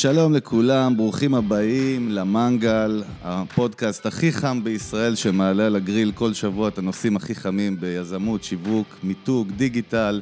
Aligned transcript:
שלום 0.00 0.34
לכולם, 0.34 0.96
ברוכים 0.96 1.34
הבאים 1.34 2.08
למנגל, 2.10 3.02
הפודקאסט 3.22 4.06
הכי 4.06 4.32
חם 4.32 4.64
בישראל 4.64 5.14
שמעלה 5.14 5.66
על 5.66 5.76
הגריל 5.76 6.12
כל 6.14 6.34
שבוע 6.34 6.68
את 6.68 6.78
הנושאים 6.78 7.16
הכי 7.16 7.34
חמים 7.34 7.80
ביזמות, 7.80 8.44
שיווק, 8.44 8.86
מיתוג, 9.02 9.50
דיגיטל. 9.56 10.20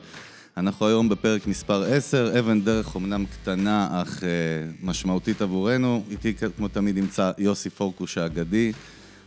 אנחנו 0.56 0.86
היום 0.86 1.08
בפרק 1.08 1.46
מספר 1.46 1.84
10, 1.84 2.38
אבן 2.38 2.60
דרך 2.60 2.96
אמנם 2.96 3.24
קטנה 3.26 4.02
אך 4.02 4.20
uh, 4.20 4.24
משמעותית 4.82 5.42
עבורנו. 5.42 6.02
איתי 6.10 6.34
כמו 6.56 6.68
תמיד 6.68 6.98
נמצא 6.98 7.30
יוסי 7.38 7.70
פורקוש 7.70 8.18
האגדי. 8.18 8.72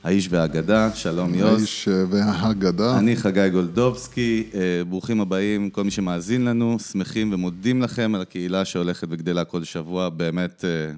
האיש 0.03 0.27
והאגדה, 0.31 0.89
שלום 0.95 1.33
יוס. 1.35 1.59
האיש 1.59 1.87
אה, 1.87 2.03
והאגדה. 2.09 2.97
אני 2.99 3.15
חגי 3.15 3.49
גולדובסקי, 3.49 4.49
אה, 4.53 4.59
ברוכים 4.89 5.21
הבאים, 5.21 5.69
כל 5.69 5.83
מי 5.83 5.91
שמאזין 5.91 6.45
לנו, 6.45 6.77
שמחים 6.79 7.33
ומודים 7.33 7.81
לכם 7.81 8.15
על 8.15 8.21
הקהילה 8.21 8.65
שהולכת 8.65 9.07
וגדלה 9.11 9.43
כל 9.43 9.63
שבוע, 9.63 10.09
באמת... 10.09 10.65
אה, 10.65 10.91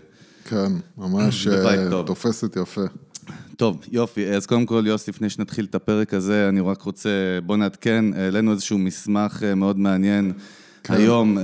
כן, 0.50 0.72
ממש 0.98 1.48
תופסת 2.06 2.56
יפה. 2.56 2.82
טוב, 3.58 3.86
יופי, 3.92 4.28
אז 4.28 4.46
קודם 4.46 4.66
כל, 4.66 4.84
יוס, 4.88 5.10
לפני 5.10 5.30
שנתחיל 5.30 5.66
את 5.66 5.76
הפרק 5.76 6.14
הזה, 6.14 6.50
אני 6.50 6.62
רק 6.62 6.82
רוצה, 6.82 7.10
בוא 7.46 7.58
נעדכן, 7.58 8.06
העלינו 8.14 8.52
איזשהו 8.52 8.78
מסמך 8.78 9.44
מאוד 9.56 9.80
מעניין. 9.80 10.34
כן. 10.84 10.94
היום 10.94 11.38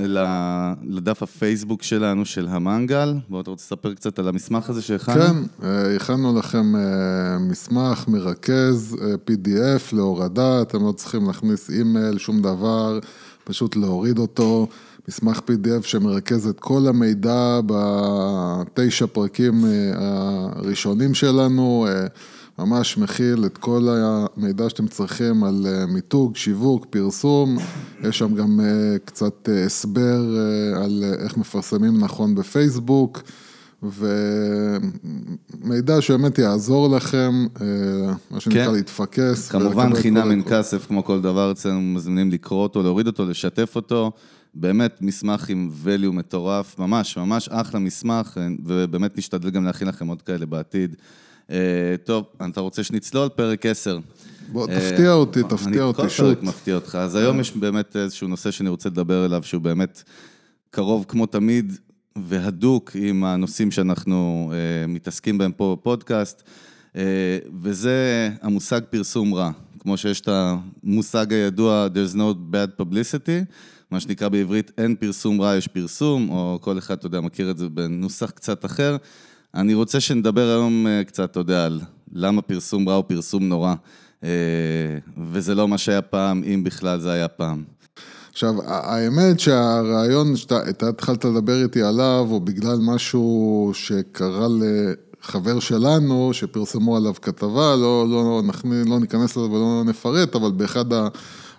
לדף 0.82 1.22
הפייסבוק 1.22 1.82
שלנו, 1.82 2.24
של 2.24 2.48
המנגל. 2.48 3.14
בואו, 3.28 3.40
אתה 3.40 3.50
רוצה 3.50 3.64
לספר 3.64 3.94
קצת 3.94 4.18
על 4.18 4.28
המסמך 4.28 4.70
הזה 4.70 4.82
שהכנו? 4.82 5.14
כן, 5.14 5.36
אה, 5.62 5.96
הכנו 5.96 6.38
לכם 6.38 6.76
אה, 6.76 7.38
מסמך 7.38 8.08
מרכז, 8.08 8.96
אה, 9.02 9.14
PDF 9.14 9.96
להורדה, 9.96 10.62
אתם 10.62 10.86
לא 10.86 10.92
צריכים 10.92 11.26
להכניס 11.26 11.70
אימייל, 11.70 12.18
שום 12.18 12.42
דבר, 12.42 12.98
פשוט 13.44 13.76
להוריד 13.76 14.18
אותו. 14.18 14.66
מסמך 15.08 15.38
PDF 15.38 15.86
שמרכז 15.86 16.48
את 16.48 16.60
כל 16.60 16.86
המידע 16.88 17.60
בתשע 17.66 19.06
פרקים 19.06 19.64
הראשונים 19.94 21.14
שלנו. 21.14 21.86
ממש 22.58 22.98
מכיל 22.98 23.44
את 23.46 23.58
כל 23.58 23.88
המידע 23.90 24.68
שאתם 24.68 24.86
צריכים 24.86 25.44
על 25.44 25.66
מיתוג, 25.88 26.36
שיווק, 26.36 26.86
פרסום, 26.90 27.58
יש 28.02 28.18
שם 28.18 28.34
גם 28.34 28.60
אה, 28.60 28.96
קצת 29.04 29.48
אה, 29.48 29.64
הסבר 29.64 30.20
על 30.76 31.04
איך 31.18 31.36
מפרסמים 31.36 32.00
נכון 32.00 32.34
בפייסבוק, 32.34 33.22
ומידע 35.62 36.00
שבאמת 36.00 36.38
יעזור 36.38 36.96
לכם, 36.96 37.46
מה 38.30 38.40
שנקרא 38.40 38.64
כן. 38.64 38.72
להתפקס. 38.72 39.48
כמובן 39.48 39.94
חינם 39.94 40.30
אין 40.30 40.42
כסף, 40.48 40.86
כמו 40.86 41.04
כל 41.04 41.20
דבר 41.20 41.52
אצלנו, 41.52 41.80
מזמינים 41.80 42.30
לקרוא 42.30 42.62
אותו, 42.62 42.82
להוריד 42.82 43.06
אותו, 43.06 43.24
לשתף 43.24 43.76
אותו. 43.76 44.12
באמת 44.54 44.98
מסמך 45.00 45.48
עם 45.48 45.70
value 45.84 46.12
מטורף, 46.12 46.78
ממש, 46.78 47.16
ממש 47.16 47.48
אחלה 47.48 47.80
מסמך, 47.80 48.40
ובאמת 48.64 49.18
נשתדל 49.18 49.50
גם 49.50 49.64
להכין 49.64 49.88
לכם 49.88 50.06
עוד 50.06 50.22
כאלה 50.22 50.46
בעתיד. 50.46 50.96
אה, 51.50 51.94
טוב, 52.04 52.24
אתה 52.50 52.60
רוצה 52.60 52.82
שנצלול? 52.82 53.28
פרק 53.28 53.66
10. 53.66 53.98
בוא, 54.52 54.68
אה, 54.68 54.80
תפתיע 54.80 55.12
אותי, 55.12 55.42
תפתיע 55.42 55.82
אותי, 55.82 56.08
שוט. 56.08 56.26
אני 56.26 56.34
כל 56.34 56.40
פרק 56.40 56.42
מפתיע 56.42 56.74
אותך. 56.74 56.94
אז 56.94 57.16
היום 57.16 57.40
יש 57.40 57.56
באמת 57.56 57.96
איזשהו 57.96 58.28
נושא 58.28 58.50
שאני 58.50 58.68
רוצה 58.68 58.88
לדבר 58.88 59.24
אליו, 59.24 59.42
שהוא 59.42 59.62
באמת 59.62 60.02
קרוב 60.70 61.04
כמו 61.08 61.26
תמיד 61.26 61.72
והדוק 62.16 62.90
עם 62.94 63.24
הנושאים 63.24 63.70
שאנחנו 63.70 64.52
אה, 64.54 64.86
מתעסקים 64.86 65.38
בהם 65.38 65.52
פה 65.52 65.76
בפודקאסט, 65.80 66.42
וזה 67.62 68.30
המושג 68.42 68.80
פרסום 68.90 69.34
רע. 69.34 69.50
כמו 69.78 69.96
שיש 69.96 70.20
את 70.20 70.28
המושג 70.32 71.32
הידוע, 71.32 71.88
there's 71.94 72.14
no 72.14 72.34
bad 72.52 72.82
publicity, 72.82 73.52
מה 73.90 74.00
שנקרא 74.00 74.28
בעברית, 74.28 74.70
אין 74.78 74.96
פרסום 74.96 75.40
רע, 75.40 75.56
יש 75.56 75.68
פרסום, 75.68 76.30
או 76.30 76.58
כל 76.60 76.78
אחד, 76.78 76.98
אתה 76.98 77.06
יודע, 77.06 77.20
מכיר 77.20 77.50
את 77.50 77.58
זה 77.58 77.68
בנוסח 77.68 78.30
קצת 78.30 78.64
אחר. 78.64 78.96
אני 79.54 79.74
רוצה 79.74 80.00
שנדבר 80.00 80.48
היום 80.48 80.86
אה, 80.86 81.04
קצת, 81.04 81.30
אתה 81.30 81.40
יודע, 81.40 81.64
על 81.64 81.80
למה 82.12 82.42
פרסום 82.42 82.88
רע 82.88 82.94
הוא 82.94 83.04
פרסום 83.06 83.48
נורא, 83.48 83.74
אה, 84.24 84.28
וזה 85.32 85.54
לא 85.54 85.68
מה 85.68 85.78
שהיה 85.78 86.02
פעם, 86.02 86.42
אם 86.54 86.64
בכלל 86.64 87.00
זה 87.00 87.12
היה 87.12 87.28
פעם. 87.28 87.64
עכשיו, 88.32 88.54
האמת 88.66 89.40
שהרעיון 89.40 90.36
שאתה 90.36 90.88
התחלת 90.88 91.24
לדבר 91.24 91.62
איתי 91.62 91.82
עליו, 91.82 92.26
הוא 92.28 92.40
בגלל 92.40 92.78
משהו 92.80 93.70
שקרה 93.74 94.46
לחבר 94.48 95.60
שלנו, 95.60 96.30
שפרסמו 96.32 96.96
עליו 96.96 97.14
כתבה, 97.22 97.76
לא, 97.76 98.06
לא, 98.10 98.42
לא, 98.42 98.42
לא 98.86 99.00
ניכנס 99.00 99.30
לזה 99.30 99.40
ולא 99.40 99.82
נפרט, 99.86 100.34
אבל 100.36 100.50
באחד 100.50 100.84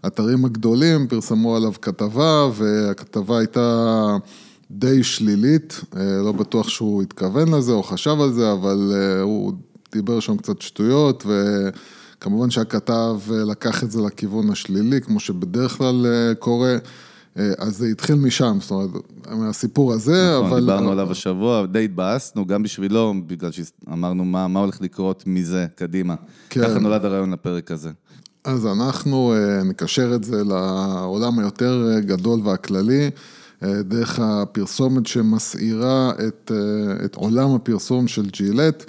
האתרים 0.04 0.46
הגדולים 0.46 1.08
פרסמו 1.08 1.56
עליו 1.56 1.74
כתבה, 1.82 2.50
והכתבה 2.54 3.38
הייתה... 3.38 4.18
די 4.72 5.04
שלילית, 5.04 5.82
אה, 5.98 6.02
לא 6.24 6.32
בטוח 6.32 6.70
שהוא 6.70 7.02
התכוון 7.02 7.54
לזה 7.54 7.72
או 7.72 7.84
חשב 7.84 8.16
על 8.22 8.32
זה, 8.34 8.52
אבל 8.52 8.92
אה, 8.96 9.22
הוא 9.22 9.54
דיבר 9.92 10.20
שם 10.20 10.38
קצת 10.38 10.62
שטויות, 10.62 11.26
וכמובן 11.26 12.50
שהכתב 12.50 13.20
אה, 13.32 13.44
לקח 13.44 13.84
את 13.84 13.92
זה 13.92 14.02
לכיוון 14.02 14.50
השלילי, 14.50 15.02
כמו 15.02 15.20
שבדרך 15.20 15.78
כלל 15.78 16.06
קורה. 16.40 16.76
אז 17.58 17.78
זה 17.78 17.88
התחיל 17.88 18.16
משם, 18.16 18.58
זאת 18.62 18.72
אומרת, 18.72 18.90
מהסיפור 19.32 19.94
הזה, 19.94 20.34
נכון, 20.38 20.52
אבל... 20.52 20.60
דיברנו 20.60 20.92
עליו 20.92 21.12
השבוע, 21.12 21.66
די 21.66 21.86
התבאסנו, 21.86 22.46
גם 22.46 22.64
בשבילו, 22.64 23.14
בגלל 23.28 23.52
שאמרנו 23.52 24.26
מה, 24.26 24.48
מה 24.48 24.60
הולך 24.60 24.82
לקרות 24.82 25.24
מזה, 25.28 25.66
קדימה. 25.76 26.16
כן. 26.50 26.62
ככה 26.62 26.80
נולד 26.80 27.06
הרעיון 27.06 27.32
לפרק 27.32 27.72
הזה. 27.72 27.90
אז 28.44 28.66
אנחנו 28.68 29.34
נקשר 29.66 30.16
את 30.16 30.24
זה 30.24 30.44
לעולם 30.44 31.40
היותר 31.40 32.00
גדול 32.00 32.40
והכללי. 32.44 33.10
אה, 33.64 33.84
דרך 33.84 34.20
הפרסומת 34.20 35.08
שמסעירה 35.08 36.12
את, 36.28 36.52
אה, 36.56 37.06
את 37.06 37.16
עולם 37.16 37.56
הפרסום 37.56 38.08
של 38.08 38.26
ג'ילט. 38.26 38.86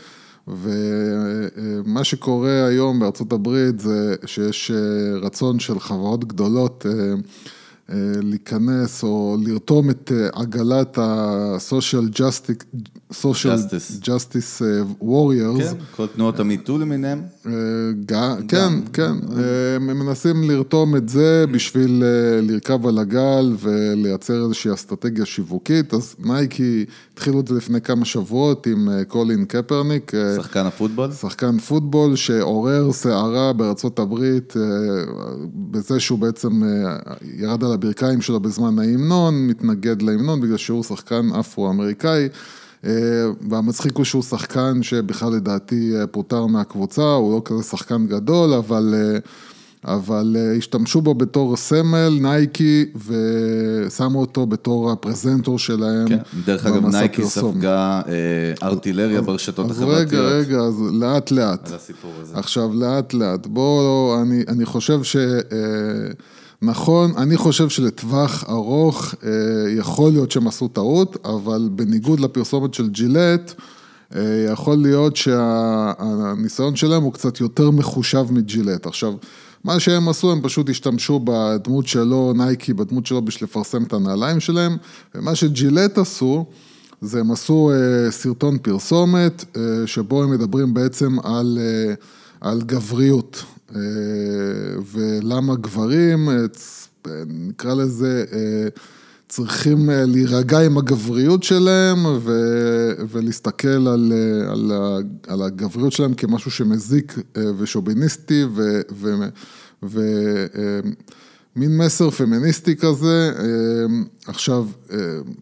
ומה 0.48 2.04
שקורה 2.04 2.66
היום 2.66 3.00
בארצות 3.00 3.32
הברית 3.32 3.80
זה 3.80 4.14
שיש 4.26 4.70
אה, 4.70 5.18
רצון 5.22 5.58
של 5.58 5.80
חברות 5.80 6.24
גדולות 6.24 6.86
להיכנס 8.22 9.02
או 9.02 9.36
לרתום 9.44 9.90
את 9.90 10.12
עגלת 10.32 10.98
ה-social 10.98 12.08
social 13.12 13.58
justice 14.02 14.62
warriors. 15.02 15.62
כן, 15.62 15.74
כל 15.96 16.06
תנועות 16.06 16.40
המיטו 16.40 16.78
למיניהם. 16.78 17.22
כן, 18.48 18.80
כן, 18.92 19.12
הם 19.76 19.98
מנסים 19.98 20.50
לרתום 20.50 20.96
את 20.96 21.08
זה 21.08 21.44
בשביל 21.52 22.04
לרכב 22.42 22.86
על 22.86 22.98
הגל 22.98 23.56
ולייצר 23.58 24.42
איזושהי 24.42 24.74
אסטרטגיה 24.74 25.26
שיווקית, 25.26 25.94
אז 25.94 26.14
נייקי 26.18 26.84
התחילו 27.14 27.40
את 27.40 27.48
זה 27.48 27.54
לפני 27.54 27.80
כמה 27.80 28.04
שבועות 28.04 28.66
עם 28.66 28.88
קולין 29.08 29.44
קפרניק. 29.44 30.12
שחקן 30.36 30.66
הפוטבול? 30.66 31.12
שחקן 31.12 31.58
פוטבול 31.58 32.16
שעורר 32.16 32.92
סערה 32.92 33.52
בארצות 33.52 33.98
הברית 33.98 34.54
בזה 35.54 36.00
שהוא 36.00 36.18
בעצם 36.18 36.62
ירד 37.36 37.64
על 37.64 37.72
הברכיים 37.72 38.20
שלו 38.20 38.40
בזמן 38.40 38.78
ההמנון, 38.78 39.46
מתנגד 39.46 40.02
להמנון 40.02 40.40
בגלל 40.40 40.56
שהוא 40.56 40.84
שחקן 40.84 41.28
אפרו-אמריקאי. 41.40 42.28
אה, 42.84 42.90
והמצחיק 43.50 43.96
הוא 43.96 44.04
שהוא 44.04 44.22
שחקן 44.22 44.82
שבכלל 44.82 45.32
לדעתי 45.32 45.92
אה, 45.96 46.06
פוטר 46.06 46.46
מהקבוצה, 46.46 47.02
הוא 47.02 47.34
לא 47.34 47.42
כזה 47.44 47.62
שחקן 47.62 48.06
גדול, 48.06 48.52
אבל, 48.52 48.94
אה, 48.96 49.18
אבל 49.94 50.36
השתמשו 50.58 51.00
בו 51.00 51.14
בתור 51.14 51.56
סמל, 51.56 52.18
נייקי, 52.20 52.86
ושמו 53.06 54.20
אותו 54.20 54.46
בתור 54.46 54.92
הפרזנטור 54.92 55.58
שלהם. 55.58 56.08
כן, 56.08 56.18
דרך 56.44 56.66
אגב, 56.66 56.86
נייקי 56.86 57.24
ספגה 57.24 58.00
ארטילריה 58.62 59.20
ברשתות 59.22 59.70
החברתיות. 59.70 59.90
אז 59.90 60.12
רגע, 60.12 60.20
רגע, 60.20 60.58
אז 60.58 60.82
לאט 60.92 61.30
לאט. 61.30 61.68
על 61.68 61.74
הסיפור 61.74 62.12
הזה. 62.22 62.38
עכשיו, 62.38 62.74
לאט 62.74 63.14
לאט. 63.14 63.46
בואו, 63.46 64.18
אני, 64.22 64.44
אני 64.48 64.64
חושב 64.64 65.02
ש... 65.02 65.16
נכון, 66.62 67.12
אני 67.16 67.36
חושב 67.36 67.68
שלטווח 67.68 68.44
ארוך 68.48 69.14
אה, 69.24 69.30
יכול 69.70 70.12
להיות 70.12 70.30
שהם 70.30 70.46
עשו 70.46 70.68
טעות, 70.68 71.16
אבל 71.24 71.68
בניגוד 71.72 72.20
לפרסומת 72.20 72.74
של 72.74 72.88
ג'ילט, 72.88 73.54
אה, 74.14 74.46
יכול 74.52 74.76
להיות 74.76 75.16
שהניסיון 75.16 76.76
שלהם 76.76 77.02
הוא 77.02 77.12
קצת 77.12 77.40
יותר 77.40 77.70
מחושב 77.70 78.26
מג'ילט. 78.30 78.86
עכשיו, 78.86 79.14
מה 79.64 79.80
שהם 79.80 80.08
עשו, 80.08 80.32
הם 80.32 80.40
פשוט 80.42 80.70
השתמשו 80.70 81.20
בדמות 81.24 81.86
שלו, 81.86 82.32
נייקי, 82.36 82.72
בדמות 82.72 83.06
שלו 83.06 83.22
בשביל 83.22 83.48
לפרסם 83.48 83.82
את 83.82 83.92
הנעליים 83.92 84.40
שלהם, 84.40 84.76
ומה 85.14 85.34
שג'ילט 85.34 85.98
עשו, 85.98 86.44
זה 87.00 87.20
הם 87.20 87.30
עשו 87.30 87.70
אה, 87.70 88.10
סרטון 88.10 88.58
פרסומת, 88.58 89.44
שבו 89.86 90.22
הם 90.22 90.30
מדברים 90.30 90.74
בעצם 90.74 91.16
על, 91.24 91.58
על 92.40 92.62
גבריות. 92.62 93.44
אה, 93.76 93.80
ולמה 94.92 95.54
גברים, 95.54 96.28
אה, 96.28 96.34
נקרא 97.26 97.74
לזה, 97.74 98.24
אה, 98.32 98.68
צריכים 99.28 99.90
להירגע 99.90 100.60
עם 100.60 100.78
הגבריות 100.78 101.42
שלהם 101.42 102.06
ו, 102.06 102.30
ולהסתכל 103.10 103.68
על, 103.68 104.12
על, 104.50 104.72
על 105.26 105.42
הגבריות 105.42 105.92
שלהם 105.92 106.14
כמשהו 106.14 106.50
שמזיק 106.50 107.14
ושוביניסטי 107.58 108.44
ו... 108.54 108.80
ו, 108.92 109.14
ו 109.82 110.00
מסר 111.56 112.10
פמיניסטי 112.10 112.76
כזה. 112.76 113.32
עכשיו, 114.26 114.66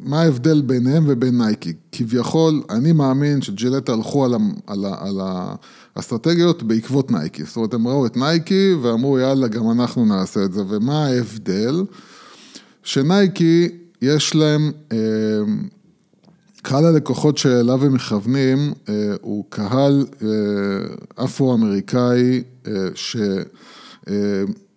מה 0.03 0.21
ההבדל 0.23 0.63
ביניהם 0.63 1.05
ובין 1.07 1.39
נייקי? 1.39 1.73
כביכול, 1.93 2.63
אני 2.71 2.93
מאמין 2.93 3.43
שג'ילט 3.43 3.89
הלכו 3.89 4.25
על, 4.25 4.35
על, 4.67 4.85
על 4.85 5.21
האסטרטגיות 5.99 6.63
בעקבות 6.63 7.11
נייקי. 7.11 7.45
זאת 7.45 7.57
אומרת, 7.57 7.75
הם 7.75 7.89
ראו 7.89 8.07
את 8.07 8.17
נייקי 8.17 8.75
ואמרו, 8.83 9.19
יאללה, 9.19 9.49
גם 9.49 9.71
אנחנו 9.71 10.05
נעשה 10.05 10.45
את 10.45 10.53
זה. 10.53 10.63
ומה 10.69 11.07
ההבדל? 11.07 11.85
שנייקי, 12.83 13.69
יש 14.03 14.35
להם... 14.35 14.73
קהל 16.63 16.85
הלקוחות 16.85 17.39
שאליו 17.39 17.85
הם 17.85 17.95
מכוונים 17.95 18.73
הוא 19.21 19.45
קהל 19.49 20.07
אפרו-אמריקאי 21.15 22.43
שמה 22.95 24.07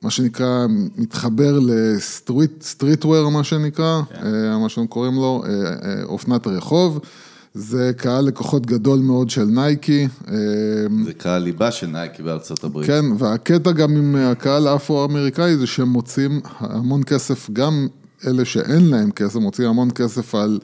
שנקרא 0.09 0.65
מתחבר 0.97 1.59
לסטריטוור 1.59 3.31
מה 3.31 3.43
שנקרא, 3.43 4.01
כן. 4.09 4.27
מה 4.61 4.69
שאנחנו 4.69 4.87
קוראים 4.87 5.15
לו, 5.15 5.43
אופנת 6.03 6.45
הרחוב. 6.45 6.99
זה 7.53 7.91
קהל 7.97 8.25
לקוחות 8.25 8.65
גדול 8.65 8.99
מאוד 8.99 9.29
של 9.29 9.43
נייקי. 9.43 10.07
זה 11.05 11.13
קהל 11.17 11.41
ליבה 11.41 11.71
של 11.71 11.87
נייקי 11.87 12.23
בארצות 12.23 12.63
הברית. 12.63 12.87
כן, 12.87 13.05
והקטע 13.17 13.71
גם 13.71 13.95
עם 13.95 14.15
הקהל 14.15 14.67
האפרו-אמריקאי 14.67 15.57
זה 15.57 15.67
שהם 15.67 15.87
מוצאים 15.87 16.41
המון 16.59 17.03
כסף, 17.03 17.49
גם 17.53 17.87
אלה 18.27 18.45
שאין 18.45 18.89
להם 18.89 19.11
כסף, 19.11 19.35
מוצאים 19.35 19.69
המון 19.69 19.91
כסף 19.91 20.35
על... 20.35 20.59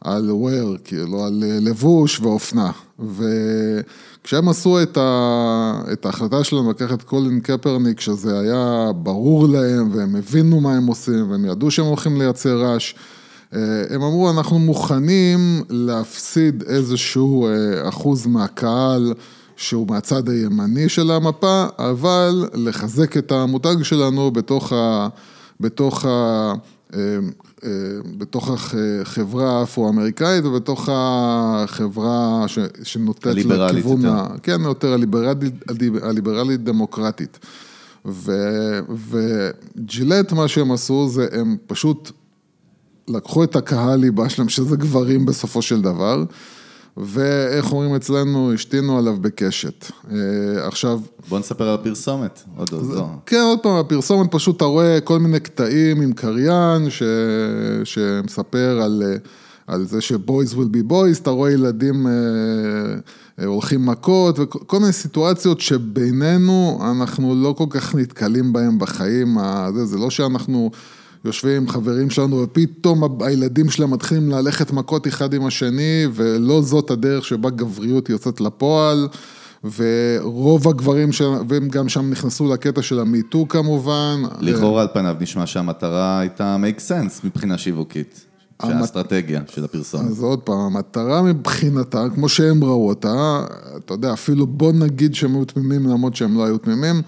על 0.00 0.30
wear, 0.30 0.76
כאילו, 0.84 1.24
על 1.24 1.44
לבוש 1.60 2.20
ואופנה. 2.20 2.70
וכשהם 2.98 4.48
עשו 4.48 4.82
את, 4.82 4.96
ה... 4.96 5.80
את 5.92 6.06
ההחלטה 6.06 6.44
שלהם 6.44 6.70
לקחת 6.70 7.02
קולין 7.02 7.40
קפרניק, 7.40 8.00
שזה 8.00 8.38
היה 8.40 8.90
ברור 8.96 9.48
להם, 9.48 9.90
והם 9.92 10.16
הבינו 10.16 10.60
מה 10.60 10.76
הם 10.76 10.86
עושים, 10.86 11.30
והם 11.30 11.44
ידעו 11.44 11.70
שהם 11.70 11.84
הולכים 11.84 12.18
לייצר 12.18 12.58
רעש, 12.58 12.94
אה, 12.94 12.98
הם 13.90 14.02
אמרו, 14.02 14.30
אנחנו 14.30 14.58
מוכנים 14.58 15.62
להפסיד 15.70 16.62
איזשהו 16.62 17.46
אה, 17.46 17.88
אחוז 17.88 18.26
מהקהל. 18.26 19.14
שהוא 19.56 19.86
מהצד 19.88 20.28
הימני 20.28 20.88
של 20.88 21.10
המפה, 21.10 21.64
אבל 21.78 22.48
לחזק 22.54 23.16
את 23.16 23.32
המותג 23.32 23.82
שלנו 23.82 24.30
בתוך 24.30 24.72
ה... 24.72 25.08
בתוך 25.60 26.04
ה... 26.04 26.52
אה, 26.94 26.98
אה, 27.64 27.70
בתוך 28.18 28.50
החברה 28.50 29.60
האפרו-אמריקאית 29.60 30.44
ובתוך 30.44 30.88
החברה 30.92 32.44
שנוטת 32.82 33.26
לכיוון, 33.26 34.04
ה... 34.04 34.26
כן, 34.42 34.60
יותר 34.60 34.92
הליברלית, 34.92 35.54
הליברלית 36.02 36.64
דמוקרטית. 36.64 37.38
וג'ילט, 39.10 40.32
מה 40.32 40.48
שהם 40.48 40.72
עשו 40.72 41.08
זה 41.08 41.26
הם 41.32 41.56
פשוט 41.66 42.10
לקחו 43.08 43.44
את 43.44 43.56
הקהל 43.56 44.00
ליבה 44.00 44.28
שלהם, 44.28 44.48
שזה 44.48 44.76
גברים 44.76 45.26
בסופו 45.26 45.62
של 45.62 45.80
דבר. 45.80 46.24
ואיך 46.96 47.72
אומרים 47.72 47.94
אצלנו, 47.94 48.52
השתינו 48.52 48.98
עליו 48.98 49.16
בקשת. 49.20 49.90
אה, 50.10 50.66
עכשיו... 50.66 51.00
בוא 51.28 51.38
נספר 51.38 51.68
על 51.68 51.74
הפרסומת, 51.74 52.42
עוד 52.56 52.68
עוד 52.72 52.86
לא. 52.94 53.06
כן, 53.26 53.40
עוד 53.40 53.58
פעם, 53.62 53.76
הפרסומת 53.76 54.32
פשוט 54.32 54.56
אתה 54.56 54.64
רואה 54.64 55.00
כל 55.00 55.18
מיני 55.18 55.40
קטעים 55.40 56.00
עם 56.00 56.12
קריין 56.12 56.90
ש... 56.90 57.02
שמספר 57.84 58.80
על, 58.82 59.02
על 59.66 59.84
זה 59.84 60.00
ש-boys 60.00 60.54
will 60.54 60.76
be 60.76 60.90
boys, 60.90 61.20
אתה 61.22 61.30
רואה 61.30 61.50
ילדים 61.50 62.06
אה, 62.06 62.12
אה, 63.40 63.46
הולכים 63.46 63.86
מכות 63.86 64.38
וכל 64.38 64.80
מיני 64.80 64.92
סיטואציות 64.92 65.60
שבינינו 65.60 66.80
אנחנו 66.90 67.34
לא 67.34 67.54
כל 67.58 67.66
כך 67.70 67.94
נתקלים 67.94 68.52
בהם 68.52 68.78
בחיים, 68.78 69.36
זה, 69.74 69.84
זה 69.84 69.98
לא 69.98 70.10
שאנחנו... 70.10 70.70
יושבים 71.24 71.56
עם 71.56 71.68
חברים 71.68 72.10
שלנו 72.10 72.42
ופתאום 72.42 73.22
הילדים 73.22 73.70
שלהם 73.70 73.90
מתחילים 73.90 74.30
ללכת 74.30 74.72
מכות 74.72 75.06
אחד 75.06 75.34
עם 75.34 75.46
השני 75.46 76.06
ולא 76.14 76.62
זאת 76.62 76.90
הדרך 76.90 77.24
שבה 77.24 77.50
גבריות 77.50 78.08
יוצאת 78.10 78.40
לפועל 78.40 79.08
ורוב 79.76 80.68
הגברים, 80.68 81.12
ש... 81.12 81.22
והם 81.48 81.68
גם 81.68 81.88
שם 81.88 82.10
נכנסו 82.10 82.52
לקטע 82.52 82.82
של 82.82 83.00
המיטו 83.00 83.48
כמובן. 83.48 84.22
לכאורה 84.40 84.82
על 84.82 84.88
פניו 84.92 85.16
נשמע 85.20 85.46
שהמטרה 85.46 86.20
הייתה 86.20 86.56
make 86.62 86.80
sense 86.80 87.20
מבחינה 87.24 87.58
שיווקית. 87.58 88.26
שהאסטרטגיה 88.62 89.42
של 89.48 89.64
הפרסומת. 89.64 90.10
אז 90.10 90.22
עוד 90.22 90.40
פעם, 90.40 90.58
המטרה 90.58 91.22
מבחינתה, 91.22 92.06
כמו 92.14 92.28
שהם 92.28 92.64
ראו 92.64 92.88
אותה, 92.88 93.44
אתה 93.76 93.94
יודע, 93.94 94.12
אפילו 94.12 94.46
בוא 94.46 94.72
נגיד 94.72 95.14
שהם 95.14 95.34
היו 95.34 95.44
תמימים 95.44 95.86
למרות 95.86 96.16
שהם 96.16 96.36
לא 96.36 96.44
היו 96.44 96.58
תמימים. 96.58 97.02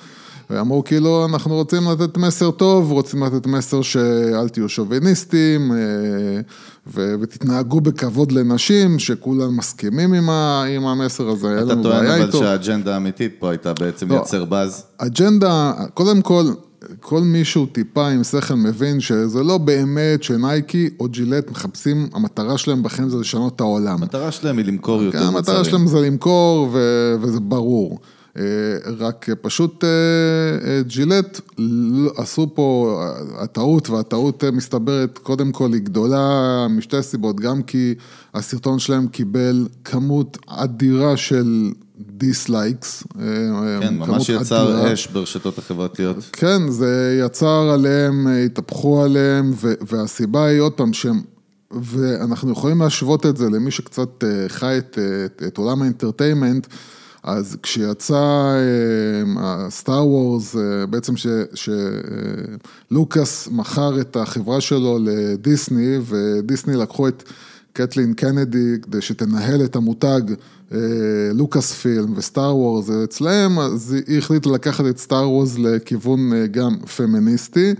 ואמרו 0.51 0.85
כאילו 0.85 1.25
אנחנו 1.25 1.55
רוצים 1.55 1.83
לתת 1.91 2.17
מסר 2.17 2.51
טוב, 2.51 2.93
רוצים 2.93 3.23
לתת 3.23 3.47
מסר 3.47 3.83
שאל 3.83 4.49
תהיו 4.49 4.69
שוביניסטים 4.69 5.73
אה, 5.73 6.41
ותתנהגו 7.21 7.81
בכבוד 7.81 8.33
לנשים, 8.33 8.99
שכולם 8.99 9.57
מסכימים 9.57 10.15
עם 10.15 10.31
עם 10.77 10.87
המסר 10.87 11.29
הזה, 11.29 11.59
אין 11.59 11.69
לנו 11.69 11.83
בעיה 11.83 12.15
איתו. 12.15 12.25
אתה 12.25 12.33
טוען 12.33 12.45
אבל 12.45 12.59
שהאג'נדה 12.59 12.95
האמיתית 12.95 13.33
פה 13.39 13.51
הייתה 13.51 13.73
בעצם 13.73 14.09
לא, 14.09 14.15
לייצר 14.15 14.45
באז? 14.45 14.85
אג'נדה, 14.99 15.73
קודם 15.95 16.23
כל, 16.23 16.45
כל 17.01 17.21
מישהו 17.21 17.67
טיפה 17.67 18.09
עם 18.09 18.25
שכל 18.25 18.55
מבין 18.55 19.01
שזה 19.01 19.43
לא 19.43 19.59
באמת 19.59 20.23
שנייקי 20.23 20.91
או 21.01 21.09
ג'ילט 21.09 21.51
מחפשים, 21.51 22.09
המטרה 22.15 22.59
שלהם 22.59 22.83
בחיים 22.83 23.09
זה 23.09 23.17
לשנות 23.17 23.57
את 23.57 23.61
העולם. 23.61 24.03
המטרה 24.03 24.33
שלהם 24.33 24.59
היא 24.59 24.67
למכור 24.67 25.03
יותר 25.03 25.19
מוצרים. 25.19 25.37
המטרה 25.37 25.65
שלהם 25.65 25.87
זה 25.87 26.01
למכור 26.01 26.69
וזה 27.21 27.41
ברור. 27.41 27.99
אה, 28.39 28.43
רק 28.99 29.27
פשוט 29.41 29.85
אה, 29.85 29.89
אה, 30.69 30.83
ג'ילט 30.83 31.41
עשו 32.17 32.55
פה 32.55 33.01
הטעות, 33.39 33.91
והטעות 33.91 34.45
מסתברת 34.45 35.19
קודם 35.19 35.53
כל 35.53 35.73
היא 35.73 35.83
גדולה 35.83 36.67
משתי 36.71 37.03
סיבות, 37.03 37.41
גם 37.41 37.63
כי 37.63 37.95
הסרטון 38.35 38.79
שלהם 38.79 39.09
קיבל 39.09 39.69
כמות 39.85 40.39
אדירה 40.47 41.17
של 41.17 41.73
dislikes. 41.99 43.05
כן, 43.81 43.95
ממש 43.95 44.29
יצר 44.29 44.73
אדירה. 44.73 44.93
אש 44.93 45.07
ברשתות 45.07 45.59
החברתיות. 45.59 46.17
כן, 46.33 46.69
זה 46.69 47.21
יצר 47.27 47.71
עליהם, 47.75 48.27
התהפכו 48.27 49.03
עליהם, 49.03 49.53
והסיבה 49.91 50.47
היא 50.47 50.61
עוד 50.61 50.73
פעם 50.73 50.93
שהם... 50.93 51.21
ואנחנו 51.71 52.53
יכולים 52.53 52.83
להשוות 52.83 53.27
את 53.27 53.37
זה 53.37 53.51
למי 53.51 53.71
שקצת 53.71 54.25
חי 54.49 54.79
את, 54.79 54.99
את, 55.27 55.43
את 55.47 55.59
עולם 55.59 55.83
ה 55.83 55.88
entertainment. 55.88 56.67
אז 57.27 57.57
כשיצא 57.63 58.53
הסטאר 59.39 60.07
וורס, 60.07 60.57
בעצם 60.91 61.15
שלוקאס 62.91 63.49
מכר 63.53 64.01
את 64.01 64.17
החברה 64.17 64.61
שלו 64.61 64.99
לדיסני, 65.05 65.99
ודיסני 66.07 66.77
לקחו 66.77 67.09
את 67.09 67.23
קתלין 67.73 68.15
קנדי 68.15 68.75
כדי 68.83 69.01
שתנהל 69.01 69.65
את 69.65 69.77
המותג 69.77 70.21
לוקאס 71.35 71.73
פילם 71.73 72.13
וסטאר 72.17 72.57
וורס 72.57 72.91
אצלהם, 72.91 73.59
אז 73.59 73.97
היא 74.07 74.19
החליטה 74.19 74.51
לקחת 74.51 74.85
את 74.87 74.99
סטאר 74.99 75.31
וורס 75.31 75.59
לכיוון 75.59 76.31
גם 76.51 76.77
פמיניסטי, 76.97 77.75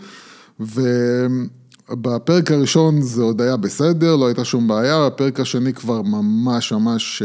ובפרק 0.61 2.51
הראשון 2.51 3.03
זה 3.03 3.23
עוד 3.23 3.41
היה 3.41 3.57
בסדר, 3.57 4.17
לא 4.17 4.27
הייתה 4.27 4.45
שום 4.45 4.69
בעיה, 4.69 5.07
בפרק 5.07 5.41
השני 5.41 5.73
כבר 5.73 6.03
ממש 6.03 6.73
ממש... 6.73 7.23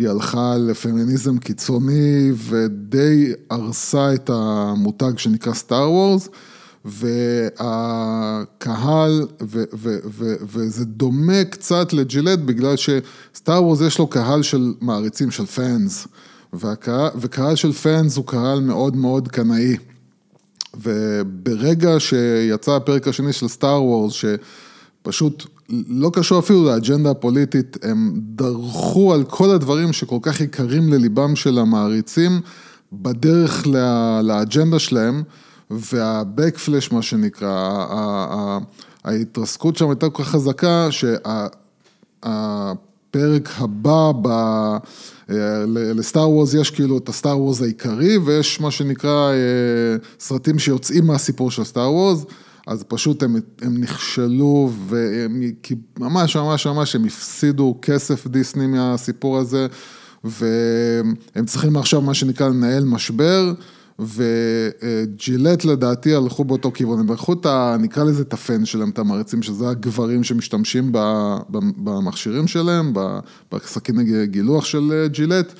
היא 0.00 0.08
הלכה 0.08 0.56
לפמיניזם 0.58 1.38
קיצוני 1.38 2.30
ודי 2.36 3.32
הרסה 3.50 4.14
את 4.14 4.30
המותג 4.32 5.18
שנקרא 5.18 5.54
סטאר 5.54 5.90
וורס. 5.90 6.28
והקהל, 6.84 7.66
ו- 9.42 9.64
ו- 9.74 9.98
ו- 10.04 10.36
וזה 10.42 10.84
דומה 10.84 11.44
קצת 11.44 11.92
לג'ילט 11.92 12.38
בגלל 12.38 12.74
שסטאר 12.76 13.64
וורס 13.64 13.80
יש 13.80 13.98
לו 13.98 14.06
קהל 14.06 14.42
של 14.42 14.74
מעריצים 14.80 15.30
של 15.30 15.46
פאנס, 15.46 16.06
והקהל, 16.52 17.10
וקהל 17.16 17.56
של 17.56 17.72
פאנס 17.72 18.16
הוא 18.16 18.26
קהל 18.26 18.60
מאוד 18.60 18.96
מאוד 18.96 19.28
קנאי. 19.28 19.76
וברגע 20.74 21.94
שיצא 21.98 22.76
הפרק 22.76 23.08
השני 23.08 23.32
של 23.32 23.48
סטאר 23.48 23.82
וורס, 23.82 24.12
שפשוט 24.12 25.46
לא 25.88 26.10
קשור 26.12 26.38
אפילו 26.38 26.64
לאג'נדה 26.64 27.10
הפוליטית, 27.10 27.76
הם 27.82 28.12
דרכו 28.16 29.14
על 29.14 29.24
כל 29.24 29.50
הדברים 29.50 29.92
שכל 29.92 30.18
כך 30.22 30.40
יקרים 30.40 30.92
לליבם 30.92 31.36
של 31.36 31.58
המעריצים, 31.58 32.40
בדרך 32.92 33.66
לה, 33.66 34.20
לאג'נדה 34.22 34.78
שלהם, 34.78 35.22
והבקפלש, 35.70 36.92
מה 36.92 37.02
שנקרא, 37.02 37.86
ההתרסקות 39.04 39.76
שם 39.76 39.88
הייתה 39.88 40.10
כל 40.10 40.22
כך 40.22 40.28
חזקה, 40.28 40.88
שהפרק 40.90 41.48
הבא 43.58 44.10
ב... 44.22 44.28
לסטאר 45.68 46.30
וורז 46.30 46.54
יש 46.54 46.70
כאילו 46.70 46.98
את 46.98 47.08
הסטאר 47.08 47.38
וורז 47.38 47.62
העיקרי, 47.62 48.18
ויש 48.18 48.60
מה 48.60 48.70
שנקרא 48.70 49.30
אה, 49.30 49.36
סרטים 50.20 50.58
שיוצאים 50.58 51.06
מהסיפור 51.06 51.50
של 51.50 51.64
סטאר 51.64 51.92
וורז. 51.92 52.26
אז 52.70 52.84
פשוט 52.88 53.22
הם, 53.22 53.36
הם 53.62 53.76
נכשלו 53.76 54.70
והם 54.86 55.42
ממש 55.98 56.36
ממש 56.36 56.66
ממש 56.66 56.96
הם 56.96 57.04
הפסידו 57.04 57.78
כסף 57.82 58.26
דיסני 58.26 58.66
מהסיפור 58.66 59.38
הזה 59.38 59.66
והם 60.24 61.46
צריכים 61.46 61.76
עכשיו 61.76 62.00
מה 62.00 62.14
שנקרא 62.14 62.48
לנהל 62.48 62.84
משבר 62.84 63.52
וג'ילט 63.98 65.64
לדעתי 65.64 66.14
הלכו 66.14 66.44
באותו 66.44 66.72
כיוון, 66.72 67.00
הם 67.00 67.12
לקחו 67.12 67.32
את 67.32 67.46
ה... 67.46 67.76
נקרא 67.80 68.04
לזה 68.04 68.22
את 68.22 68.32
הפן 68.32 68.64
שלהם, 68.64 68.90
את 68.90 68.98
המעריצים, 68.98 69.42
שזה 69.42 69.68
הגברים 69.68 70.24
שמשתמשים 70.24 70.92
במכשירים 71.76 72.46
שלהם, 72.46 72.92
בסכין 73.52 74.24
גילוח 74.24 74.64
של 74.64 75.06
ג'ילט. 75.10 75.52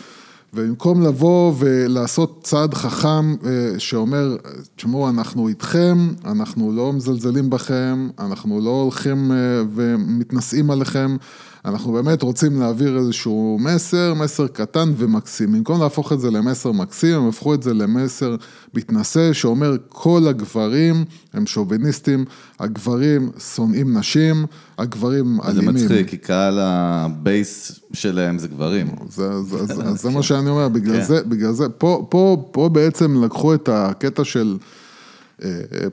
ובמקום 0.54 1.02
לבוא 1.02 1.52
ולעשות 1.58 2.40
צעד 2.42 2.74
חכם 2.74 3.34
שאומר, 3.78 4.36
תשמעו, 4.76 5.08
אנחנו 5.08 5.48
איתכם, 5.48 6.08
אנחנו 6.24 6.72
לא 6.72 6.92
מזלזלים 6.92 7.50
בכם, 7.50 8.08
אנחנו 8.18 8.60
לא 8.60 8.70
הולכים 8.82 9.32
ומתנשאים 9.74 10.70
עליכם, 10.70 11.16
אנחנו 11.64 11.92
באמת 11.92 12.22
רוצים 12.22 12.60
להעביר 12.60 12.98
איזשהו 12.98 13.58
מסר, 13.60 14.14
מסר 14.14 14.46
קטן 14.46 14.92
ומקסים. 14.96 15.52
במקום 15.52 15.80
להפוך 15.80 16.12
את 16.12 16.20
זה 16.20 16.30
למסר 16.30 16.72
מקסים, 16.72 17.14
הם 17.14 17.28
הפכו 17.28 17.54
את 17.54 17.62
זה 17.62 17.74
למסר 17.74 18.36
מתנשא, 18.74 19.32
שאומר 19.32 19.76
כל 19.88 20.26
הגברים 20.28 21.04
הם 21.32 21.46
שוביניסטים, 21.46 22.24
הגברים 22.60 23.30
שונאים 23.54 23.98
נשים, 23.98 24.46
הגברים 24.78 25.40
אלימים. 25.44 25.76
זה 25.78 25.84
מצחיק, 25.84 26.08
כי 26.08 26.16
קהל 26.16 26.58
הבייס 26.58 27.80
שלהם 27.92 28.38
זה 28.38 28.48
גברים. 28.48 28.86
זה, 29.08 29.42
זה, 29.42 29.66
זה, 29.74 29.92
זה 29.92 30.10
מה 30.10 30.22
שאני 30.22 30.50
אומר, 30.50 30.68
בגלל 30.68 30.96
כן. 30.96 31.04
זה, 31.04 31.22
בגלל 31.22 31.52
זה, 31.52 31.68
פה, 31.68 32.06
פה, 32.10 32.48
פה 32.52 32.68
בעצם 32.68 33.24
לקחו 33.24 33.54
את 33.54 33.68
הקטע 33.72 34.24
של... 34.24 34.56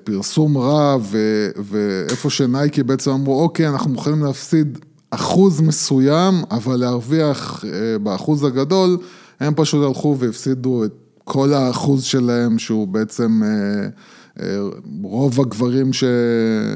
פרסום 0.04 0.58
רע, 0.58 0.98
ואיפה 1.58 2.30
שנייקי 2.30 2.84
בעצם 2.84 3.12
אמרו, 3.12 3.42
אוקיי, 3.42 3.70
אנחנו 3.70 3.92
מוכנים 3.92 4.24
להפסיד 4.24 4.80
אחוז 5.10 5.62
מסוים, 5.62 6.44
אבל 6.52 6.76
להרוויח 6.76 7.66
אה, 7.66 8.00
באחוז 8.00 8.44
הגדול, 8.44 8.98
הם 9.40 9.54
פשוט 9.56 9.86
הלכו 9.88 10.16
והפסידו 10.20 10.86
את 10.86 10.94
כל 11.24 11.54
האחוז 11.54 12.04
שלהם, 12.04 12.60
שהוא 12.60 12.88
בעצם 12.88 13.42
אה, 13.44 13.88
אה, 14.44 14.60
רוב 15.04 15.42
הגברים 15.42 15.94
ש, 15.94 16.04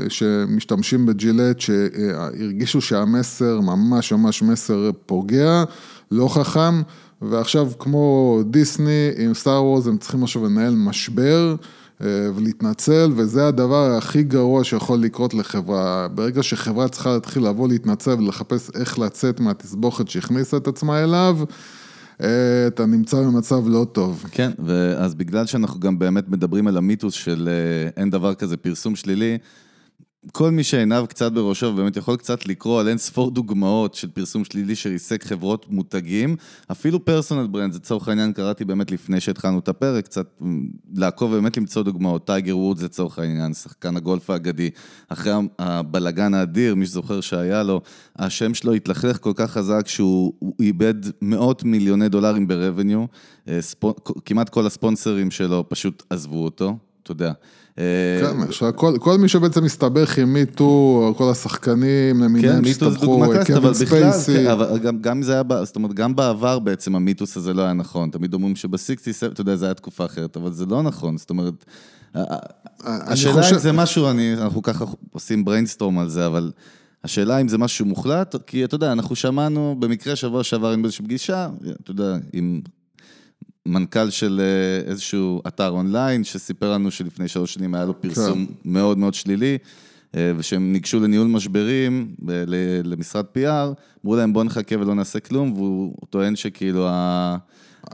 שמשתמשים 0.10 1.06
בג'ילט, 1.06 1.60
שהרגישו 1.60 2.82
שהמסר 2.82 3.60
ממש 3.60 4.14
ממש 4.14 4.44
מסר 4.44 4.90
פוגע, 5.06 5.64
לא 6.12 6.28
חכם, 6.28 6.82
ועכשיו 7.22 7.70
כמו 7.80 8.40
דיסני 8.46 9.10
עם 9.18 9.34
סטאר 9.34 9.64
וורז, 9.64 9.88
הם 9.88 9.98
צריכים 9.98 10.24
עכשיו 10.24 10.46
לנהל 10.46 10.76
משבר. 10.76 11.56
אה, 12.04 12.08
ולהתנצל, 12.36 13.12
וזה 13.16 13.48
הדבר 13.48 13.92
הכי 13.98 14.24
גרוע 14.24 14.64
שיכול 14.64 15.00
לקרות 15.00 15.34
לחברה. 15.34 16.08
ברגע 16.08 16.44
שחברה 16.44 16.88
צריכה 16.88 17.14
להתחיל 17.14 17.48
לבוא 17.48 17.68
להתנצל 17.68 18.14
ולחפש 18.14 18.70
איך 18.76 19.00
לצאת 19.00 19.40
מהתסבוכת 19.40 20.08
שהכניסה 20.08 20.58
את 20.58 20.68
עצמה 20.68 21.04
אליו, 21.04 21.38
אה, 22.22 22.68
אתה 22.68 22.86
נמצא 22.86 23.18
במצב 23.18 23.68
לא 23.68 23.86
טוב. 23.92 24.26
כן, 24.32 24.52
אז 24.98 25.16
בגלל 25.16 25.46
שאנחנו 25.46 25.80
גם 25.80 26.00
באמת 26.00 26.30
מדברים 26.30 26.68
על 26.68 26.78
המיתוס 26.78 27.14
של 27.14 27.50
אה, 27.52 27.90
אין 28.02 28.10
דבר 28.10 28.34
כזה 28.34 28.58
פרסום 28.58 28.96
שלילי, 28.96 29.38
כל 30.32 30.52
מי 30.52 30.64
שעיניו 30.64 31.06
קצת 31.10 31.32
בראשו 31.32 31.66
ובאמת 31.66 31.98
יכול 31.98 32.18
קצת 32.18 32.46
לקרוא 32.46 32.80
על 32.80 32.88
אין 32.88 32.98
ספור 32.98 33.32
דוגמאות 33.32 33.96
של 33.96 34.08
פרסום 34.10 34.46
שלילי 34.46 34.76
שריסק 34.76 35.24
חברות 35.24 35.66
מותגים, 35.70 36.36
אפילו 36.72 37.06
personal 37.06 37.48
brand, 37.48 37.76
לצורך 37.76 38.08
העניין 38.08 38.34
קראתי 38.34 38.66
באמת 38.66 38.92
לפני 38.92 39.20
שהתחלנו 39.20 39.60
את 39.60 39.68
הפרק, 39.68 40.06
קצת 40.06 40.42
לעקוב 40.96 41.32
ובאמת 41.32 41.58
למצוא 41.58 41.84
דוגמאות, 41.84 42.28
טייגר 42.28 42.58
וודס 42.58 42.84
לצורך 42.84 43.20
העניין, 43.20 43.54
שחקן 43.54 43.98
הגולף 43.98 44.30
האגדי, 44.30 44.70
אחרי 45.08 45.34
הבלגן 45.60 46.34
האדיר, 46.34 46.76
מי 46.76 46.86
שזוכר 46.86 47.22
שהיה 47.22 47.64
לו, 47.64 47.82
השם 48.16 48.54
שלו 48.54 48.74
התלכלך 48.74 49.18
כל 49.22 49.34
כך 49.36 49.52
חזק 49.52 49.88
שהוא 49.88 50.34
איבד 50.60 50.96
מאות 51.22 51.64
מיליוני 51.64 52.10
דולרים 52.10 52.48
ברווניו, 52.48 53.06
אה, 53.48 53.60
כמעט 54.26 54.50
כל 54.50 54.66
הספונסרים 54.66 55.32
שלו 55.32 55.66
פשוט 55.70 56.04
עזבו 56.10 56.44
אותו, 56.44 56.78
אתה 57.04 57.12
יודע. 57.12 57.32
כן, 57.76 58.72
כל 59.00 59.18
מי 59.18 59.28
שבעצם 59.28 59.64
מסתבך 59.64 60.18
עם 60.18 60.34
מיטו, 60.34 61.14
כל 61.18 61.32
השחקנים 61.32 62.24
למיניהם 62.24 62.66
שהסתבכו, 62.66 63.24
קווין 63.46 63.74
ספייסי. 63.74 64.34
כן, 64.34 64.48
אבל 64.48 64.78
גם 65.02 65.22
זה 65.22 65.34
היה, 65.34 65.44
זאת 65.66 65.76
אומרת, 65.76 65.94
גם 65.94 66.16
בעבר 66.16 66.60
בעצם 66.60 66.96
המיתוס 66.96 67.38
הזה 67.38 67.54
לא 67.54 67.62
היה 67.62 67.74
נכון. 67.74 68.10
תמיד 68.10 68.34
אומרים 68.34 68.56
שב 68.56 68.71
sixties, 68.71 69.12
אתה 69.26 69.42
יודע, 69.42 69.56
זו 69.56 69.66
הייתה 69.66 69.82
תקופה 69.82 70.06
אחרת, 70.06 70.38
אבל 70.38 70.52
זה 70.52 70.66
לא 70.66 70.84
נכון, 70.84 71.18
זאת 71.18 71.30
אומרת, 71.30 71.66
השאלה 72.84 73.50
אם 73.50 73.58
זה 73.58 73.72
משהו, 73.72 74.08
אנחנו 74.38 74.62
ככה 74.62 74.86
עושים 75.12 75.46
brainstorm 75.46 76.00
על 76.00 76.10
זה, 76.10 76.26
אבל... 76.26 76.52
השאלה 77.04 77.42
אם 77.42 77.48
זה 77.48 77.58
משהו 77.58 77.86
מוחלט, 77.86 78.36
כי 78.48 78.66
אתה 78.66 78.76
יודע, 78.76 78.92
אנחנו 78.92 79.16
שמענו 79.16 79.76
במקרה 79.80 80.16
שבוע 80.16 80.44
שעבר 80.44 80.72
עם 80.72 80.84
איזושהי 80.84 81.06
פגישה, 81.06 81.50
אתה 81.84 81.92
יודע, 81.92 82.18
עם 82.34 82.62
מנכ"ל 83.66 84.10
של 84.10 84.42
אה, 84.44 84.92
איזשהו 84.92 85.42
אתר 85.48 85.70
אונליין, 85.70 86.24
שסיפר 86.24 86.74
לנו 86.74 86.92
שלפני 86.92 87.28
שלוש 87.28 87.54
שנים 87.54 87.76
היה 87.76 87.86
לו 87.86 88.02
פרסום 88.02 88.46
כן. 88.46 88.54
מאוד 88.66 88.98
מאוד 88.98 89.14
שלילי, 89.14 89.58
אה, 90.16 90.32
ושהם 90.38 90.74
ניגשו 90.74 91.00
לניהול 91.00 91.28
משברים 91.28 92.16
למשרד 92.84 93.26
PR, 93.38 93.74
אמרו 94.06 94.16
להם 94.16 94.34
בוא 94.34 94.44
נחכה 94.44 94.76
ולא 94.80 94.96
נעשה 94.96 95.20
כלום, 95.20 95.54
והוא 95.54 95.96
טוען 96.10 96.36
שכאילו 96.36 96.88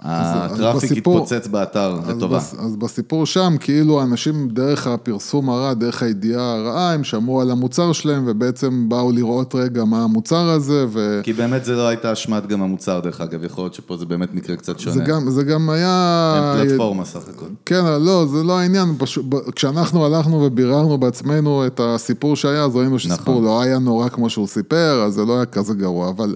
הטראפיק 0.02 0.92
התפוצץ 0.92 1.48
באתר, 1.48 2.00
לטובה. 2.08 2.38
אז 2.38 2.76
בסיפור 2.76 3.26
שם, 3.26 3.56
כאילו 3.60 4.04
אנשים 4.04 4.48
דרך 4.50 4.88
הפרסום 4.88 5.50
הרע, 5.50 5.74
דרך 5.74 6.04
הידיעה 6.04 6.56
הרעה, 6.56 6.94
הם 6.94 7.04
שמעו 7.04 7.42
על 7.42 7.52
המוצר 7.52 7.92
שלהם 7.92 8.24
ובעצם 8.28 8.90
באו 8.90 9.12
לראות 9.12 9.56
רגע 9.56 9.84
מה 9.84 10.04
המוצר 10.04 10.50
הזה 10.50 10.86
ו... 10.90 11.22
כי 11.24 11.34
באמת 11.34 11.66
זה 11.66 11.76
לא 11.76 11.88
הייתה 11.88 12.14
אשמת 12.14 12.48
גם 12.48 12.62
המוצר 12.62 13.00
דרך 13.00 13.22
אגב, 13.22 13.44
יכול 13.44 13.64
להיות 13.64 13.74
שפה 13.74 13.98
זה 13.98 14.06
באמת 14.06 14.34
מקרה 14.34 14.56
קצת 14.56 14.80
שונה. 14.80 14.96
זה 14.96 15.02
גם, 15.02 15.30
זה 15.30 15.44
גם 15.44 15.70
היה... 15.70 16.34
הם 16.38 16.68
פלטפורמה 16.68 17.06
סך 17.06 17.30
הכל. 17.36 17.46
כן, 17.66 17.86
לא, 17.86 18.26
זה 18.32 18.44
לא 18.44 18.60
העניין, 18.60 18.96
פשוט, 18.98 19.26
כשאנחנו 19.56 20.06
הלכנו 20.06 20.42
וביררנו 20.44 20.98
בעצמנו 20.98 21.66
את 21.68 21.82
הסיפור 21.84 22.36
שהיה, 22.36 22.64
אז 22.64 22.76
ראינו 22.76 23.00
שסיפור 23.00 23.34
נכון. 23.34 23.44
לא 23.44 23.62
היה 23.62 23.80
נורא 23.80 24.10
כמו 24.10 24.30
שהוא 24.30 24.48
סיפר, 24.48 25.04
אז 25.06 25.14
זה 25.14 25.26
לא 25.26 25.36
היה 25.36 25.46
כזה 25.46 25.74
גרוע, 25.74 26.10
אבל... 26.10 26.36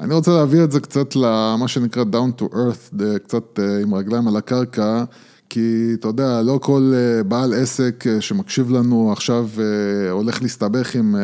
אני 0.00 0.14
רוצה 0.14 0.30
להביא 0.30 0.64
את 0.64 0.72
זה 0.72 0.80
קצת 0.80 1.16
למה 1.16 1.68
שנקרא 1.68 2.04
down 2.12 2.42
to 2.42 2.44
earth, 2.54 3.02
קצת 3.24 3.58
אה, 3.58 3.78
עם 3.82 3.94
רגליים 3.94 4.28
על 4.28 4.36
הקרקע, 4.36 5.04
כי 5.48 5.90
אתה 5.94 6.08
יודע, 6.08 6.42
לא 6.42 6.58
כל 6.62 6.92
אה, 6.94 7.22
בעל 7.22 7.54
עסק 7.54 8.04
אה, 8.06 8.20
שמקשיב 8.20 8.70
לנו 8.70 9.12
עכשיו 9.12 9.48
הולך 10.10 10.42
להסתבך 10.42 10.94
עם 10.94 11.16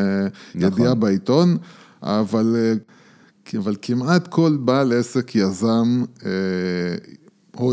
נכון. 0.55 0.73
ידיעה 0.73 0.95
בעיתון, 0.95 1.57
אבל, 2.03 2.57
אבל 3.59 3.77
כמעט 3.83 4.29
כל 4.29 4.57
בעל 4.61 4.93
עסק 4.93 5.35
יזם 5.35 6.05
או, 7.57 7.73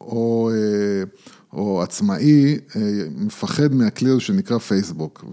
או, 0.00 0.50
או 1.52 1.82
עצמאי 1.82 2.58
מפחד 3.16 3.74
מהכלי 3.74 4.10
הזה 4.10 4.20
שנקרא 4.20 4.58
פייסבוק, 4.58 5.24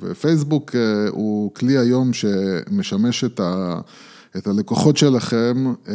ופייסבוק 0.00 0.74
הוא 1.10 1.54
כלי 1.54 1.78
היום 1.78 2.12
שמשמש 2.12 3.24
את 3.24 3.40
ה... 3.40 3.80
את 4.36 4.46
הלקוחות 4.46 4.96
שלכם 4.96 5.72
אה, 5.88 5.94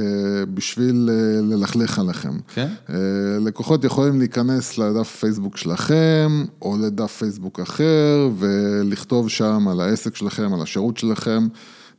בשביל 0.53 1.09
אה, 1.11 1.41
ללכלך 1.41 1.99
עליכם. 1.99 2.39
כן. 2.53 2.67
אה, 2.89 2.95
לקוחות 3.41 3.83
יכולים 3.83 4.19
להיכנס 4.19 4.77
לדף 4.77 5.15
פייסבוק 5.19 5.57
שלכם, 5.57 6.45
או 6.61 6.77
לדף 6.77 7.11
פייסבוק 7.11 7.59
אחר, 7.59 8.29
ולכתוב 8.37 9.29
שם 9.29 9.67
על 9.67 9.81
העסק 9.81 10.15
שלכם, 10.15 10.53
על 10.53 10.61
השירות 10.61 10.97
שלכם, 10.97 11.47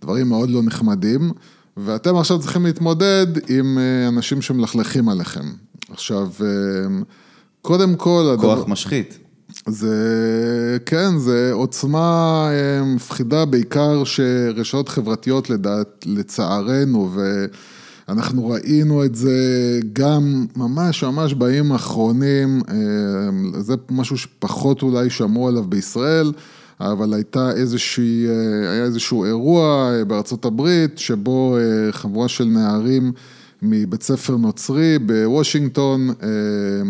דברים 0.02 0.28
מאוד 0.28 0.50
לא 0.50 0.62
נחמדים, 0.62 1.32
ואתם 1.76 2.16
עכשיו 2.16 2.38
צריכים 2.38 2.64
להתמודד 2.64 3.26
עם 3.48 3.78
אנשים 4.08 4.42
שמלכלכים 4.42 5.08
עליכם. 5.08 5.44
עכשיו, 5.90 6.30
קודם 7.62 7.96
כל... 7.96 8.36
כוח 8.40 8.58
הדבר... 8.58 8.66
משחית. 8.66 9.18
זה, 9.68 10.78
כן, 10.86 11.18
זה 11.18 11.50
עוצמה 11.52 12.48
אה, 12.52 12.84
מפחידה, 12.84 13.44
בעיקר 13.44 14.04
שרשתות 14.04 14.88
חברתיות 14.88 15.50
לדעת, 15.50 16.06
לצערנו, 16.06 17.10
ואנחנו 18.08 18.48
ראינו 18.48 19.04
את 19.04 19.14
זה 19.14 19.40
גם 19.92 20.46
ממש 20.56 21.04
ממש 21.04 21.34
בימים 21.34 21.72
האחרונים, 21.72 22.60
אה, 22.68 23.60
זה 23.60 23.74
משהו 23.90 24.18
שפחות 24.18 24.82
אולי 24.82 25.10
שמעו 25.10 25.48
עליו 25.48 25.64
בישראל. 25.64 26.32
אבל 26.80 27.14
הייתה 27.14 27.50
איזושהי, 27.50 28.26
אה, 28.28 28.72
היה 28.72 28.84
איזשהו 28.84 29.24
אירוע 29.24 29.92
בארצות 30.06 30.44
הברית, 30.44 30.98
שבו 30.98 31.56
חבורה 31.90 32.28
של 32.28 32.44
נערים 32.44 33.12
מבית 33.62 34.02
ספר 34.02 34.36
נוצרי 34.36 34.98
בוושינגטון, 34.98 36.08
אה, 36.08 36.26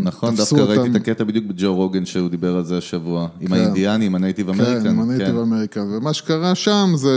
נכון, 0.03 0.35
דווקא 0.35 0.55
אותם. 0.61 0.71
ראיתי 0.81 0.91
את 0.91 0.97
הקטע 0.97 1.25
בדיוק 1.25 1.45
בג'ו 1.45 1.75
רוגן 1.75 2.07
שהוא 2.07 2.29
דיבר 2.29 2.57
על 2.57 2.65
זה 2.65 2.79
השבוע, 2.79 3.29
עם 3.41 3.49
כן. 3.49 3.55
האינדיאנים, 3.55 4.15
ה 4.15 4.20
native 4.20 4.49
American. 4.49 4.83
כן, 4.83 4.89
עם 4.89 5.01
ה 5.01 5.04
native 5.04 5.27
כן. 5.27 5.37
American, 5.37 5.87
ומה 5.91 6.13
שקרה 6.13 6.55
שם 6.55 6.93
זה 6.95 7.17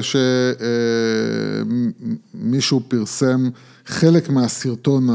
שמישהו 2.33 2.79
אה, 2.79 2.83
פרסם 2.87 3.49
חלק 3.85 4.29
מהסרטון 4.29 5.07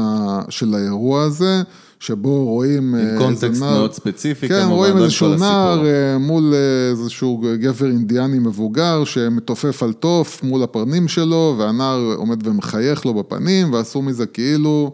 של 0.49 0.73
האירוע 0.73 1.23
הזה, 1.23 1.63
שבו 1.99 2.45
רואים 2.45 2.95
עם 2.95 2.95
אה, 2.95 3.17
context 3.17 3.61
נער, 3.61 3.73
מאוד 3.73 3.93
ספציפי, 3.93 4.47
כן, 4.47 4.65
רואים 4.69 4.97
איזשהו 4.97 5.35
נער 5.35 5.85
אה, 5.85 6.17
מול 6.17 6.53
אה, 6.53 6.89
איזשהו 6.91 7.41
גבר 7.59 7.85
אינדיאני 7.85 8.39
מבוגר 8.39 9.03
שמתופף 9.03 9.83
על 9.83 9.93
תוף 9.93 10.43
מול 10.43 10.63
הפרצוף 10.63 11.07
שלו, 11.07 11.55
והנער 11.59 12.13
עומד 12.17 12.47
ומחייך 12.47 13.05
לו 13.05 13.13
בפנים, 13.13 13.73
ועשו 13.73 14.01
מזה 14.01 14.25
כאילו 14.25 14.93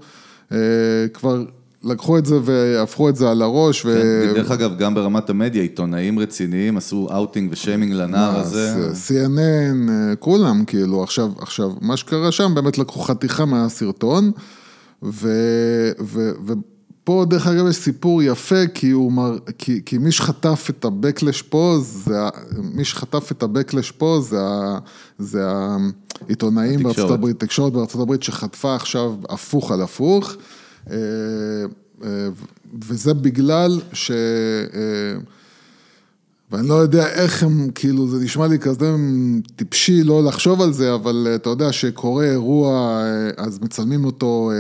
כבר 1.14 1.44
לקחו 1.84 2.18
את 2.18 2.26
זה 2.26 2.40
והפכו 2.44 3.10
את 3.10 3.16
זה 3.16 3.32
על 3.32 3.42
הראש. 3.42 3.86
ו... 3.86 4.02
כן, 4.28 4.34
דרך 4.34 4.52
אגב, 4.52 4.78
גם 4.78 4.96
ברמת 4.96 5.30
המדיה, 5.30 5.62
עיתונאים 5.62 6.20
רציניים 6.20 6.78
עשו 6.78 7.08
אאוטינג 7.12 7.52
ושיימינג 7.52 7.94
לנער 7.94 8.40
הזה. 8.40 8.92
CNN, 8.94 9.90
אה, 9.90 10.16
כולם, 10.16 10.66
כאילו, 10.66 11.04
עכשיו, 11.04 11.32
עכשיו, 11.40 11.72
מה 11.82 11.98
שקרה 11.98 12.32
שם, 12.32 12.52
באמת 12.56 12.78
לקחו 12.78 13.00
חתיכה 13.00 13.46
מהסרטון, 13.46 14.32
ו... 15.04 15.30
ו... 16.02 16.32
ו... 16.46 16.54
פה 17.04 17.26
דרך 17.30 17.48
אגב 17.48 17.68
יש 17.68 17.76
סיפור 17.76 18.24
יפה, 18.24 18.68
כי, 18.74 18.92
הוא 18.92 19.12
מר, 19.12 19.38
כי, 19.58 19.82
כי 19.86 19.98
מי 19.98 20.12
שחטף 20.12 20.68
את 20.70 20.86
הבקלש 20.86 21.42
פה, 21.42 21.78
זה, 21.82 22.20
מי 22.74 22.86
שחטף 22.86 23.32
את 23.32 23.44
הבקלש 23.44 23.92
פה 23.92 24.20
זה, 24.22 24.38
זה 25.20 25.44
העיתונאים 26.28 26.84
בארצות 26.84 27.12
הברית, 27.12 27.40
תקשורת 27.40 27.74
בארצות 27.74 28.02
הברית 28.02 28.24
שחטפה 28.24 28.76
עכשיו 28.76 29.16
הפוך 29.30 29.72
על 29.72 29.82
הפוך, 29.82 30.36
אה, 30.92 30.96
אה, 32.04 32.28
וזה 32.88 33.14
בגלל 33.14 33.82
ש... 33.94 34.12
אה, 34.12 35.20
ואני 36.52 36.68
לא 36.68 36.74
יודע 36.74 37.08
איך 37.08 37.44
הם, 37.44 37.70
כאילו, 37.76 38.08
זה 38.08 38.24
נשמע 38.24 38.48
לי 38.48 38.60
כזה 38.60 38.96
טיפשי 39.56 40.04
לא 40.04 40.24
לחשוב 40.24 40.62
על 40.62 40.74
זה, 40.74 40.96
אבל 40.96 41.28
אתה 41.36 41.50
יודע 41.50 41.72
שקורה 41.72 42.26
אירוע, 42.26 43.02
אז 43.38 43.60
מצלמים 43.60 44.06
אותו 44.06 44.52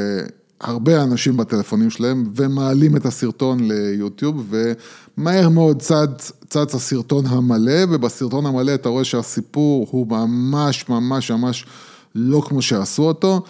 הרבה 0.63 1.03
אנשים 1.03 1.37
בטלפונים 1.37 1.89
שלהם 1.89 2.23
ומעלים 2.35 2.95
את 2.95 3.05
הסרטון 3.05 3.59
ליוטיוב 3.71 4.53
ומהר 5.17 5.49
מאוד 5.49 5.81
צץ, 5.81 6.31
צץ 6.49 6.75
הסרטון 6.75 7.25
המלא 7.25 7.81
ובסרטון 7.89 8.45
המלא 8.45 8.73
אתה 8.73 8.89
רואה 8.89 9.03
שהסיפור 9.03 9.87
הוא 9.91 10.07
ממש 10.07 10.89
ממש 10.89 11.31
ממש 11.31 11.65
לא 12.15 12.41
כמו 12.45 12.61
שעשו 12.61 13.03
אותו. 13.03 13.41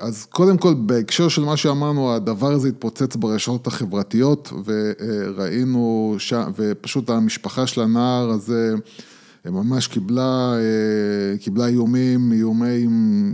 אז 0.00 0.26
קודם 0.30 0.58
כל 0.58 0.74
בהקשר 0.74 1.28
של 1.28 1.44
מה 1.44 1.56
שאמרנו 1.56 2.14
הדבר 2.14 2.52
הזה 2.52 2.68
התפוצץ 2.68 3.16
ברשתות 3.16 3.66
החברתיות 3.66 4.52
וראינו 4.64 6.14
שם 6.18 6.50
ופשוט 6.56 7.10
המשפחה 7.10 7.66
של 7.66 7.80
הנער 7.80 8.30
הזה 8.30 8.74
ממש 9.46 9.86
קיבלה, 9.86 10.54
אה, 10.54 11.38
קיבלה 11.38 11.66
איומים, 11.66 12.32
איומי, 12.32 12.86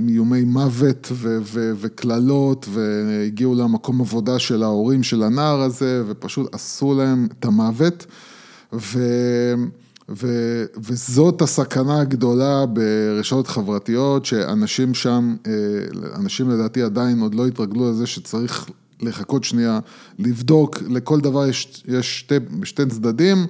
איומי 0.08 0.44
מוות 0.44 1.12
וקללות, 1.52 2.66
והגיעו 2.72 3.54
למקום 3.54 4.00
עבודה 4.00 4.38
של 4.38 4.62
ההורים 4.62 5.02
של 5.02 5.22
הנער 5.22 5.60
הזה, 5.60 6.02
ופשוט 6.06 6.54
עשו 6.54 6.94
להם 6.94 7.28
את 7.38 7.44
המוות. 7.44 8.06
ו... 8.72 8.98
ו, 10.08 10.26
וזאת 10.76 11.42
הסכנה 11.42 12.00
הגדולה 12.00 12.66
ברשתות 12.66 13.46
חברתיות, 13.46 14.24
שאנשים 14.24 14.94
שם, 14.94 15.36
אה, 15.46 15.52
אנשים 16.16 16.50
לדעתי 16.50 16.82
עדיין 16.82 17.20
עוד 17.20 17.34
לא 17.34 17.46
התרגלו 17.46 17.90
לזה 17.90 18.06
שצריך 18.06 18.70
לחכות 19.00 19.44
שנייה, 19.44 19.78
לבדוק, 20.18 20.82
לכל 20.88 21.20
דבר 21.20 21.46
יש, 21.46 21.82
יש 21.88 22.20
שתי, 22.20 22.34
שתי 22.64 22.86
צדדים. 22.86 23.46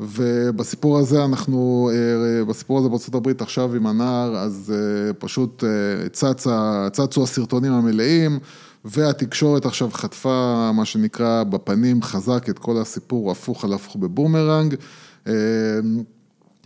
ובסיפור 0.00 0.98
הזה 0.98 1.24
אנחנו, 1.24 1.90
אה, 1.92 2.44
בסיפור 2.44 2.78
הזה 2.78 2.88
הברית 3.14 3.42
עכשיו 3.42 3.74
עם 3.74 3.86
הנער, 3.86 4.36
אז 4.36 4.72
אה, 4.74 5.12
פשוט 5.12 5.64
אה, 5.64 6.08
צצה, 6.08 6.88
צצו 6.92 7.22
הסרטונים 7.22 7.72
המלאים, 7.72 8.38
והתקשורת 8.84 9.66
עכשיו 9.66 9.90
חטפה, 9.92 10.70
מה 10.74 10.84
שנקרא, 10.84 11.44
בפנים 11.44 12.02
חזק 12.02 12.46
את 12.50 12.58
כל 12.58 12.76
הסיפור 12.80 13.30
הפוך 13.30 13.64
על 13.64 13.72
הפוך 13.72 13.96
בבומרנג. 13.96 14.74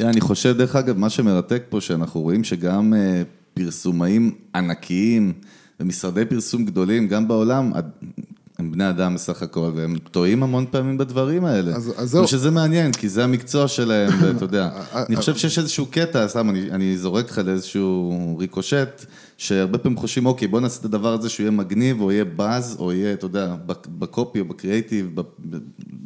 אני 0.01 0.21
חושב, 0.21 0.57
דרך 0.59 0.77
אגב, 0.77 0.99
מה 0.99 1.11
שמרתק 1.11 1.63
פה, 1.69 1.81
שאנחנו 1.81 2.21
רואים 2.21 2.45
שגם 2.45 2.93
פרסומאים 3.55 4.35
ענקיים 4.55 5.33
ומשרדי 5.81 6.25
פרסום 6.25 6.65
גדולים, 6.65 7.09
גם 7.09 7.29
בעולם, 7.29 7.73
הם 8.61 8.73
בני 8.73 8.91
אדם 8.91 9.15
בסך 9.15 9.43
הכל, 9.43 9.71
והם 9.75 9.97
טועים 10.11 10.43
המון 10.43 10.67
פעמים 10.71 10.99
בדברים 10.99 11.45
האלה. 11.45 11.77
אז, 11.77 11.93
אז 11.97 12.11
זהו. 12.11 12.27
שזה 12.27 12.51
מעניין, 12.51 12.93
כי 12.93 13.09
זה 13.09 13.25
המקצוע 13.25 13.69
שלהם, 13.69 14.13
ואתה 14.21 14.45
יודע. 14.45 14.71
אני 14.95 15.17
חושב 15.17 15.37
שיש 15.37 15.59
איזשהו 15.59 15.87
קטע, 15.87 16.29
סתם, 16.29 16.51
אני, 16.51 16.71
אני 16.71 16.97
זורק 16.99 17.31
לך 17.31 17.39
לאיזשהו 17.39 18.37
ריקושט, 18.39 19.05
שהרבה 19.39 19.79
פעמים 19.79 19.99
חושבים, 19.99 20.27
אוקיי, 20.27 20.49
בוא 20.49 20.61
נעשה 20.61 20.81
את 20.81 20.85
הדבר 20.85 21.13
הזה 21.13 21.29
שהוא 21.29 21.45
יהיה 21.45 21.51
מגניב, 21.51 22.01
או 22.01 22.13
יהיה 22.13 22.25
באז, 22.25 22.77
או 22.79 22.93
יהיה, 22.93 23.13
אתה 23.13 23.27
יודע, 23.27 23.55
בקופי 23.89 24.41
או 24.41 24.45
בקריאייטיב, 24.45 25.11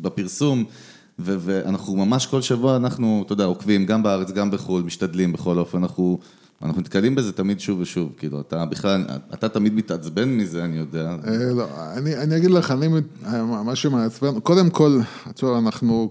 בפרסום. 0.00 0.64
ואנחנו 1.18 1.96
ממש 1.96 2.26
כל 2.26 2.42
שבוע, 2.42 2.76
אנחנו, 2.76 3.22
אתה 3.26 3.32
יודע, 3.32 3.44
עוקבים 3.44 3.86
גם 3.86 4.02
בארץ, 4.02 4.30
גם 4.30 4.50
בחו"ל, 4.50 4.82
משתדלים 4.82 5.32
בכל 5.32 5.58
אופן, 5.58 5.78
אנחנו... 5.78 6.18
אנחנו 6.64 6.80
נתקלים 6.80 7.14
בזה 7.14 7.32
תמיד 7.32 7.60
שוב 7.60 7.80
ושוב, 7.80 8.12
כאילו, 8.16 8.40
אתה 8.40 8.64
בכלל, 8.64 9.04
אתה 9.34 9.48
תמיד 9.48 9.74
מתעצבן 9.74 10.28
מזה, 10.28 10.64
אני 10.64 10.78
יודע. 10.78 11.16
אה, 11.26 11.52
לא, 11.54 11.66
אני 11.96 12.36
אגיד 12.36 12.50
לך, 12.50 12.70
אני, 12.70 12.88
מה 13.64 13.76
שמעצבן, 13.76 14.40
קודם 14.40 14.70
כל, 14.70 14.98
אנחנו, 15.44 16.10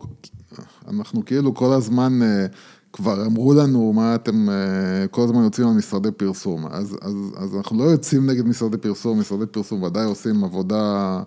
אנחנו 0.88 1.26
כאילו 1.26 1.54
כל 1.54 1.74
הזמן, 1.74 2.22
אה, 2.22 2.46
כבר 2.94 3.26
אמרו 3.26 3.54
לנו 3.54 3.94
מה 3.94 4.16
אתם 4.16 4.50
אה, 4.50 5.08
כל 5.12 5.22
הזמן 5.22 5.44
יוצאים 5.44 5.68
על 5.68 5.74
משרדי 5.74 6.12
פרסום, 6.12 6.68
אז, 6.72 6.98
אז, 7.02 7.14
אז 7.38 7.56
אנחנו 7.56 7.80
לא 7.80 7.84
יוצאים 7.84 8.30
נגד 8.30 8.46
משרדי 8.46 8.78
פרסום, 8.78 9.20
משרדי 9.20 9.46
פרסום 9.46 9.84
ודאי 9.84 10.06
עושים 10.06 10.44
עבודה 10.44 11.20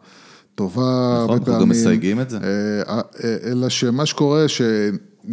טובה 0.55 1.21
נכון, 1.25 1.39
אנחנו 1.39 1.61
גם 1.61 1.69
מסייגים 1.69 2.21
את 2.21 2.31
זה. 2.31 2.39
אלא 3.45 3.69
שמה 3.69 4.07
שקורה, 4.07 4.49
ש... 4.49 4.63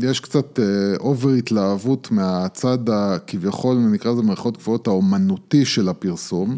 יש 0.02 0.20
קצת 0.20 0.60
אובר 1.00 1.30
אה, 1.30 1.36
התלהבות 1.36 2.12
מהצד 2.12 2.90
הכביכול, 2.90 3.78
נקרא 3.78 4.12
לזה 4.12 4.22
מערכות 4.22 4.58
קבועות, 4.58 4.88
האומנותי 4.88 5.66
של 5.66 5.90
הפרסום. 5.90 6.56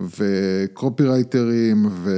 וקופירייטרים, 0.00 1.86
ו... 1.90 2.10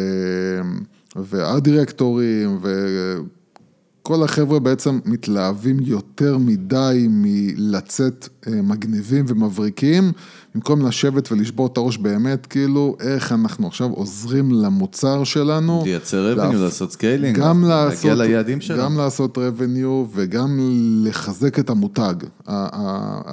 וכל 4.00 4.22
החבר'ה 4.22 4.58
בעצם 4.58 4.98
מתלהבים 5.04 5.76
יותר 5.80 6.38
מדי 6.38 7.06
מלצאת 7.10 8.28
אה, 8.46 8.62
מגניבים 8.62 9.24
ומבריקים. 9.28 10.12
במקום 10.54 10.86
לשבת 10.86 11.32
ולשבור 11.32 11.66
את 11.66 11.76
הראש 11.76 11.98
באמת, 11.98 12.46
כאילו, 12.46 12.96
איך 13.00 13.32
אנחנו 13.32 13.66
עכשיו 13.66 13.90
עוזרים 13.90 14.50
למוצר 14.52 15.24
שלנו. 15.24 15.82
לייצר 15.84 16.34
revenue, 16.34 16.54
לעשות 16.54 16.92
scaling, 16.92 17.38
גם 17.38 17.64
לעשות, 17.64 18.04
להגיע 18.04 18.14
ליעדים 18.14 18.60
שלנו. 18.60 18.82
גם 18.82 18.96
לעשות 18.96 19.38
revenue 19.38 20.08
וגם 20.14 20.58
לחזק 21.04 21.58
את 21.58 21.70
המותג. 21.70 22.14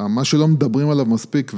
מה 0.09 0.23
שלא 0.23 0.47
מדברים 0.47 0.89
עליו 0.89 1.05
מספיק, 1.05 1.51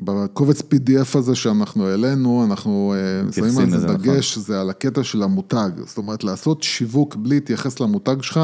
ובקובץ 0.00 0.60
PDF 0.60 1.18
הזה 1.18 1.34
שאנחנו 1.34 1.86
העלינו, 1.86 2.44
אנחנו 2.44 2.94
אה, 2.96 3.32
שמים 3.32 3.58
על 3.58 3.80
זה 3.80 3.86
דגש, 3.86 4.32
נכון. 4.32 4.42
זה 4.42 4.60
על 4.60 4.70
הקטע 4.70 5.04
של 5.04 5.22
המותג. 5.22 5.70
זאת 5.86 5.98
אומרת, 5.98 6.24
לעשות 6.24 6.62
שיווק 6.62 7.16
בלי 7.16 7.34
להתייחס 7.34 7.80
למותג 7.80 8.22
שלך, 8.22 8.40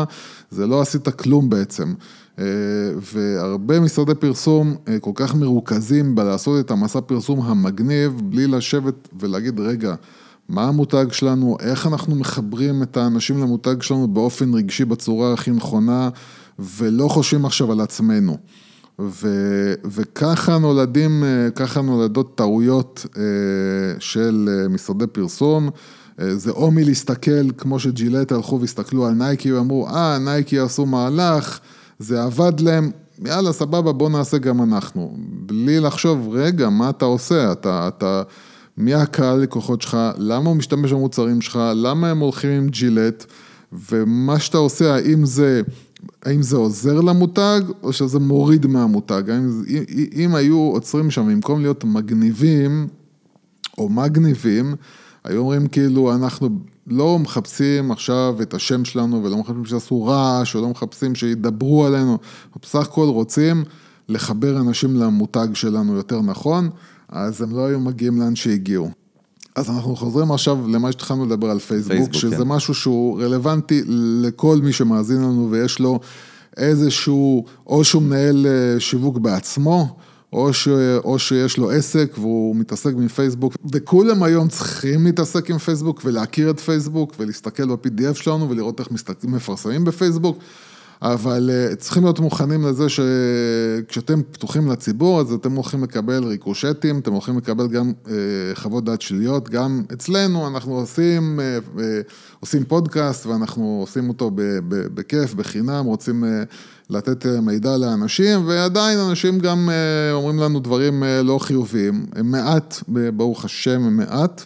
זה 0.51 0.67
לא 0.67 0.81
עשית 0.81 1.09
כלום 1.09 1.51
בעצם. 1.51 1.95
אה, 2.39 2.45
והרבה 3.15 3.81
משרדי 3.81 4.15
פרסום 4.15 4.77
אה, 4.89 4.99
כל 5.01 5.11
כך 5.15 5.35
מרוכזים 5.35 6.15
בלעשות 6.15 6.67
את 6.67 6.71
המסע 6.71 7.01
פרסום 7.01 7.41
המגניב, 7.43 8.21
בלי 8.25 8.47
לשבת 8.47 9.09
ולהגיד, 9.21 9.61
רגע, 9.61 9.95
מה 10.49 10.65
המותג 10.65 11.07
שלנו, 11.13 11.57
איך 11.61 11.87
אנחנו 11.87 12.15
מחברים 12.15 12.83
את 12.83 12.97
האנשים 12.97 13.39
למותג 13.39 13.83
שלנו 13.83 14.09
באופן 14.09 14.55
רגשי 14.55 14.85
בצורה 14.85 15.33
הכי 15.33 15.51
נכונה, 15.51 16.09
ולא 16.59 17.09
חושבים 17.09 17.45
עכשיו 17.45 17.73
על 17.73 17.81
עצמנו. 17.81 18.37
ו, 18.99 19.29
וככה 19.85 20.59
נולדים, 20.59 21.25
אה, 21.25 21.51
ככה 21.51 21.81
נולדות 21.81 22.37
טעויות 22.37 23.07
של 23.99 24.49
משרדי 24.71 25.07
פרסום. 25.07 25.71
זה 26.19 26.51
או 26.51 26.71
מלהסתכל, 26.71 27.51
כמו 27.59 27.79
שג'ילט 27.79 28.33
הלכו 28.33 28.61
והסתכלו 28.61 29.07
על 29.07 29.15
נייקי, 29.15 29.53
ואמרו, 29.53 29.89
אה, 29.89 30.19
נייקי 30.19 30.59
עשו 30.59 30.87
מהלך. 30.87 31.59
זה 31.99 32.23
עבד 32.23 32.61
להם, 32.61 32.91
יאללה, 33.25 33.53
סבבה, 33.53 33.93
בוא 33.93 34.11
נעשה 34.11 34.39
גם 34.39 34.63
אנחנו. 34.63 35.17
בלי 35.19 35.81
לחשוב, 35.81 36.29
רגע, 36.33 36.69
מה 36.69 36.91
אתה 36.91 37.05
עושה? 37.05 37.53
אתה, 37.53 37.89
אתה, 37.89 38.23
מי 38.77 38.95
הקהל 38.95 39.39
לקוחות 39.39 39.83
שלך? 39.83 39.99
למה 40.19 40.49
הוא 40.49 40.57
משתמש 40.57 40.93
במוצרים 40.93 41.41
שלך? 41.41 41.61
למה 41.75 42.11
הם 42.11 42.19
הולכים 42.19 42.51
עם 42.51 42.69
ג'ילט? 42.69 43.25
ומה 43.91 44.39
שאתה 44.39 44.59
עושה, 44.59 44.95
האם 44.95 45.27
זה, 45.27 45.63
האם 46.25 46.43
זה 46.43 46.57
עוזר 46.57 47.01
למותג, 47.01 47.61
או 47.83 47.93
שזה 47.93 48.19
מוריד 48.19 48.67
מהמותג? 48.67 49.31
האם, 49.31 49.63
אם, 50.15 50.35
היו 50.35 50.59
עוצרים 50.59 51.11
שם, 51.11 51.29
במקום 51.29 51.61
להיות 51.61 51.85
מגניבים, 51.85 52.89
או 53.79 53.89
מגניבים, 53.89 54.75
היו 55.25 55.41
אומרים 55.41 55.67
כאילו, 55.67 56.15
אנחנו 56.15 56.49
לא 56.87 57.19
מחפשים 57.19 57.91
עכשיו 57.91 58.37
את 58.43 58.55
השם 58.55 58.85
שלנו 58.85 59.25
ולא 59.25 59.37
מחפשים 59.37 59.65
שיעשו 59.65 60.05
רעש, 60.05 60.57
או 60.57 60.61
לא 60.61 60.69
מחפשים 60.69 61.15
שידברו 61.15 61.87
עלינו, 61.87 62.19
בסך 62.63 62.87
הכל 62.89 63.07
רוצים 63.07 63.65
לחבר 64.09 64.61
אנשים 64.61 64.97
למותג 64.97 65.49
שלנו 65.55 65.95
יותר 65.95 66.21
נכון, 66.21 66.71
אז 67.09 67.43
הם 67.43 67.57
לא 67.57 67.67
היו 67.67 67.81
מגיעים 67.81 68.21
לאן 68.21 68.37
שהגיעו. 68.37 69.04
אז 69.55 69.71
אנחנו 69.71 69.97
חוזרים 69.97 70.33
עכשיו 70.33 70.69
למה 70.69 70.93
שהתחלנו 70.93 71.27
לדבר 71.27 71.51
על 71.51 71.59
פייסבוק, 71.59 71.93
פייסבוק 71.93 72.15
שזה 72.15 72.37
כן. 72.37 72.43
משהו 72.43 72.75
שהוא 72.75 73.23
רלוונטי 73.23 73.83
לכל 74.23 74.59
מי 74.63 74.73
שמאזין 74.73 75.23
לנו 75.23 75.49
ויש 75.51 75.79
לו 75.79 76.01
איזשהו, 76.57 77.45
או 77.67 77.85
שהוא 77.85 78.03
מנהל 78.03 78.47
אה, 78.47 78.81
שיווק 78.81 79.19
בעצמו, 79.19 79.97
או, 80.33 80.53
ש, 80.53 80.69
או 81.05 81.19
שיש 81.19 81.59
לו 81.59 81.71
עסק 81.71 82.13
והוא 82.19 82.57
מתעסק 82.57 82.95
מפייסבוק, 82.97 83.55
וכולם 83.73 84.23
היום 84.23 84.49
צריכים 84.49 85.05
להתעסק 85.05 85.51
עם 85.51 85.59
פייסבוק 85.59 86.01
ולהכיר 86.05 86.51
את 86.51 86.61
פייסבוק 86.61 87.15
ולהסתכל 87.19 87.67
ב-PDF 87.67 88.15
שלנו 88.15 88.51
ולראות 88.51 88.81
איך 88.81 88.91
מסתכל, 88.91 89.29
מפרסמים 89.29 89.85
בפייסבוק. 89.85 90.39
אבל 91.03 91.51
אה, 91.53 91.77
צריכים 91.77 92.03
להיות 92.03 92.21
מוכנים 92.21 92.63
לזה 92.63 92.87
שכשאתם 92.89 94.23
פתוחים 94.31 94.71
לציבור, 94.71 95.21
אז 95.21 95.33
אתם 95.33 95.53
הולכים 95.53 95.83
לקבל 95.83 96.25
ריקושטים, 96.25 96.99
אתם 96.99 97.13
הולכים 97.13 97.39
לקבל 97.39 97.69
גם 97.69 97.93
אה, 98.09 98.15
חוות 98.55 98.85
דעת 98.85 99.03
שליליות, 99.03 99.49
גם 99.49 99.83
אצלנו 99.93 100.49
אנחנו 100.49 100.75
עושים, 100.75 101.41
אה, 101.41 102.01
עושים 102.41 102.65
פודקאסט 102.65 103.27
ואנחנו 103.27 103.79
עושים 103.81 104.09
אותו 104.09 104.31
בכיף, 104.95 105.35
בחינם, 105.35 105.85
רוצים 105.85 106.25
לתת 106.91 107.27
מידע 107.27 107.77
לאנשים, 107.77 108.49
ועדיין 108.49 108.99
אנשים 108.99 109.39
גם 109.39 109.71
אומרים 110.13 110.39
לנו 110.39 110.61
דברים 110.61 111.03
לא 111.23 111.39
חיוביים, 111.39 112.07
הם 112.17 112.31
מעט, 112.31 112.83
ברוך 113.15 113.45
השם, 113.45 113.83
הם 113.85 113.97
מעט. 113.97 114.45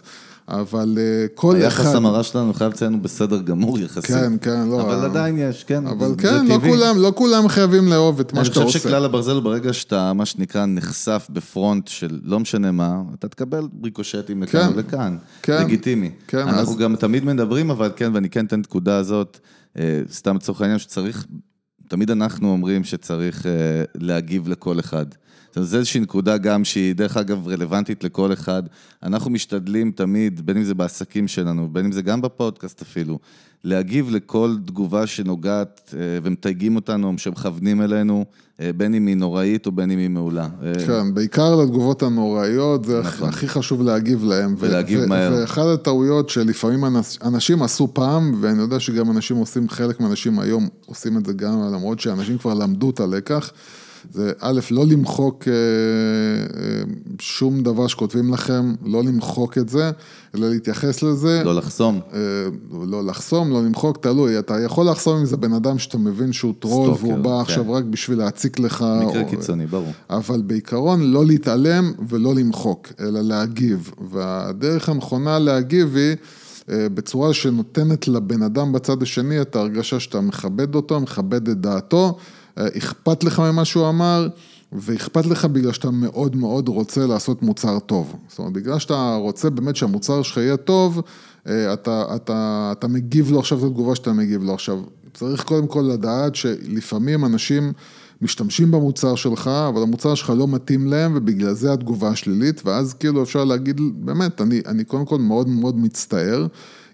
אבל 0.49 0.97
אה, 0.97 1.25
כל 1.35 1.55
היחס 1.55 1.73
אחד... 1.73 1.83
היחס 1.83 1.95
המרה 1.95 2.23
שלנו, 2.23 2.53
חייב 2.53 2.71
לציין, 2.71 3.01
בסדר 3.01 3.41
גמור 3.41 3.79
יחסית. 3.79 4.05
כן, 4.05 4.33
כן, 4.41 4.67
לא... 4.67 4.81
אבל 4.81 5.05
עדיין 5.05 5.37
יש, 5.37 5.63
כן. 5.63 5.87
אבל 5.87 6.13
כן, 6.17 6.45
לא 6.45 6.59
כולם, 6.59 6.97
לא 6.97 7.11
כולם 7.15 7.47
חייבים 7.47 7.87
לאהוב 7.87 8.19
את 8.19 8.33
מה 8.33 8.45
שאתה 8.45 8.59
עושה. 8.59 8.61
אני 8.61 8.67
חושב 8.67 8.79
שכלל 8.79 9.05
הברזל 9.05 9.31
הוא 9.31 9.43
ברגע 9.43 9.73
שאתה, 9.73 10.13
מה 10.13 10.25
שנקרא, 10.25 10.65
נחשף 10.65 11.27
בפרונט 11.29 11.87
של 11.87 12.19
לא 12.23 12.39
משנה 12.39 12.71
מה, 12.71 13.01
אתה 13.19 13.27
תקבל 13.27 13.67
ריקושטים 13.83 14.43
לכאן 14.43 14.61
כן, 14.61 14.75
ולכאן. 14.75 15.17
כן. 15.41 15.63
לגיטימי. 15.63 16.11
כן, 16.27 16.37
אנחנו 16.37 16.73
אז... 16.73 16.77
גם 16.77 16.95
תמיד 16.95 17.25
מדברים, 17.25 17.71
אבל 17.71 17.91
כן, 17.95 18.11
ואני 18.13 18.29
כן 18.29 18.45
אתן 18.45 18.59
נקודה 18.59 18.97
הזאת, 18.97 19.39
אה, 19.79 20.01
סתם 20.11 20.35
לצורך 20.35 20.61
העניין, 20.61 20.79
שצריך, 20.79 21.25
תמיד 21.89 22.11
אנחנו 22.11 22.51
אומרים 22.51 22.83
שצריך 22.83 23.45
אה, 23.45 23.51
להגיב 23.95 24.47
לכל 24.47 24.79
אחד. 24.79 25.05
זו 25.55 25.77
איזושהי 25.77 25.99
נקודה 25.99 26.37
גם 26.37 26.65
שהיא 26.65 26.95
דרך 26.95 27.17
אגב 27.17 27.47
רלוונטית 27.47 28.03
לכל 28.03 28.33
אחד. 28.33 28.63
אנחנו 29.03 29.31
משתדלים 29.31 29.91
תמיד, 29.91 30.45
בין 30.45 30.57
אם 30.57 30.63
זה 30.63 30.75
בעסקים 30.75 31.27
שלנו, 31.27 31.69
בין 31.69 31.85
אם 31.85 31.91
זה 31.91 32.01
גם 32.01 32.21
בפודקאסט 32.21 32.81
אפילו, 32.81 33.19
להגיב 33.63 34.09
לכל 34.09 34.55
תגובה 34.65 35.07
שנוגעת 35.07 35.93
אה, 35.93 35.99
ומתייגים 36.23 36.75
אותנו, 36.75 37.13
שמכוונים 37.17 37.81
אלינו, 37.81 38.25
אה, 38.61 38.71
בין 38.77 38.93
אם 38.93 39.07
היא 39.07 39.15
נוראית 39.15 39.65
או 39.65 39.71
בין 39.71 39.91
אם 39.91 39.97
היא 39.97 40.09
מעולה. 40.09 40.47
אה, 40.63 40.73
כן, 40.87 41.13
בעיקר 41.13 41.55
לתגובות 41.55 42.03
הנוראיות, 42.03 42.85
זה 42.85 42.99
נכון. 42.99 43.29
הכי 43.29 43.47
חשוב 43.47 43.81
להגיב 43.81 44.23
להם. 44.23 44.55
ולהגיב 44.59 45.05
מהר. 45.05 45.33
ואחת 45.33 45.65
הטעויות 45.65 46.29
שלפעמים 46.29 46.83
אנשים 47.23 47.63
עשו 47.63 47.93
פעם, 47.93 48.35
ואני 48.41 48.61
יודע 48.61 48.79
שגם 48.79 49.11
אנשים 49.11 49.37
עושים, 49.37 49.69
חלק 49.69 49.99
מהאנשים 49.99 50.39
היום 50.39 50.67
עושים 50.85 51.17
את 51.17 51.25
זה 51.25 51.33
גם, 51.33 51.61
למרות 51.73 51.99
שאנשים 51.99 52.37
כבר 52.37 52.53
למדו 52.53 52.89
את 52.89 52.99
הלקח. 52.99 53.51
זה 54.11 54.31
א', 54.39 54.59
לא 54.71 54.85
למחוק 54.85 55.47
אה, 55.47 55.53
אה, 55.53 56.81
שום 57.19 57.63
דבר 57.63 57.87
שכותבים 57.87 58.33
לכם, 58.33 58.73
לא 58.85 59.03
למחוק 59.03 59.57
את 59.57 59.69
זה, 59.69 59.91
אלא 60.35 60.49
להתייחס 60.49 61.03
לזה. 61.03 61.41
לא 61.45 61.55
לחסום. 61.55 61.99
אה, 62.13 62.19
לא 62.87 63.05
לחסום, 63.05 63.51
לא 63.51 63.63
למחוק, 63.63 63.97
תלוי. 63.97 64.39
אתה 64.39 64.59
יכול 64.59 64.89
לחסום 64.89 65.17
אם 65.19 65.25
זה 65.25 65.37
בן 65.37 65.53
אדם 65.53 65.79
שאתה 65.79 65.97
מבין 65.97 66.33
שהוא 66.33 66.53
טרול, 66.59 66.89
והוא 66.99 67.17
בא 67.17 67.35
כן. 67.35 67.41
עכשיו 67.41 67.73
רק 67.73 67.83
בשביל 67.83 68.17
להציק 68.17 68.59
לך. 68.59 68.85
מקרה 69.07 69.21
או... 69.21 69.29
קיצוני, 69.29 69.65
ברור. 69.65 69.91
אבל 70.09 70.41
בעיקרון, 70.41 71.01
לא 71.01 71.25
להתעלם 71.25 71.91
ולא 72.09 72.35
למחוק, 72.35 72.87
אלא 72.99 73.21
להגיב. 73.21 73.91
והדרך 74.11 74.89
הנכונה 74.89 75.39
להגיב 75.39 75.95
היא... 75.95 76.15
בצורה 76.71 77.33
שנותנת 77.33 78.07
לבן 78.07 78.41
אדם 78.41 78.71
בצד 78.71 79.03
השני 79.03 79.41
את 79.41 79.55
ההרגשה 79.55 79.99
שאתה 79.99 80.21
מכבד 80.21 80.75
אותו, 80.75 80.99
מכבד 80.99 81.49
את 81.49 81.61
דעתו, 81.61 82.17
אכפת 82.77 83.23
לך 83.23 83.39
ממה 83.39 83.65
שהוא 83.65 83.89
אמר, 83.89 84.27
ואכפת 84.71 85.25
לך 85.25 85.45
בגלל 85.45 85.71
שאתה 85.71 85.91
מאוד 85.91 86.35
מאוד 86.35 86.67
רוצה 86.67 87.07
לעשות 87.07 87.41
מוצר 87.41 87.79
טוב. 87.79 88.15
זאת 88.27 88.39
אומרת, 88.39 88.53
בגלל 88.53 88.79
שאתה 88.79 89.15
רוצה 89.15 89.49
באמת 89.49 89.75
שהמוצר 89.75 90.21
שלך 90.21 90.37
יהיה 90.37 90.57
טוב, 90.57 91.01
אה, 91.47 91.73
אתה, 91.73 92.15
אתה, 92.15 92.69
אתה 92.71 92.87
מגיב 92.87 93.31
לו 93.31 93.39
עכשיו 93.39 93.59
את 93.59 93.63
התגובה 93.63 93.95
שאתה 93.95 94.13
מגיב 94.13 94.43
לו 94.43 94.53
עכשיו. 94.53 94.79
צריך 95.13 95.43
קודם 95.43 95.67
כל 95.67 95.81
לדעת 95.81 96.35
שלפעמים 96.35 97.25
אנשים 97.25 97.73
משתמשים 98.21 98.71
במוצר 98.71 99.15
שלך, 99.15 99.47
אבל 99.47 99.81
המוצר 99.81 100.15
שלך 100.15 100.33
לא 100.37 100.47
מתאים 100.47 100.87
להם, 100.87 101.11
ובגלל 101.15 101.53
זה 101.53 101.73
התגובה 101.73 102.09
השלילית, 102.09 102.61
ואז 102.65 102.93
כאילו 102.93 103.23
אפשר 103.23 103.43
להגיד, 103.43 103.81
באמת, 103.95 104.41
אני, 104.41 104.61
אני 104.65 104.83
קודם 104.83 105.05
כל 105.05 105.19
מאוד 105.19 105.49
מאוד 105.49 105.77
מצטער. 105.77 106.47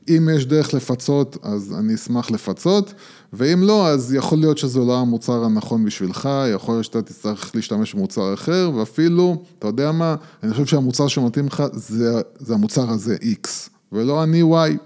אם 0.10 0.30
יש 0.36 0.46
דרך 0.46 0.74
לפצות, 0.74 1.38
אז 1.44 1.74
אני 1.80 1.96
אשמח 1.96 2.32
לפצות, 2.32 2.94
ואם 3.34 3.64
לא, 3.64 3.88
אז 3.88 4.14
יכול 4.14 4.38
להיות 4.38 4.58
שזה 4.58 4.80
לא 4.80 5.00
המוצר 5.00 5.44
הנכון 5.44 5.86
בשבילך, 5.86 6.30
יכול 6.54 6.76
להיות 6.76 6.86
שאתה 6.86 7.02
תצטרך 7.02 7.56
להשתמש 7.56 7.94
במוצר 7.94 8.34
אחר, 8.34 8.72
ואפילו, 8.76 9.44
אתה 9.60 9.68
יודע 9.68 9.92
מה, 9.92 10.16
אני 10.44 10.52
חושב 10.52 10.66
שהמוצר 10.66 11.08
שמתאים 11.08 11.48
לך 11.48 11.64
זה, 11.74 12.22
זה 12.40 12.54
המוצר 12.54 12.90
הזה 12.90 13.18
X, 13.22 13.48
ולא 13.92 14.24
אני 14.24 14.42
Y. 14.42 14.78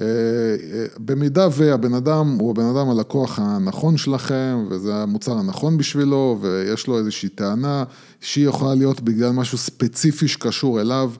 אה, 0.00 0.04
אה, 0.04 0.86
במידה 0.98 1.48
והבן 1.52 1.94
אדם 1.94 2.36
הוא 2.40 2.50
הבן 2.50 2.64
אדם 2.64 2.90
הלקוח 2.90 3.38
הנכון 3.38 3.96
שלכם, 3.96 4.66
וזה 4.70 4.94
המוצר 4.94 5.32
הנכון 5.32 5.78
בשבילו, 5.78 6.38
ויש 6.40 6.86
לו 6.86 6.98
איזושהי 6.98 7.28
טענה 7.28 7.84
שהיא 8.20 8.48
יכולה 8.48 8.74
להיות 8.74 9.00
בגלל 9.00 9.30
משהו 9.30 9.58
ספציפי 9.58 10.28
שקשור 10.28 10.80
אליו, 10.80 11.12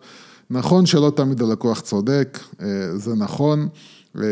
נכון 0.51 0.87
שלא 0.87 1.13
תמיד 1.17 1.43
הלקוח 1.43 1.81
צודק, 1.81 2.39
אה, 2.61 2.67
זה 2.97 3.15
נכון, 3.15 3.69
אה, 4.19 4.23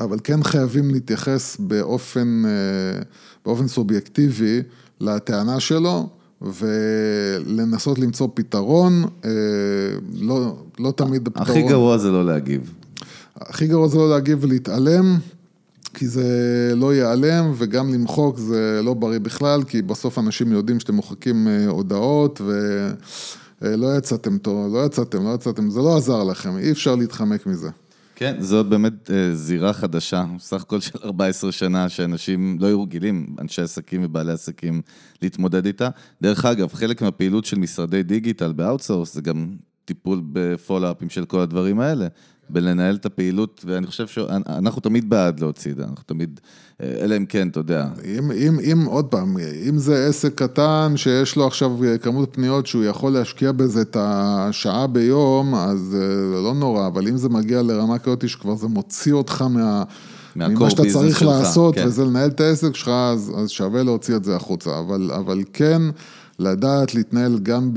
אבל 0.00 0.18
כן 0.24 0.42
חייבים 0.42 0.90
להתייחס 0.90 1.56
באופן, 1.60 2.42
אה, 2.46 3.02
באופן 3.44 3.68
סובייקטיבי 3.68 4.62
לטענה 5.00 5.60
שלו. 5.60 6.08
ולנסות 6.42 7.98
למצוא 7.98 8.28
פתרון, 8.34 9.04
לא, 10.12 10.56
לא 10.78 10.92
תמיד 10.96 11.26
הפתרון... 11.26 11.48
הכי 11.48 11.62
גרוע 11.62 11.98
זה 11.98 12.10
לא 12.10 12.26
להגיב. 12.26 12.72
הכי 13.36 13.66
גרוע 13.66 13.88
זה 13.88 13.98
לא 13.98 14.10
להגיב 14.10 14.38
ולהתעלם, 14.40 15.18
כי 15.94 16.08
זה 16.08 16.24
לא 16.76 16.94
ייעלם, 16.94 17.52
וגם 17.56 17.94
למחוק 17.94 18.38
זה 18.38 18.80
לא 18.84 18.94
בריא 18.94 19.18
בכלל, 19.18 19.62
כי 19.62 19.82
בסוף 19.82 20.18
אנשים 20.18 20.52
יודעים 20.52 20.80
שאתם 20.80 20.94
מוחקים 20.94 21.48
הודעות, 21.68 22.40
ו... 22.44 22.52
אה, 23.64 23.76
לא 23.76 23.96
יצאתם 23.96 24.38
טוב, 24.38 24.74
לא 24.74 24.86
יצאתם, 24.86 25.24
לא 25.24 25.34
יצאתם, 25.34 25.70
זה 25.70 25.80
לא 25.80 25.96
עזר 25.96 26.24
לכם, 26.24 26.58
אי 26.58 26.70
אפשר 26.70 26.94
להתחמק 26.94 27.46
מזה. 27.46 27.70
כן, 28.16 28.36
זאת 28.40 28.66
באמת 28.66 29.10
אה, 29.10 29.34
זירה 29.34 29.72
חדשה, 29.72 30.24
סך 30.38 30.62
הכל 30.62 30.80
של 30.80 30.98
14 31.04 31.52
שנה 31.52 31.88
שאנשים 31.88 32.56
לא 32.60 32.66
היו 32.66 32.82
רגילים, 32.82 33.36
אנשי 33.40 33.62
עסקים 33.62 34.04
ובעלי 34.04 34.32
עסקים, 34.32 34.82
להתמודד 35.22 35.66
איתה. 35.66 35.88
דרך 36.22 36.44
אגב, 36.44 36.74
חלק 36.74 37.02
מהפעילות 37.02 37.44
של 37.44 37.58
משרדי 37.58 38.02
דיגיטל 38.02 38.52
ב 38.52 38.58
outsource 38.58 39.14
זה 39.14 39.20
גם 39.20 39.56
טיפול 39.84 40.22
ב 40.32 40.38
follow-upים 40.38 41.10
של 41.10 41.24
כל 41.24 41.40
הדברים 41.40 41.80
האלה. 41.80 42.06
בלנהל 42.50 42.94
את 42.94 43.06
הפעילות, 43.06 43.64
ואני 43.66 43.86
חושב 43.86 44.06
שאנחנו 44.06 44.80
תמיד 44.80 45.10
בעד 45.10 45.40
להוציא 45.40 45.70
את 45.70 45.76
זה, 45.76 45.82
אנחנו 45.82 46.04
תמיד, 46.06 46.40
אלא 46.80 47.16
אם 47.16 47.26
כן, 47.26 47.48
אתה 47.48 47.60
יודע. 47.60 47.86
אם, 48.04 48.30
אם, 48.30 48.58
אם, 48.72 48.84
עוד 48.84 49.04
פעם, 49.04 49.36
אם 49.68 49.78
זה 49.78 50.06
עסק 50.06 50.34
קטן 50.34 50.92
שיש 50.96 51.36
לו 51.36 51.46
עכשיו 51.46 51.72
כמות 52.02 52.28
פניות 52.32 52.66
שהוא 52.66 52.84
יכול 52.84 53.12
להשקיע 53.12 53.52
בזה 53.52 53.82
את 53.82 53.96
השעה 54.00 54.86
ביום, 54.86 55.54
אז 55.54 55.78
זה 55.78 56.40
לא 56.44 56.54
נורא, 56.54 56.86
אבל 56.86 57.08
אם 57.08 57.16
זה 57.16 57.28
מגיע 57.28 57.62
לרמה 57.62 57.98
כזאת 57.98 58.28
שכבר 58.28 58.56
זה 58.56 58.68
מוציא 58.68 59.12
אותך 59.12 59.44
מה... 59.50 59.82
ממה 60.36 60.70
שאתה 60.70 60.82
צריך 60.92 61.18
שלך, 61.18 61.28
לעשות, 61.28 61.74
כן. 61.74 61.86
וזה 61.86 62.04
לנהל 62.04 62.30
את 62.30 62.40
העסק 62.40 62.76
שלך, 62.76 62.88
אז, 62.88 63.32
אז 63.36 63.50
שווה 63.50 63.82
להוציא 63.82 64.16
את 64.16 64.24
זה 64.24 64.36
החוצה. 64.36 64.78
אבל, 64.78 65.10
אבל 65.16 65.40
כן, 65.52 65.82
לדעת 66.38 66.94
להתנהל 66.94 67.38
גם 67.38 67.70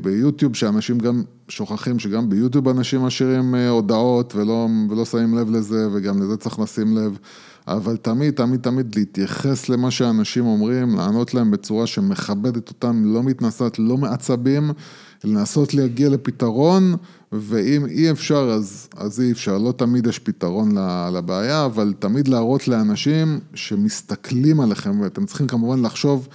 ביוטיוב, 0.00 0.56
שאנשים 0.56 0.98
גם 0.98 1.22
שוכחים 1.48 1.98
שגם 1.98 2.30
ביוטיוב 2.30 2.68
אנשים 2.68 3.00
משאירים 3.00 3.54
אה, 3.54 3.68
הודעות 3.68 4.34
ולא, 4.36 4.68
ולא 4.90 5.04
שמים 5.04 5.38
לב 5.38 5.50
לזה, 5.50 5.88
וגם 5.92 6.22
לזה 6.22 6.36
צריך 6.36 6.58
לשים 6.58 6.96
לב. 6.96 7.18
אבל 7.68 7.96
תמיד, 7.96 8.34
תמיד, 8.34 8.60
תמיד 8.60 8.94
להתייחס 8.94 9.68
למה 9.68 9.90
שאנשים 9.90 10.46
אומרים, 10.46 10.96
לענות 10.96 11.34
להם 11.34 11.50
בצורה 11.50 11.86
שמכבדת 11.86 12.68
אותם, 12.68 13.02
לא 13.14 13.22
מתנשאת, 13.22 13.78
לא 13.78 13.96
מעצבים, 13.96 14.70
לנסות 15.24 15.74
להגיע 15.74 16.08
לפתרון, 16.08 16.94
ואם 17.32 17.86
אי 17.86 18.10
אפשר, 18.10 18.50
אז, 18.54 18.88
אז 18.96 19.20
אי 19.20 19.32
אפשר. 19.32 19.58
לא 19.58 19.72
תמיד 19.72 20.06
יש 20.06 20.18
פתרון 20.18 20.74
לבעיה, 21.12 21.64
אבל 21.64 21.92
תמיד 21.98 22.28
להראות 22.28 22.68
לאנשים 22.68 23.40
שמסתכלים 23.54 24.60
עליכם, 24.60 25.00
ואתם 25.00 25.26
צריכים 25.26 25.46
כמובן 25.46 25.82
לחשוב 25.82 26.28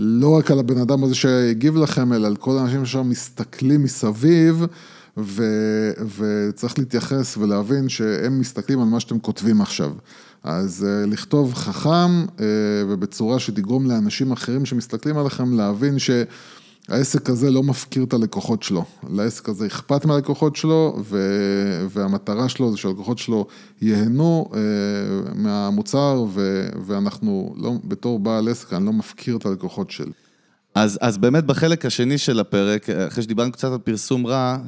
לא 0.00 0.36
רק 0.38 0.50
על 0.50 0.58
הבן 0.58 0.78
אדם 0.78 1.04
הזה 1.04 1.14
שהגיב 1.14 1.76
לכם, 1.76 2.12
אלא 2.12 2.26
על 2.26 2.36
כל 2.36 2.58
האנשים 2.58 2.86
שם 2.86 3.08
מסתכלים 3.08 3.82
מסביב, 3.82 4.64
ו, 5.16 5.42
וצריך 6.18 6.78
להתייחס 6.78 7.36
ולהבין 7.36 7.88
שהם 7.88 8.40
מסתכלים 8.40 8.80
על 8.80 8.86
מה 8.86 9.00
שאתם 9.00 9.18
כותבים 9.18 9.60
עכשיו. 9.60 9.92
אז 10.44 10.86
אה, 10.88 11.06
לכתוב 11.06 11.54
חכם 11.54 12.26
אה, 12.40 12.46
ובצורה 12.88 13.38
שתגרום 13.38 13.86
לאנשים 13.86 14.32
אחרים 14.32 14.66
שמסתכלים 14.66 15.18
עליכם 15.18 15.56
להבין 15.56 15.98
ש... 15.98 16.10
העסק 16.88 17.30
הזה 17.30 17.50
לא 17.50 17.62
מפקיר 17.62 18.04
את 18.04 18.12
הלקוחות 18.12 18.62
שלו, 18.62 18.84
לעסק 19.10 19.48
הזה 19.48 19.66
אכפת 19.66 20.04
מהלקוחות 20.04 20.56
שלו 20.56 20.96
ו... 21.04 21.18
והמטרה 21.90 22.48
שלו 22.48 22.70
זה 22.70 22.76
שהלקוחות 22.76 23.18
שלו 23.18 23.46
ייהנו 23.82 24.50
אה, 24.54 24.60
מהמוצר 25.34 26.24
ו... 26.28 26.68
ואנחנו 26.86 27.54
לא, 27.56 27.72
בתור 27.84 28.18
בעל 28.18 28.48
עסק, 28.48 28.72
אני 28.72 28.86
לא 28.86 28.92
מפקיר 28.92 29.36
את 29.36 29.46
הלקוחות 29.46 29.90
שלי. 29.90 30.12
אז, 30.74 30.98
אז 31.00 31.18
באמת 31.18 31.44
בחלק 31.44 31.86
השני 31.86 32.18
של 32.18 32.40
הפרק, 32.40 32.90
אחרי 32.90 33.22
שדיברנו 33.22 33.52
קצת 33.52 33.72
על 33.72 33.78
פרסום 33.78 34.26
רע, 34.26 34.58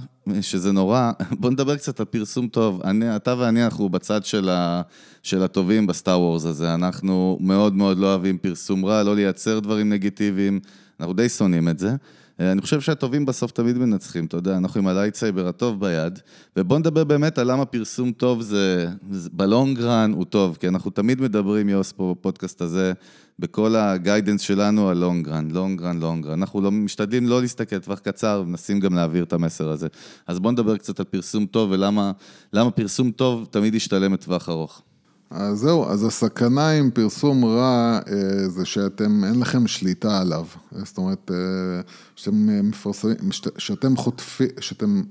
שזה 0.40 0.72
נורא, 0.72 1.12
בוא 1.40 1.50
נדבר 1.50 1.76
קצת 1.76 2.00
על 2.00 2.06
פרסום 2.06 2.48
טוב. 2.48 2.80
אני, 2.84 3.16
אתה 3.16 3.34
ואני, 3.38 3.64
אנחנו 3.64 3.88
בצד 3.88 4.24
של, 4.24 4.48
ה, 4.48 4.82
של 5.22 5.42
הטובים 5.42 5.86
בסטאר 5.86 6.20
וורס 6.20 6.44
הזה. 6.44 6.74
אנחנו 6.74 7.38
מאוד 7.40 7.74
מאוד 7.74 7.98
לא 7.98 8.06
אוהבים 8.06 8.38
פרסום 8.38 8.84
רע, 8.84 9.02
לא 9.02 9.16
לייצר 9.16 9.60
דברים 9.60 9.88
negativeים, 9.88 10.60
אנחנו 11.00 11.14
די 11.14 11.28
שונאים 11.28 11.68
את 11.68 11.78
זה. 11.78 11.94
אני 12.40 12.60
חושב 12.60 12.80
שהטובים 12.80 13.26
בסוף 13.26 13.50
תמיד 13.50 13.78
מנצחים, 13.78 14.24
אתה 14.24 14.36
יודע, 14.36 14.56
אנחנו 14.56 14.80
עם 14.80 14.86
ה 14.86 14.92
lightsaber 14.92 15.48
הטוב 15.48 15.80
ביד, 15.80 16.18
ובוא 16.56 16.78
נדבר 16.78 17.04
באמת 17.04 17.38
על 17.38 17.52
למה 17.52 17.64
פרסום 17.64 18.12
טוב 18.12 18.42
זה, 18.42 18.88
זה 19.10 19.28
ב 19.32 19.42
long 19.42 19.82
run 19.82 20.12
הוא 20.12 20.24
טוב, 20.24 20.56
כי 20.60 20.68
אנחנו 20.68 20.90
תמיד 20.90 21.20
מדברים, 21.20 21.68
יוס, 21.68 21.92
פה 21.92 22.14
בפודקאסט 22.18 22.60
הזה, 22.60 22.92
בכל 23.38 23.76
ה 23.76 23.83
guidance 23.83 24.40
שלנו 24.40 24.88
על 24.88 24.96
long 24.98 25.24
run, 25.24 25.50
long 25.50 25.75
run, 25.75 26.00
long 26.00 26.16
run. 26.16 26.32
אנחנו 26.32 26.60
לא, 26.60 26.70
משתדלים 26.70 27.28
לא 27.28 27.40
להסתכל 27.40 27.78
טווח 27.78 27.98
קצר, 27.98 28.42
ומנסים 28.44 28.80
גם 28.80 28.94
להעביר 28.94 29.24
את 29.24 29.32
המסר 29.32 29.68
הזה. 29.68 29.88
אז 30.26 30.38
בוא 30.38 30.52
נדבר 30.52 30.76
קצת 30.76 31.00
על 31.00 31.06
פרסום 31.06 31.46
טוב 31.46 31.70
ולמה 31.70 32.70
פרסום 32.74 33.10
טוב 33.10 33.48
תמיד 33.50 33.74
ישתלם 33.74 34.12
לטווח 34.12 34.48
ארוך. 34.48 34.82
אז 35.30 35.58
זהו, 35.58 35.88
אז 35.88 36.04
הסכנה 36.04 36.70
עם 36.70 36.90
פרסום 36.90 37.44
רע 37.44 37.98
אה, 38.08 38.48
זה 38.48 38.64
שאתם, 38.64 39.24
אין 39.24 39.40
לכם 39.40 39.66
שליטה 39.66 40.20
עליו. 40.20 40.44
זאת 40.84 40.98
אומרת, 40.98 41.30
אה, 41.30 41.80
שאתם 42.16 42.68
מפרסמים, 42.68 43.16
שאתם 43.58 43.96
חוטפים, 43.96 44.48
שאתם 44.60 45.02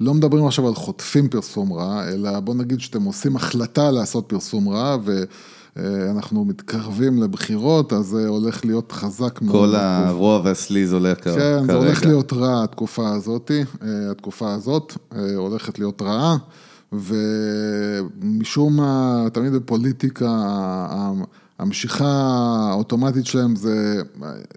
לא 0.00 0.14
מדברים 0.14 0.46
עכשיו 0.46 0.68
על 0.68 0.74
חוטפים 0.74 1.28
פרסום 1.28 1.72
רע, 1.72 2.08
אלא 2.08 2.40
בוא 2.40 2.54
נגיד 2.54 2.80
שאתם 2.80 3.02
עושים 3.02 3.36
החלטה 3.36 3.90
לעשות 3.90 4.24
פרסום 4.26 4.68
רע, 4.68 4.96
ואנחנו 5.76 6.44
מתקרבים 6.44 7.22
לבחירות, 7.22 7.92
אז 7.92 8.04
זה 8.06 8.28
הולך 8.28 8.64
להיות 8.64 8.92
חזק 8.92 9.42
מאוד. 9.42 9.56
כל 9.56 9.76
הרוע 9.76 10.40
והסליז 10.44 10.92
הולך 10.92 11.24
כרגע. 11.24 11.38
כן, 11.38 11.66
זה 11.66 11.74
הולך 11.74 12.04
להיות 12.04 12.32
רע 12.32 12.64
התקופה 12.64 13.08
הזאת, 13.14 13.50
אה, 13.82 14.10
התקופה 14.10 14.54
הזאת 14.54 14.92
הולכת 15.36 15.78
להיות 15.78 16.02
רעה. 16.02 16.36
ומשום 16.92 18.76
מה, 18.76 19.24
תמיד 19.32 19.52
בפוליטיקה, 19.52 20.28
המשיכה 21.58 22.06
האוטומטית 22.70 23.26
שלהם 23.26 23.56
זה, 23.56 24.02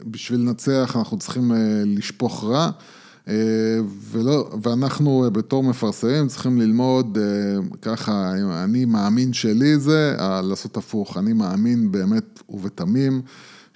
בשביל 0.06 0.39
לנצח 0.39 0.95
אנחנו 0.95 1.17
צריכים 1.17 1.52
אה, 1.52 1.58
לשפוך 1.86 2.43
רע, 2.43 2.69
אה, 3.28 3.34
ולא, 4.12 4.50
ואנחנו 4.63 5.26
בתור 5.32 5.63
מפרסמים 5.63 6.28
צריכים 6.28 6.62
ללמוד 6.62 7.17
אה, 7.21 7.78
ככה, 7.82 8.34
אני 8.63 8.86
מאמין 8.86 9.34
שלי 9.34 9.78
זה, 9.78 10.15
לעשות 10.43 10.78
הפוך, 10.78 11.17
אני 11.17 11.34
מאמין 11.34 11.91
באמת 11.91 12.39
ובתמים. 12.50 13.21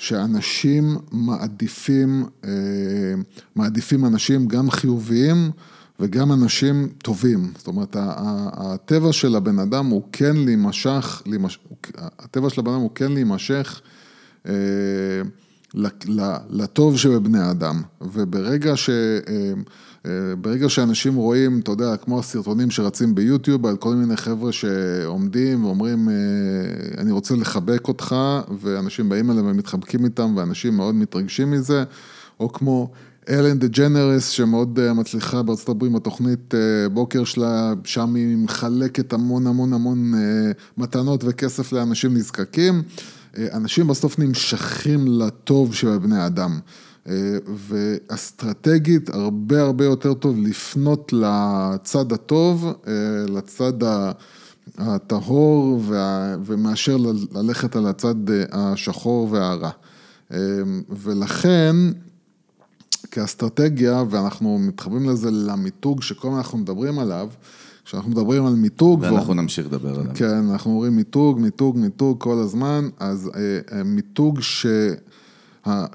שאנשים 0.02 0.98
מעדיפים, 1.12 2.26
מעדיפים 3.56 4.06
אנשים 4.06 4.48
גם 4.48 4.72
חיוביים 4.72 5.52
וגם 6.00 6.32
אנשים 6.32 6.90
טובים. 6.98 7.52
זאת 7.58 7.68
אומרת, 7.68 7.96
הטבע 8.54 9.14
של 9.14 9.36
הבן 9.36 9.60
אדם 9.60 9.86
הוא 9.86 10.04
כן 10.12 10.36
להימשך, 10.36 11.24
הטבע 12.20 12.50
של 12.50 12.62
הבן 12.62 12.72
אדם 12.72 12.82
הוא 12.82 12.92
כן 12.96 13.12
להימשך 13.12 13.82
אה, 14.48 14.54
לטוב 16.50 16.98
שבבני 16.98 17.52
אדם. 17.52 17.82
וברגע 18.02 18.78
ש... 18.78 18.90
אה, 18.90 19.54
אה, 20.06 20.36
ברגע 20.36 20.70
שאנשים 20.70 21.16
רואים, 21.16 21.60
אתה 21.60 21.72
יודע, 21.72 21.98
כמו 21.98 22.20
הסרטונים 22.20 22.72
שרצים 22.72 23.16
ביוטיוב, 23.16 23.66
על 23.66 23.78
כל 23.78 23.96
מיני 23.96 24.18
חבר'ה 24.18 24.52
שעומדים 24.52 25.66
ואומרים, 25.66 26.10
אני 26.98 27.12
רוצה 27.12 27.36
לחבק 27.36 27.88
אותך, 27.88 28.16
ואנשים 28.62 29.10
באים 29.10 29.32
אליהם 29.32 29.48
ומתחבקים 29.48 30.06
איתם, 30.06 30.34
ואנשים 30.38 30.78
מאוד 30.78 30.96
מתרגשים 30.96 31.52
מזה, 31.52 31.84
או 32.40 32.54
כמו... 32.54 32.92
אלן 33.30 33.60
דה 33.60 33.68
ג'נרס, 33.68 34.30
שמאוד 34.30 34.80
אה, 34.80 34.94
מצליחה 34.94 35.44
בארצות 35.44 35.70
הברית 35.70 35.92
בתוכנית 35.94 36.56
אה, 36.56 36.90
בוקר 36.90 37.24
שלה, 37.24 37.74
שם 37.84 38.16
היא 38.16 38.38
מחלקת 38.38 39.14
המון 39.14 39.48
המון 39.48 39.74
המון 39.74 40.14
אה, 40.14 40.52
מתנות 40.78 41.24
וכסף 41.28 41.72
לאנשים 41.72 42.14
נזקקים. 42.14 42.84
אנשים 43.38 43.88
בסוף 43.88 44.20
נמשכים 44.20 45.08
לטוב 45.08 45.74
של 45.74 45.98
בני 45.98 46.26
אדם. 46.26 46.60
ואסטרטגית, 47.68 49.10
הרבה 49.10 49.62
הרבה 49.62 49.86
יותר 49.86 50.14
טוב 50.14 50.38
לפנות 50.40 51.14
לצד 51.14 52.14
הטוב, 52.14 52.74
לצד 53.28 53.74
הטהור, 54.78 55.84
ומאשר 56.46 56.98
ללכת 57.32 57.76
על 57.76 57.88
הצד 57.88 58.16
השחור 58.52 59.32
והרע. 59.32 59.70
ולכן, 60.90 61.76
כאסטרטגיה, 63.12 64.04
ואנחנו 64.10 64.60
מתחברים 64.60 65.10
לזה 65.10 65.32
למיתוג 65.32 66.02
שכל 66.02 66.28
הזמן 66.28 66.38
אנחנו 66.38 66.58
מדברים 66.58 67.00
עליו, 67.00 67.30
כשאנחנו 67.86 68.12
מדברים 68.12 68.46
על 68.46 68.54
מיתוג... 68.54 69.00
ואנחנו 69.02 69.32
ו... 69.32 69.34
נמשיך 69.34 69.66
לדבר 69.66 70.00
עליו. 70.00 70.12
כן, 70.16 70.50
אנחנו 70.52 70.72
אומרים 70.72 70.96
מיתוג, 70.96 71.40
מיתוג, 71.40 71.78
מיתוג 71.78 72.20
כל 72.20 72.38
הזמן, 72.40 72.90
אז 73.00 73.32
אה, 73.36 73.78
אה, 73.78 73.84
מיתוג 73.84 74.42
ש... 74.42 74.66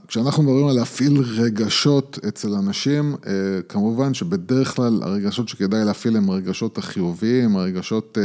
כשאנחנו 0.08 0.42
מדברים 0.42 0.66
על 0.66 0.76
להפעיל 0.76 1.20
רגשות 1.20 2.18
אצל 2.28 2.54
אנשים, 2.54 3.14
אה, 3.26 3.32
כמובן 3.68 4.14
שבדרך 4.14 4.76
כלל 4.76 5.00
הרגשות 5.02 5.48
שכדאי 5.48 5.84
להפעיל 5.84 6.16
הם 6.16 6.30
הרגשות 6.30 6.78
החיוביים, 6.78 7.56
הרגשות 7.56 8.18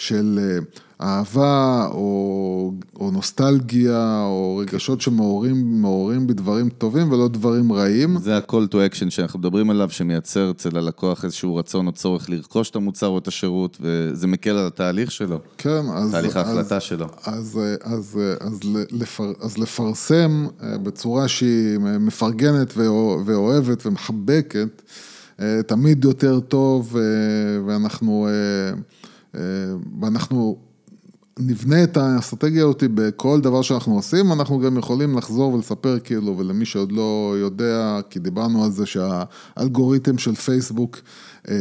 של 0.00 0.58
אהבה, 1.02 1.86
או, 1.90 2.72
או 3.00 3.10
נוסטלגיה, 3.10 4.22
או 4.24 4.56
רגשות 4.56 5.00
שמעוררים 5.00 6.26
בדברים 6.26 6.68
טובים 6.68 7.12
ולא 7.12 7.28
דברים 7.28 7.72
רעים. 7.72 8.18
זה 8.18 8.36
ה-call 8.36 8.72
to 8.72 8.74
action 8.74 9.10
שאנחנו 9.10 9.38
מדברים 9.38 9.70
עליו, 9.70 9.90
שמייצר 9.90 10.50
אצל 10.50 10.76
הלקוח 10.76 11.24
איזשהו 11.24 11.56
רצון 11.56 11.86
או 11.86 11.92
צורך 11.92 12.30
לרכוש 12.30 12.70
את 12.70 12.76
המוצר 12.76 13.06
או 13.06 13.18
את 13.18 13.28
השירות, 13.28 13.78
וזה 13.80 14.26
מקל 14.26 14.50
על 14.50 14.66
התהליך 14.66 15.10
שלו. 15.10 15.38
כן, 15.58 15.82
אז... 15.94 16.10
תהליך 16.10 16.36
ההחלטה 16.36 16.76
אז, 16.76 16.82
שלו. 16.82 17.06
אז, 17.24 17.60
אז, 17.82 18.18
אז, 18.40 18.60
לפר, 18.90 19.32
אז 19.40 19.58
לפרסם 19.58 20.46
אה, 20.62 20.78
בצורה 20.78 21.28
שהיא 21.28 21.78
מפרגנת 21.78 22.76
ואוהבת 23.24 23.86
ומחבקת, 23.86 24.82
אה, 25.40 25.60
תמיד 25.66 26.04
יותר 26.04 26.40
טוב, 26.40 26.96
אה, 26.96 27.02
ואנחנו... 27.66 28.28
ואנחנו 30.00 30.56
נבנה 31.38 31.84
את 31.84 31.96
האסטרטגיה 31.96 32.64
הזאת 32.64 32.84
בכל 32.94 33.40
דבר 33.40 33.62
שאנחנו 33.62 33.94
עושים, 33.94 34.32
אנחנו 34.32 34.58
גם 34.58 34.78
יכולים 34.78 35.18
לחזור 35.18 35.54
ולספר 35.54 35.98
כאילו, 35.98 36.38
ולמי 36.38 36.64
שעוד 36.64 36.92
לא 36.92 37.34
יודע, 37.38 38.00
כי 38.10 38.18
דיברנו 38.18 38.64
על 38.64 38.70
זה 38.70 38.86
שהאלגוריתם 38.86 40.18
של 40.18 40.34
פייסבוק, 40.34 41.00
אה, 41.48 41.54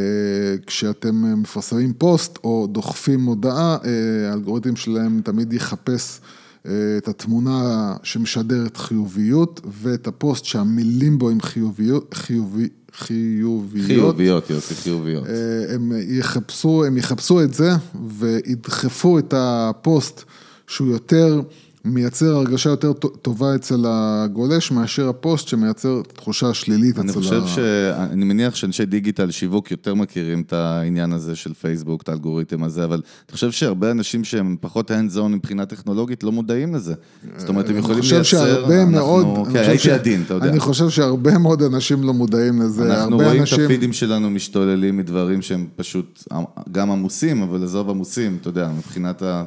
כשאתם 0.65 1.41
מפרסמים 1.41 1.93
פוסט 1.93 2.39
או 2.43 2.67
דוחפים 2.71 3.25
הודעה, 3.25 3.77
אה, 3.85 4.29
האלגוריתם 4.29 4.75
שלהם 4.75 5.21
תמיד 5.23 5.53
יחפש 5.53 6.19
אה, 6.65 6.71
את 6.97 7.07
התמונה 7.07 7.95
שמשדרת 8.03 8.77
חיוביות 8.77 9.61
ואת 9.81 10.07
הפוסט 10.07 10.45
שהמילים 10.45 11.19
בו 11.19 11.29
הם 11.29 11.41
חיוביות, 11.41 12.13
חיובי, 12.13 12.69
חיוביות. 12.93 13.87
חיוביות, 13.87 14.49
יוסי, 14.49 14.75
חיוביות. 14.75 15.25
אה, 15.27 15.75
הם 15.75 15.91
יחפשו, 16.07 16.85
הם 16.85 16.97
יחפשו 16.97 17.41
את 17.41 17.53
זה 17.53 17.71
וידחפו 18.17 19.19
את 19.19 19.33
הפוסט 19.37 20.23
שהוא 20.67 20.87
יותר... 20.87 21.41
מייצר 21.85 22.35
הרגשה 22.35 22.69
יותר 22.69 22.93
טובה 22.93 23.55
אצל 23.55 23.85
הגולש 23.87 24.71
מאשר 24.71 25.09
הפוסט 25.09 25.47
שמייצר 25.47 26.01
תחושה 26.15 26.53
שלילית 26.53 26.99
אצל 26.99 26.99
ה... 26.99 27.03
אני 27.03 27.13
חושב 27.13 27.41
ש... 27.45 27.59
אני 27.97 28.25
מניח 28.25 28.55
שאנשי 28.55 28.85
דיגיטל 28.85 29.31
שיווק 29.31 29.71
יותר 29.71 29.93
מכירים 29.93 30.41
את 30.41 30.53
העניין 30.53 31.13
הזה 31.13 31.35
של 31.35 31.53
פייסבוק, 31.53 32.01
את 32.01 32.09
האלגוריתם 32.09 32.63
הזה, 32.63 32.83
אבל 32.83 32.95
אני 32.95 33.33
חושב 33.33 33.51
שהרבה 33.51 33.91
אנשים 33.91 34.23
שהם 34.23 34.55
פחות 34.61 34.91
hands 34.91 35.15
on 35.15 35.27
מבחינה 35.27 35.65
טכנולוגית 35.65 36.23
לא 36.23 36.31
מודעים 36.31 36.75
לזה. 36.75 36.93
זאת 37.37 37.49
אומרת, 37.49 37.69
הם 37.69 37.77
יכולים 37.77 37.99
לייצר... 38.01 38.15
אני 38.15 38.23
חושב 38.23 38.37
שהרבה 38.37 38.85
מאוד... 38.85 39.47
כן, 39.53 39.63
הייתי 39.67 39.91
עדין, 39.91 40.21
אתה 40.25 40.33
יודע. 40.33 40.49
אני 40.49 40.59
חושב 40.59 40.89
שהרבה 40.89 41.37
מאוד 41.37 41.63
אנשים 41.63 42.03
לא 42.03 42.13
מודעים 42.13 42.61
לזה. 42.61 43.01
אנחנו 43.01 43.17
רואים 43.17 43.43
את 43.43 43.47
הפידים 43.65 43.93
שלנו 43.93 44.29
משתוללים 44.29 44.97
מדברים 44.97 45.41
שהם 45.41 45.67
פשוט 45.75 46.23
גם 46.71 46.91
עמוסים, 46.91 47.41
אבל 47.41 47.63
עזוב 47.63 47.89
עמוסים, 47.89 48.37
אתה 48.41 48.49
יודע, 48.49 48.69
מבחינת 48.77 49.21
ה... 49.21 49.43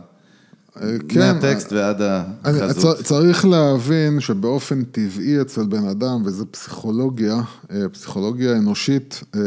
כן, 1.08 1.35
מהטקסט 1.35 1.72
ועד 1.72 2.02
החזות. 2.44 3.04
צריך 3.04 3.44
להבין 3.44 4.20
שבאופן 4.20 4.85
טבעי 4.85 5.40
אצל 5.40 5.66
בן 5.66 5.87
אדם, 5.88 6.22
וזה 6.24 6.44
פסיכולוגיה, 6.44 7.40
אה, 7.70 7.88
פסיכולוגיה 7.88 8.56
אנושית, 8.56 9.20
אה, 9.35 9.40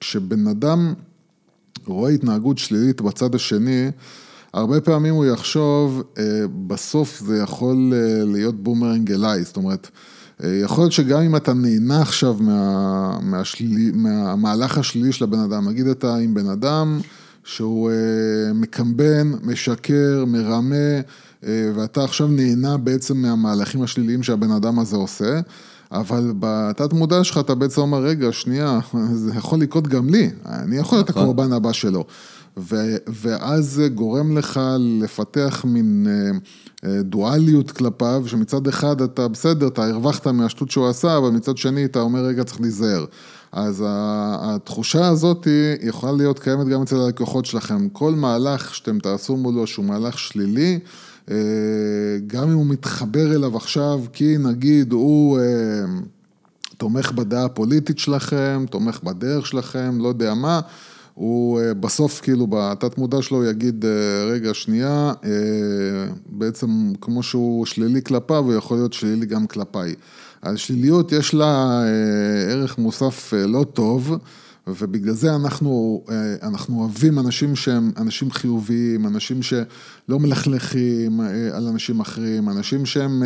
כשבן 0.00 0.46
אדם 0.46 0.94
רואה 1.86 2.10
התנהגות 2.10 2.58
שלילית 2.58 3.00
בצד 3.00 3.34
השני, 3.34 3.90
הרבה 4.54 4.80
פעמים 4.80 5.14
הוא 5.14 5.26
יחשוב, 5.26 6.02
אה, 6.18 6.24
בסוף 6.66 7.22
זה 7.26 7.38
יכול 7.38 7.92
להיות 8.26 8.62
בומרנג 8.62 9.12
אליי, 9.12 9.42
זאת 9.42 9.56
אומרת, 9.56 9.88
יכול 10.44 10.84
להיות 10.84 10.92
שגם 10.92 11.20
אם 11.20 11.36
אתה 11.36 11.52
נהנה 11.52 12.02
עכשיו 12.02 12.36
מה, 12.40 13.18
מהשלילי, 13.22 13.90
מהמהלך 13.94 14.78
השלילי 14.78 15.12
של 15.12 15.24
הבן 15.24 15.38
אדם, 15.38 15.68
נגיד 15.68 15.86
אתה 15.86 16.16
עם 16.16 16.34
בן 16.34 16.48
אדם, 16.48 17.00
שהוא 17.44 17.90
אה, 17.90 18.52
מקמבן, 18.54 19.32
משקר, 19.42 20.24
מרמה, 20.26 21.00
אה, 21.46 21.70
ואתה 21.74 22.04
עכשיו 22.04 22.28
נהנה 22.28 22.76
בעצם 22.76 23.16
מהמהלכים 23.16 23.82
השליליים 23.82 24.22
שהבן 24.22 24.50
אדם 24.50 24.78
הזה 24.78 24.96
עושה, 24.96 25.40
אבל 25.92 26.32
בתת 26.38 26.92
מודע 26.92 27.24
שלך 27.24 27.38
אתה 27.38 27.54
בעצם 27.54 27.80
אומר, 27.80 27.98
רגע, 27.98 28.32
שנייה, 28.32 28.78
זה 29.24 29.32
יכול 29.34 29.60
לקרות 29.60 29.88
גם 29.88 30.10
לי, 30.10 30.30
אני 30.46 30.76
יכול 30.76 30.98
להיות 30.98 31.10
נכון. 31.10 31.22
הקורבן 31.22 31.52
הבא 31.52 31.72
שלו. 31.72 32.04
ו- 32.58 32.96
ואז 33.06 33.64
זה 33.64 33.88
גורם 33.88 34.38
לך 34.38 34.60
לפתח 34.78 35.64
מין 35.68 36.06
אה, 36.08 36.30
אה, 36.90 37.02
דואליות 37.02 37.70
כלפיו, 37.70 38.22
שמצד 38.26 38.66
אחד 38.66 39.02
אתה 39.02 39.28
בסדר, 39.28 39.68
אתה 39.68 39.84
הרווחת 39.84 40.26
מהשטות 40.26 40.70
שהוא 40.70 40.88
עשה, 40.88 41.16
אבל 41.16 41.30
מצד 41.30 41.56
שני 41.56 41.84
אתה 41.84 42.00
אומר, 42.00 42.20
רגע, 42.24 42.44
צריך 42.44 42.60
להיזהר. 42.60 43.04
אז 43.52 43.84
התחושה 43.86 45.08
הזאת 45.08 45.46
יכולה 45.82 46.12
להיות 46.12 46.38
קיימת 46.38 46.66
גם 46.66 46.82
אצל 46.82 46.96
הלקוחות 46.96 47.46
שלכם. 47.46 47.88
כל 47.88 48.12
מהלך 48.12 48.74
שאתם 48.74 48.98
תעשו 48.98 49.36
מולו 49.36 49.66
שהוא 49.66 49.84
מהלך 49.84 50.18
שלילי, 50.18 50.78
אה, 51.30 51.36
גם 52.26 52.48
אם 52.48 52.54
הוא 52.54 52.66
מתחבר 52.66 53.34
אליו 53.34 53.56
עכשיו, 53.56 54.00
כי 54.12 54.36
נגיד 54.38 54.92
הוא... 54.92 55.38
אה, 55.38 55.44
תומך 56.76 57.12
בדעה 57.12 57.44
הפוליטית 57.44 57.98
שלכם, 57.98 58.64
תומך 58.70 59.00
בדרך 59.02 59.46
שלכם, 59.46 59.98
לא 60.00 60.08
יודע 60.08 60.34
מה, 60.34 60.60
הוא 61.14 61.60
אה, 61.60 61.74
בסוף 61.74 62.20
כאילו 62.20 62.46
בתת 62.50 62.98
מודע 62.98 63.22
שלו 63.22 63.44
יגיד, 63.44 63.84
רגע, 64.30 64.54
שנייה, 64.54 65.12
בעצם 66.26 66.92
כמו 67.00 67.22
שהוא 67.22 67.66
שלילי 67.66 68.02
כלפיו, 68.02 68.44
הוא 68.44 68.54
יכול 68.54 68.76
להיות 68.76 68.92
שלילי 68.92 69.26
גם 69.26 69.46
כלפיי. 69.46 69.94
אז 70.42 70.58
שליליות 70.58 71.12
יש 71.12 71.34
לה 71.34 71.82
אה, 71.82 72.52
ערך 72.52 72.78
מוסף 72.78 73.34
אה, 73.34 73.46
לא 73.46 73.64
טוב. 73.72 74.16
ובגלל 74.80 75.14
זה 75.14 75.34
אנחנו, 75.34 76.04
אה, 76.10 76.34
אנחנו 76.42 76.80
אוהבים 76.80 77.18
אנשים 77.18 77.56
שהם 77.56 77.92
אנשים 77.96 78.30
חיוביים, 78.30 79.06
אנשים 79.06 79.42
שלא 79.42 80.18
מלכלכים 80.18 81.20
על 81.52 81.66
אנשים 81.66 82.00
אחרים, 82.00 82.48
אנשים 82.48 82.86
שהם 82.86 83.22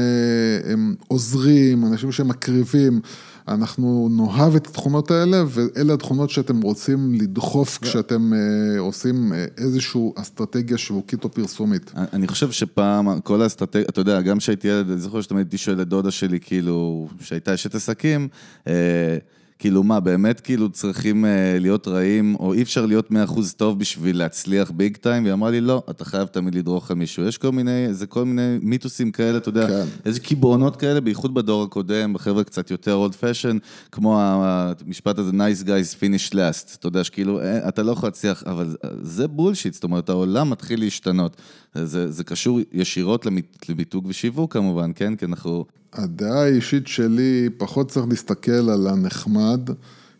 הם 0.64 0.94
עוזרים, 1.08 1.84
אנשים 1.84 2.12
שהם 2.12 2.28
מקריבים. 2.28 3.00
אנחנו 3.48 4.08
נאהב 4.16 4.54
את 4.54 4.66
התכונות 4.66 5.10
האלה, 5.10 5.44
ואלה 5.48 5.94
התכונות 5.94 6.30
שאתם 6.30 6.60
רוצים 6.60 7.14
לדחוף 7.14 7.78
כשאתם 7.82 8.32
אה, 8.32 8.78
עושים 8.78 9.32
אה, 9.32 9.44
איזושהי 9.58 10.00
אסטרטגיה 10.16 10.78
שיווקית 10.78 11.24
או 11.24 11.28
פרסומית. 11.28 11.92
אני 12.12 12.28
חושב 12.28 12.50
שפעם, 12.50 13.20
כל 13.20 13.42
האסטרטגיה, 13.42 13.86
אתה 13.88 14.00
יודע, 14.00 14.20
גם 14.20 14.38
כשהייתי 14.38 14.68
ילד, 14.68 14.90
אני 14.90 14.98
זוכר 14.98 15.20
שתמיד 15.20 15.46
הייתי 15.46 15.58
שואל 15.58 15.82
את 15.82 15.88
דודה 15.88 16.10
שלי, 16.10 16.40
כאילו, 16.40 17.08
שהייתה 17.20 17.54
אשת 17.54 17.74
עסקים, 17.74 18.28
אה, 18.66 19.18
כאילו 19.62 19.82
מה, 19.82 20.00
באמת 20.00 20.40
כאילו 20.40 20.68
צריכים 20.68 21.24
אה, 21.24 21.30
להיות 21.60 21.88
רעים, 21.88 22.34
או 22.34 22.52
אי 22.52 22.62
אפשר 22.62 22.86
להיות 22.86 23.10
100% 23.10 23.14
טוב 23.56 23.78
בשביל 23.78 24.18
להצליח 24.18 24.70
ביג 24.70 24.96
טיים, 24.96 25.22
והיא 25.22 25.32
אמרה 25.32 25.50
לי, 25.50 25.60
לא, 25.60 25.82
אתה 25.90 26.04
חייב 26.04 26.26
תמיד 26.28 26.54
לדרוך 26.54 26.90
על 26.90 26.96
מישהו. 26.96 27.24
יש 27.24 27.38
כל 27.38 27.50
מיני, 27.52 27.70
זה 27.94 28.06
כל 28.06 28.24
מיני 28.24 28.58
מיתוסים 28.62 29.10
כאלה, 29.12 29.36
אתה 29.38 29.48
יודע, 29.48 29.66
כן. 29.68 29.84
איזה 30.04 30.20
קיבעונות 30.20 30.76
כאלה, 30.76 31.00
בייחוד 31.00 31.34
בדור 31.34 31.62
הקודם, 31.62 32.12
בחבר'ה 32.12 32.44
קצת 32.44 32.70
יותר 32.70 32.94
אולד 32.94 33.14
פשן, 33.14 33.58
כמו 33.92 34.18
המשפט 34.22 35.18
הזה, 35.18 35.30
nice 35.30 35.64
guys 35.66 35.96
finish 36.00 36.32
last, 36.34 36.76
אתה 36.78 36.86
יודע 36.88 37.04
שכאילו, 37.04 37.40
אה, 37.40 37.68
אתה 37.68 37.82
לא 37.82 37.92
יכול 37.92 38.06
להצליח, 38.06 38.44
אבל 38.46 38.76
זה- 39.02 39.28
בולשיט, 39.28 39.74
זאת 39.74 39.84
אומרת, 39.84 40.08
העולם 40.08 40.50
מתחיל 40.50 40.80
להשתנות. 40.80 41.36
זה, 41.74 42.10
זה 42.12 42.24
קשור 42.24 42.60
ישירות 42.72 43.26
למית- 43.26 43.66
למיתוג 43.68 44.06
ושיווק 44.08 44.52
כמובן, 44.52 44.90
כן? 44.94 45.16
כי 45.16 45.24
אנחנו... 45.24 45.64
הדעה 45.92 46.42
האישית 46.44 46.86
שלי, 46.86 47.48
פחות 47.56 47.90
צריך 47.90 48.06
להסתכל 48.08 48.70
על 48.70 48.86
הנחמד, 48.86 49.60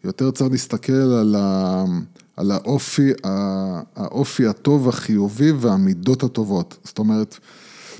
יותר 0.04 0.30
צריך 0.30 0.50
להסתכל 0.50 0.92
על, 0.92 1.37
ה, 1.38 1.85
על 2.37 2.50
האופי, 2.50 3.11
האופי 3.96 4.46
הטוב, 4.46 4.88
החיובי 4.88 5.52
והמידות 5.52 6.22
הטובות. 6.22 6.76
זאת 6.85 6.98
אומרת, 6.98 7.38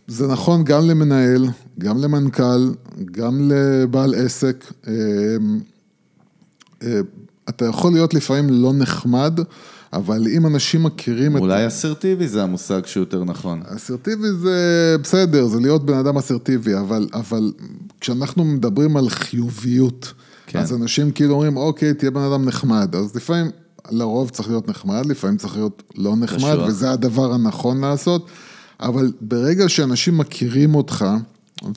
זה 0.07 0.27
נכון 0.27 0.65
גם 0.65 0.89
למנהל, 0.89 1.49
גם 1.79 1.99
למנכ"ל, 1.99 2.73
גם 3.11 3.51
לבעל 3.51 4.15
עסק. 4.15 4.65
אה, 4.87 4.93
אה, 6.83 7.01
אתה 7.49 7.65
יכול 7.65 7.93
להיות 7.93 8.15
לפעמים 8.15 8.49
לא 8.51 8.73
נחמד, 8.73 9.41
אבל 9.93 10.27
אם 10.37 10.47
אנשים 10.47 10.83
מכירים 10.83 11.37
את... 11.37 11.41
אולי 11.41 11.67
אסרטיבי 11.67 12.29
זה 12.29 12.43
המושג 12.43 12.87
שהוא 12.87 13.01
יותר 13.01 13.25
נכון. 13.25 13.63
אסרטיבי 13.67 14.29
זה 14.43 14.97
בסדר, 15.03 15.47
זה 15.47 15.61
להיות 15.61 15.87
בן 15.87 15.95
אדם 15.95 16.17
אסרטיבי, 16.17 16.79
אבל, 16.79 17.09
אבל 17.15 17.53
כשאנחנו 18.01 18.45
מדברים 18.45 18.97
על 18.97 19.09
חיוביות, 19.09 20.13
כן. 20.47 20.59
אז 20.59 20.75
אנשים 20.75 21.11
כאילו 21.11 21.35
אומרים, 21.35 21.57
אוקיי, 21.57 21.95
תהיה 21.95 22.11
בן 22.11 22.21
אדם 22.21 22.45
נחמד, 22.45 22.95
אז 22.97 23.17
לפעמים, 23.17 23.51
לרוב 23.91 24.31
צריך 24.31 24.49
להיות 24.49 24.69
נחמד, 24.69 25.07
לפעמים 25.07 25.37
צריך 25.37 25.57
להיות 25.57 25.83
לא 25.97 26.17
נחמד, 26.17 26.39
קשוח. 26.39 26.69
וזה 26.69 26.91
הדבר 26.91 27.33
הנכון 27.33 27.81
לעשות, 27.81 28.27
אבל 28.81 29.13
ברגע 29.21 29.69
שאנשים 29.69 30.19
מכירים 30.19 30.75
אותך, 30.75 31.05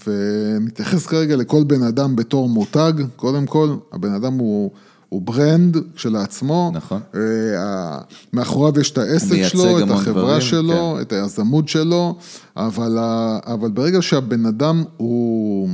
ונתייחס 0.08 1.06
כרגע 1.06 1.36
לכל 1.36 1.64
בן 1.64 1.84
אדם 1.84 2.16
בתור 2.16 2.50
מותג, 2.50 2.94
קודם 3.16 3.46
כל, 3.46 3.76
הבן 3.92 4.14
אדם 4.14 4.34
הוא... 4.34 4.72
הוא 5.10 5.22
ברנד 5.22 5.78
כשלעצמו, 5.96 6.72
נכון. 6.74 7.02
אה, 7.16 8.00
מאחוריו 8.34 8.80
יש 8.80 8.92
את 8.92 8.98
העסק 8.98 9.48
שלו, 9.48 9.80
את 9.80 9.90
החברה 9.92 10.24
דברים, 10.24 10.42
שלו, 10.42 10.94
כן. 10.96 11.02
את 11.02 11.12
היזמות 11.12 11.68
שלו, 11.70 12.16
אבל, 12.58 12.98
ה- 12.98 13.40
אבל 13.46 13.70
ברגע 13.72 14.02
שהבן 14.02 14.46
אדם 14.46 14.84
הוא, 14.98 15.70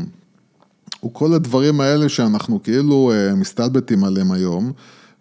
הוא 0.99 1.13
כל 1.13 1.33
הדברים 1.33 1.81
האלה 1.81 2.09
שאנחנו 2.09 2.63
כאילו 2.63 3.11
אה, 3.13 3.35
מסתלבטים 3.35 4.03
עליהם 4.03 4.31
היום, 4.31 4.71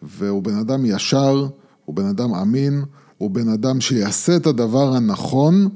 והוא 0.03 0.43
בן 0.43 0.55
אדם 0.59 0.87
ישר, 0.87 1.47
הוא 1.85 1.97
בן 1.97 2.07
אדם 2.07 2.35
אמין, 2.35 2.85
הוא 3.19 3.31
בן 3.31 3.49
אדם 3.49 3.81
שיעשה 3.81 4.37
את 4.37 4.47
הדבר 4.47 4.97
הנכון, 4.97 5.69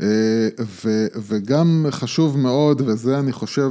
אה, 0.00 0.06
ו, 0.84 1.06
וגם 1.28 1.86
חשוב 1.90 2.38
מאוד, 2.38 2.82
וזה 2.86 3.18
אני 3.18 3.32
חושב, 3.32 3.70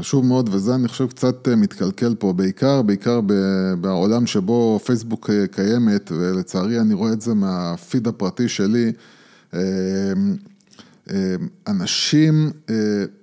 חשוב 0.00 0.26
מאוד, 0.26 0.48
וזה 0.52 0.74
אני 0.74 0.88
חושב 0.88 1.06
קצת 1.06 1.48
אה, 1.48 1.56
מתקלקל 1.56 2.14
פה, 2.18 2.32
בעיקר, 2.32 2.82
בעיקר 2.82 3.20
בעולם 3.80 4.26
שבו 4.26 4.80
פייסבוק 4.84 5.30
אה, 5.30 5.46
קיימת, 5.46 6.12
ולצערי 6.12 6.80
אני 6.80 6.94
רואה 6.94 7.12
את 7.12 7.20
זה 7.20 7.34
מהפיד 7.34 8.08
הפרטי 8.08 8.48
שלי. 8.48 8.92
אה, 9.54 9.60
אה, 11.10 11.34
אנשים 11.68 12.50
אה, 12.70 12.74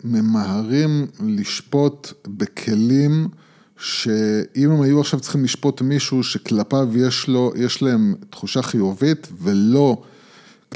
ממהרים 0.03 1.07
לשפוט 1.25 2.13
בכלים 2.27 3.27
שאם 3.77 4.71
הם 4.71 4.81
היו 4.81 5.01
עכשיו 5.01 5.19
צריכים 5.19 5.43
לשפוט 5.43 5.81
מישהו 5.81 6.23
שכלפיו 6.23 6.97
יש, 6.97 7.27
לו, 7.27 7.53
יש 7.55 7.81
להם 7.81 8.15
תחושה 8.29 8.61
חיובית 8.61 9.27
ולא 9.41 10.01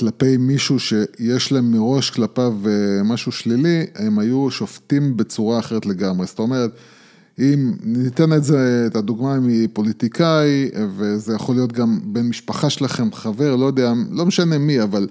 כלפי 0.01 0.37
מישהו 0.37 0.79
שיש 0.79 1.51
להם 1.51 1.71
מראש 1.71 2.09
כלפיו 2.09 2.53
אה, 2.65 3.03
משהו 3.03 3.31
שלילי, 3.31 3.85
הם 3.95 4.19
היו 4.19 4.51
שופטים 4.51 5.17
בצורה 5.17 5.59
אחרת 5.59 5.85
לגמרי. 5.85 6.27
זאת 6.27 6.39
אומרת, 6.39 6.71
אם 7.39 7.73
ניתן 7.83 8.33
את 8.33 8.43
זה, 8.43 8.83
את 8.87 8.95
הדוגמה 8.95 9.37
מפוליטיקאי, 9.41 10.69
וזה 10.97 11.33
יכול 11.33 11.55
להיות 11.55 11.71
גם 11.71 11.99
בן 12.03 12.21
משפחה 12.21 12.69
שלכם, 12.69 13.13
חבר, 13.13 13.55
לא 13.55 13.65
יודע, 13.65 13.93
לא 14.11 14.25
משנה 14.25 14.57
מי, 14.57 14.83
אבל 14.83 15.07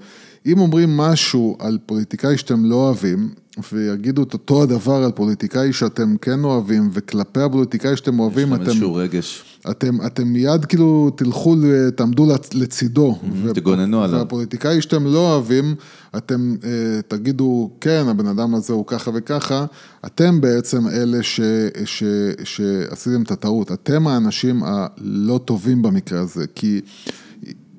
אם 0.46 0.58
אומרים 0.58 0.96
משהו 0.96 1.56
על 1.58 1.78
פוליטיקאי 1.86 2.38
שאתם 2.38 2.64
לא 2.64 2.74
אוהבים, 2.74 3.28
ויגידו 3.72 4.22
את 4.22 4.32
אותו 4.32 4.62
הדבר 4.62 5.04
על 5.04 5.12
פוליטיקאי 5.12 5.72
שאתם 5.72 6.16
כן 6.22 6.44
אוהבים, 6.44 6.90
וכלפי 6.92 7.40
הפוליטיקאי 7.40 7.96
שאתם 7.96 8.14
יש 8.14 8.20
אוהבים, 8.20 8.50
להם 8.50 8.62
אתם... 8.62 8.70
איזשהו 8.70 8.94
רגש. 8.94 9.49
אתם, 9.70 10.06
אתם 10.06 10.28
מיד 10.28 10.64
כאילו 10.64 11.10
תלכו, 11.16 11.56
תעמדו 11.96 12.34
לצ- 12.34 12.54
לצידו. 12.54 13.18
ו- 13.42 13.52
תגוננו 13.52 14.02
עליו. 14.02 14.18
והפוליטיקאי 14.18 14.82
שאתם 14.82 15.06
לא 15.06 15.32
אוהבים, 15.32 15.74
אתם 16.16 16.56
אה, 16.64 16.70
תגידו, 17.08 17.70
כן, 17.80 18.04
הבן 18.08 18.26
אדם 18.26 18.54
הזה 18.54 18.72
הוא 18.72 18.84
ככה 18.86 19.10
וככה, 19.14 19.64
אתם 20.06 20.40
בעצם 20.40 20.88
אלה 20.88 21.22
ש, 21.22 21.40
ש, 21.84 22.02
שעשיתם 22.44 23.22
את 23.22 23.30
הטעות. 23.30 23.72
אתם 23.72 24.06
האנשים 24.06 24.62
הלא 24.64 25.40
טובים 25.44 25.82
במקרה 25.82 26.20
הזה, 26.20 26.44
כי 26.54 26.80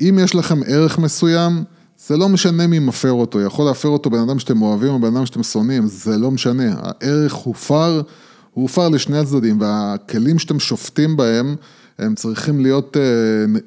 אם 0.02 0.20
יש 0.22 0.36
לכם 0.36 0.60
ערך 0.68 1.00
מסוים, 1.00 1.64
זה 2.08 2.18
לא 2.18 2.30
משנה 2.30 2.68
מי 2.68 2.80
מפר 2.80 3.12
אותו, 3.12 3.42
יכול 3.42 3.66
להפר 3.66 3.90
אותו 3.90 4.10
בן 4.10 4.20
אדם 4.20 4.40
שאתם 4.40 4.62
אוהבים 4.62 4.90
או 4.90 5.00
בן 5.00 5.16
אדם 5.16 5.26
שאתם 5.26 5.44
שונאים, 5.44 5.88
זה 5.88 6.18
לא 6.18 6.32
משנה, 6.32 6.74
הערך 6.78 7.34
הופר, 7.34 8.02
הוא 8.54 8.62
הופר 8.62 8.90
לשני 8.90 9.18
הצדדים, 9.18 9.62
והכלים 9.62 10.40
שאתם 10.40 10.60
שופטים 10.60 11.18
בהם, 11.18 11.56
הם 12.00 12.16
צריכים 12.16 12.60
להיות, 12.60 12.98
אה, 12.98 13.04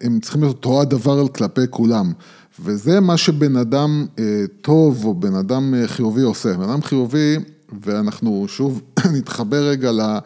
הם 0.01 0.21
צריכים 0.21 0.43
להיות 0.43 0.57
אותו 0.57 0.81
הדבר 0.81 1.29
כלפי 1.29 1.61
כולם. 1.71 2.13
וזה 2.61 3.01
מה 3.01 3.17
שבן 3.17 3.57
אדם 3.57 4.07
אה, 4.19 4.45
טוב 4.61 5.05
או 5.05 5.15
בן 5.15 5.35
אדם 5.35 5.75
אה, 5.75 5.89
חיובי 5.89 6.23
עושה. 6.23 6.53
בן 6.53 6.69
אדם 6.69 6.83
חיובי, 6.83 7.37
ואנחנו 7.85 8.45
שוב 8.49 8.83
נתחבר 9.15 9.69
רגע 9.69 9.93
ל... 9.93 10.19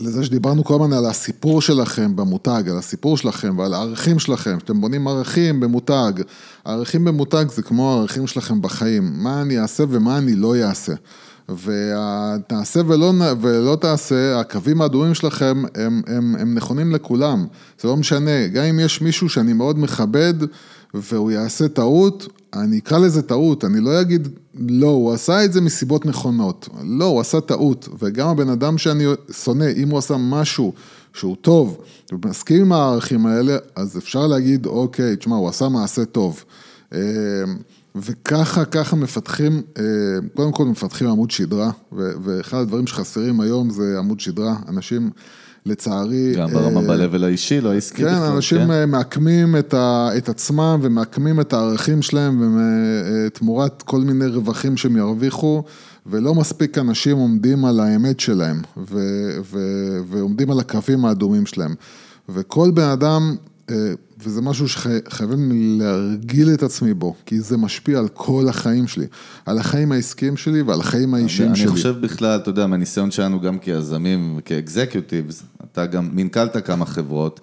לזה 0.00 0.24
שדיברנו 0.24 0.64
כל 0.64 0.74
הזמן 0.74 0.92
על 0.92 1.06
הסיפור 1.06 1.62
שלכם 1.62 2.16
במותג, 2.16 2.62
על 2.70 2.78
הסיפור 2.78 3.16
שלכם 3.16 3.58
ועל 3.58 3.74
הערכים 3.74 4.18
שלכם, 4.18 4.56
שאתם 4.60 4.80
בונים 4.80 5.08
ערכים 5.08 5.60
במותג. 5.60 6.12
הערכים 6.64 7.04
במותג 7.04 7.44
זה 7.54 7.62
כמו 7.62 7.92
הערכים 7.92 8.26
שלכם 8.26 8.62
בחיים, 8.62 9.12
מה 9.16 9.42
אני 9.42 9.58
אעשה 9.58 9.84
ומה 9.88 10.18
אני 10.18 10.34
לא 10.34 10.56
אעשה. 10.56 10.92
ותעשה 11.48 12.80
ולא, 12.86 13.12
ולא 13.40 13.76
תעשה, 13.80 14.40
הקווים 14.40 14.80
האדומים 14.80 15.14
שלכם 15.14 15.62
הם, 15.74 16.02
הם, 16.06 16.36
הם 16.38 16.54
נכונים 16.54 16.92
לכולם, 16.92 17.46
זה 17.80 17.88
לא 17.88 17.96
משנה, 17.96 18.46
גם 18.46 18.64
אם 18.64 18.80
יש 18.80 19.00
מישהו 19.00 19.28
שאני 19.28 19.52
מאוד 19.52 19.78
מכבד 19.78 20.34
והוא 20.94 21.30
יעשה 21.30 21.68
טעות, 21.68 22.28
אני 22.54 22.78
אקרא 22.78 22.98
לזה 22.98 23.22
טעות, 23.22 23.64
אני 23.64 23.80
לא 23.80 24.00
אגיד, 24.00 24.28
לא, 24.54 24.86
הוא 24.86 25.12
עשה 25.12 25.44
את 25.44 25.52
זה 25.52 25.60
מסיבות 25.60 26.06
נכונות. 26.06 26.68
לא, 26.84 27.04
הוא 27.04 27.20
עשה 27.20 27.40
טעות, 27.40 27.88
וגם 27.98 28.28
הבן 28.28 28.48
אדם 28.48 28.78
שאני 28.78 29.04
שונא, 29.44 29.66
אם 29.76 29.90
הוא 29.90 29.98
עשה 29.98 30.16
משהו 30.18 30.72
שהוא 31.12 31.36
טוב, 31.40 31.78
ומסכים 32.12 32.60
עם 32.60 32.72
הערכים 32.72 33.26
האלה, 33.26 33.56
אז 33.76 33.98
אפשר 33.98 34.26
להגיד, 34.26 34.66
אוקיי, 34.66 35.16
תשמע, 35.16 35.36
הוא 35.36 35.48
עשה 35.48 35.68
מעשה 35.68 36.04
טוב. 36.04 36.44
אה, 37.96 38.00
וככה, 38.04 38.64
ככה 38.64 38.96
מפתחים, 38.96 39.62
אה, 39.78 39.82
קודם 40.34 40.52
כל 40.52 40.64
מפתחים 40.64 41.08
עמוד 41.08 41.30
שדרה, 41.30 41.70
ואחד 41.92 42.58
הדברים 42.58 42.86
שחסרים 42.86 43.40
היום 43.40 43.70
זה 43.70 43.98
עמוד 43.98 44.20
שדרה. 44.20 44.56
אנשים, 44.68 45.10
לצערי... 45.66 46.34
גם 46.36 46.50
ברמה 46.50 46.80
אה, 46.80 46.86
ב-level 46.86 47.24
האישי, 47.24 47.60
לא 47.60 47.72
העסקי 47.72 47.96
כן, 47.96 48.04
בכלל. 48.04 48.28
כן, 48.28 48.34
אנשים 48.34 48.70
מעקמים 48.88 49.56
את, 49.56 49.74
ה, 49.74 50.08
את 50.16 50.28
עצמם 50.28 50.78
ומעקמים 50.82 51.40
את 51.40 51.52
הערכים 51.52 52.02
שלהם 52.02 52.58
תמורת 53.32 53.82
כל 53.82 54.00
מיני 54.00 54.26
רווחים 54.26 54.76
שהם 54.76 54.96
ירוויחו, 54.96 55.62
ולא 56.06 56.34
מספיק 56.34 56.78
אנשים 56.78 57.16
עומדים 57.16 57.64
על 57.64 57.80
האמת 57.80 58.20
שלהם, 58.20 58.60
ו, 58.76 58.98
ו, 59.42 59.58
ועומדים 60.08 60.50
על 60.50 60.60
הקווים 60.60 61.04
האדומים 61.04 61.46
שלהם. 61.46 61.74
וכל 62.28 62.70
בן 62.70 62.88
אדם... 62.88 63.36
וזה 64.18 64.42
משהו 64.42 64.68
שחייבים 64.68 65.78
להרגיל 65.80 66.54
את 66.54 66.62
עצמי 66.62 66.94
בו, 66.94 67.14
כי 67.26 67.40
זה 67.40 67.56
משפיע 67.56 67.98
על 67.98 68.08
כל 68.08 68.46
החיים 68.48 68.88
שלי, 68.88 69.06
על 69.46 69.58
החיים 69.58 69.92
העסקיים 69.92 70.36
שלי 70.36 70.62
ועל 70.62 70.80
החיים 70.80 71.14
האישיים 71.14 71.54
שלי. 71.54 71.64
אני 71.64 71.72
חושב 71.72 71.96
בכלל, 72.00 72.38
אתה 72.42 72.50
יודע, 72.50 72.66
מהניסיון 72.66 73.10
שלנו 73.10 73.40
גם 73.40 73.58
כיזמים 73.58 74.34
וכאקזקיוטיבס, 74.38 75.42
אתה 75.72 75.86
גם 75.86 76.10
מנכלת 76.12 76.66
כמה 76.66 76.86
חברות, 76.86 77.40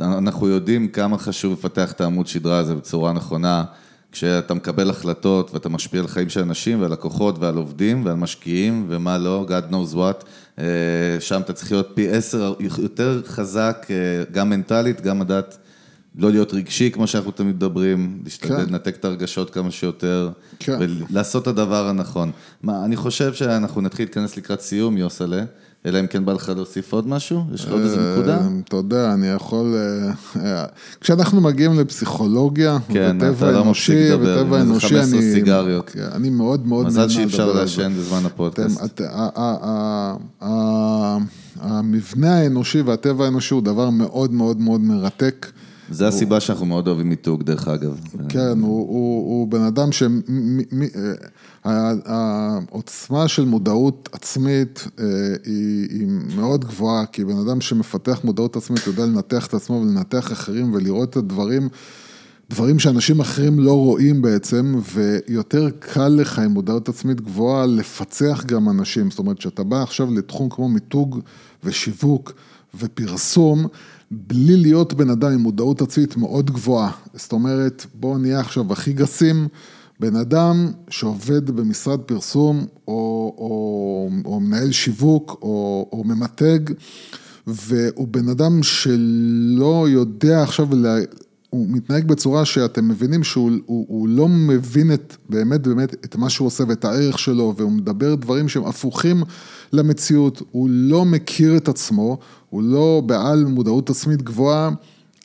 אנחנו 0.00 0.48
יודעים 0.48 0.88
כמה 0.88 1.18
חשוב 1.18 1.52
לפתח 1.52 1.92
את 1.92 2.00
העמוד 2.00 2.26
שדרה 2.26 2.58
הזה 2.58 2.74
בצורה 2.74 3.12
נכונה, 3.12 3.64
כשאתה 4.12 4.54
מקבל 4.54 4.90
החלטות 4.90 5.54
ואתה 5.54 5.68
משפיע 5.68 6.00
על 6.00 6.06
חיים 6.06 6.28
של 6.28 6.40
אנשים 6.40 6.80
ועל 6.80 6.92
לקוחות 6.92 7.38
ועל 7.38 7.56
עובדים 7.56 8.04
ועל 8.04 8.16
משקיעים 8.16 8.86
ומה 8.88 9.18
לא, 9.18 9.46
God 9.48 9.72
knows 9.72 9.94
what, 9.94 10.24
אה, 10.58 10.64
שם 11.20 11.40
אתה 11.40 11.52
צריך 11.52 11.72
להיות 11.72 11.88
פי 11.94 12.08
עשר 12.08 12.54
יותר 12.78 13.22
חזק, 13.26 13.86
אה, 13.90 13.96
גם 14.32 14.50
מנטלית, 14.50 15.00
גם 15.00 15.20
לדעת 15.20 15.58
לא 16.20 16.30
להיות 16.30 16.54
רגשי, 16.54 16.90
כמו 16.90 17.06
שאנחנו 17.06 17.30
תמיד 17.30 17.54
מדברים, 17.54 18.20
להשתדל 18.24 18.56
כן. 18.56 18.62
לנתק 18.62 18.96
את 18.96 19.04
הרגשות 19.04 19.50
כמה 19.50 19.70
שיותר, 19.70 20.30
כן. 20.58 20.78
ולעשות 20.80 21.42
את 21.42 21.48
הדבר 21.48 21.88
הנכון. 21.88 22.30
מה, 22.62 22.84
אני 22.84 22.96
חושב 22.96 23.34
שאנחנו 23.34 23.80
נתחיל 23.80 24.04
להתכנס 24.04 24.36
לקראת 24.36 24.60
סיום, 24.60 24.96
יוסלה. 24.96 25.44
אלא 25.86 26.00
אם 26.00 26.06
כן 26.06 26.24
בא 26.24 26.32
לך 26.32 26.52
להוסיף 26.56 26.92
עוד 26.92 27.08
משהו? 27.08 27.42
יש 27.54 27.64
לך 27.64 27.72
עוד 27.72 27.80
איזה 27.80 28.00
אה, 28.00 28.12
נקודה? 28.12 28.38
אתה 28.64 28.76
יודע, 28.76 29.12
אני 29.14 29.26
יכול... 29.26 29.74
אה, 30.36 30.64
כשאנחנו 31.00 31.40
מגיעים 31.40 31.80
לפסיכולוגיה, 31.80 32.78
כן, 32.88 33.16
וטבע 33.20 33.60
אנושי, 33.62 34.14
וטבע 34.14 34.60
אנושי, 34.60 34.98
אני... 34.98 35.32
סיגריות. 35.32 35.90
כן, 35.90 36.08
אני 36.12 36.30
מאוד 36.30 36.66
מאוד 36.66 36.86
מזל 36.86 37.08
שאי 37.08 37.24
אפשר 37.24 37.52
לעשן 37.52 37.92
בזמן 37.98 38.26
הפודקאסט. 38.26 39.00
המבנה 41.60 42.38
האנושי 42.38 42.80
והטבע 42.80 43.24
האנושי 43.24 43.54
הוא 43.54 43.62
דבר 43.62 43.90
מאוד 43.90 44.32
מאוד 44.32 44.60
מאוד 44.60 44.80
מרתק. 44.80 45.46
זה 45.90 46.08
הסיבה 46.08 46.40
שאנחנו 46.40 46.66
מאוד 46.66 46.88
אוהבים 46.88 47.08
מיתוג, 47.08 47.42
דרך 47.42 47.68
אגב. 47.68 48.00
כן, 48.28 48.60
הוא 48.60 49.48
בן 49.48 49.62
אדם 49.62 49.92
ש... 49.92 50.02
העוצמה 51.64 53.28
של 53.28 53.44
מודעות 53.44 54.08
עצמית 54.12 54.88
אה, 54.98 55.04
היא 55.44 56.06
מאוד 56.36 56.64
גבוהה, 56.64 57.06
כי 57.06 57.24
בן 57.24 57.38
אדם 57.38 57.60
שמפתח 57.60 58.20
מודעות 58.24 58.56
עצמית 58.56 58.86
יודע 58.86 59.06
לנתח 59.06 59.46
את 59.46 59.54
עצמו 59.54 59.76
ולנתח 59.76 60.32
אחרים 60.32 60.74
ולראות 60.74 61.10
את 61.10 61.16
הדברים, 61.16 61.68
דברים 62.50 62.78
שאנשים 62.78 63.20
אחרים 63.20 63.58
לא 63.58 63.72
רואים 63.72 64.22
בעצם, 64.22 64.80
ויותר 64.92 65.68
קל 65.78 66.08
לך 66.08 66.38
עם 66.38 66.50
מודעות 66.50 66.88
עצמית 66.88 67.20
גבוהה 67.20 67.66
לפצח 67.66 68.44
גם 68.46 68.68
אנשים. 68.68 69.10
זאת 69.10 69.18
אומרת, 69.18 69.38
כשאתה 69.38 69.62
בא 69.62 69.82
עכשיו 69.82 70.14
לתחום 70.14 70.48
כמו 70.48 70.68
מיתוג 70.68 71.20
ושיווק 71.64 72.32
ופרסום, 72.74 73.66
בלי 74.10 74.56
להיות 74.56 74.94
בן 74.94 75.10
אדם 75.10 75.32
עם 75.32 75.40
מודעות 75.40 75.82
עצמית 75.82 76.16
מאוד 76.16 76.50
גבוהה. 76.50 76.90
זאת 77.14 77.32
אומרת, 77.32 77.86
בואו 77.94 78.18
נהיה 78.18 78.40
עכשיו 78.40 78.72
הכי 78.72 78.92
גסים. 78.92 79.48
בן 80.00 80.16
אדם 80.16 80.72
שעובד 80.90 81.50
במשרד 81.50 82.00
פרסום 82.00 82.66
או, 82.88 83.34
או, 83.38 84.10
או 84.24 84.40
מנהל 84.40 84.72
שיווק 84.72 85.38
או, 85.42 85.88
או 85.92 86.04
ממתג 86.04 86.58
והוא 87.46 88.08
בן 88.08 88.28
אדם 88.28 88.62
שלא 88.62 89.88
יודע 89.88 90.42
עכשיו, 90.42 90.68
הוא 91.50 91.66
מתנהג 91.68 92.04
בצורה 92.04 92.44
שאתם 92.44 92.88
מבינים 92.88 93.24
שהוא 93.24 93.50
הוא, 93.66 94.08
לא 94.08 94.28
מבין 94.28 94.92
את, 94.92 95.16
באמת 95.28 95.66
באמת 95.66 95.94
את 96.04 96.16
מה 96.16 96.30
שהוא 96.30 96.46
עושה 96.46 96.64
ואת 96.68 96.84
הערך 96.84 97.18
שלו 97.18 97.54
והוא 97.56 97.72
מדבר 97.72 98.14
דברים 98.14 98.48
שהם 98.48 98.64
הפוכים 98.64 99.22
למציאות, 99.72 100.42
הוא 100.50 100.68
לא 100.70 101.04
מכיר 101.04 101.56
את 101.56 101.68
עצמו, 101.68 102.18
הוא 102.50 102.62
לא 102.62 103.02
בעל 103.06 103.44
מודעות 103.44 103.90
עצמית 103.90 104.22
גבוהה. 104.22 104.70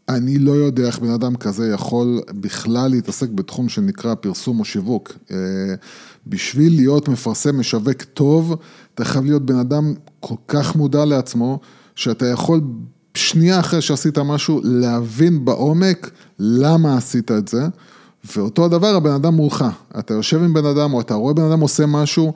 אני 0.10 0.38
לא 0.38 0.52
יודע 0.52 0.88
איך 0.88 1.00
בן 1.00 1.10
אדם 1.10 1.36
כזה 1.36 1.70
יכול 1.70 2.22
בכלל 2.30 2.92
להתעסק 2.92 3.30
בתחום 3.30 3.70
שנקרא 3.70 4.16
פרסום 4.16 4.60
או 4.60 4.66
שיווק. 4.66 5.14
אה, 5.32 5.38
בשביל 6.28 6.76
להיות 6.76 7.10
מפרסם, 7.10 7.60
משווק 7.60 8.04
טוב, 8.04 8.56
אתה 8.96 9.06
חייב 9.06 9.26
להיות 9.26 9.46
בן 9.46 9.60
אדם 9.60 9.94
כל 10.20 10.36
כך 10.48 10.76
מודע 10.76 11.06
לעצמו, 11.06 11.60
שאתה 11.96 12.26
יכול 12.26 12.62
שנייה 13.16 13.60
אחרי 13.60 13.82
שעשית 13.82 14.18
משהו, 14.18 14.62
להבין 14.64 15.46
בעומק 15.46 16.12
למה 16.40 16.98
עשית 16.98 17.32
את 17.32 17.48
זה, 17.48 17.68
ואותו 18.36 18.66
הדבר 18.66 18.96
הבן 18.96 19.12
אדם 19.12 19.34
מולך. 19.34 19.66
אתה 20.00 20.14
יושב 20.14 20.44
עם 20.44 20.54
בן 20.54 20.66
אדם, 20.66 20.94
או 20.94 21.02
אתה 21.02 21.14
רואה 21.14 21.34
בן 21.34 21.44
אדם 21.44 21.60
עושה 21.60 21.86
משהו, 21.86 22.34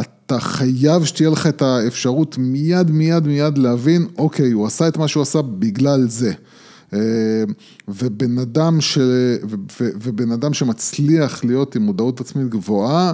אתה 0.00 0.40
חייב 0.40 1.04
שתהיה 1.04 1.30
לך 1.30 1.46
את 1.46 1.62
האפשרות 1.62 2.38
מיד 2.38 2.90
מיד 2.90 3.26
מיד 3.26 3.58
להבין, 3.58 4.06
אוקיי, 4.18 4.52
הוא 4.52 4.66
עשה 4.66 4.88
את 4.88 4.96
מה 4.96 5.08
שהוא 5.08 5.22
עשה 5.22 5.42
בגלל 5.42 6.08
זה. 6.08 6.32
אה, 6.92 6.98
ובן 7.88 8.38
אדם, 8.38 8.80
ש... 8.80 8.98
ובן 9.78 10.32
אדם 10.32 10.54
שמצליח 10.54 11.44
להיות 11.44 11.76
עם 11.76 11.82
מודעות 11.82 12.20
עצמית 12.20 12.48
גבוהה, 12.48 13.12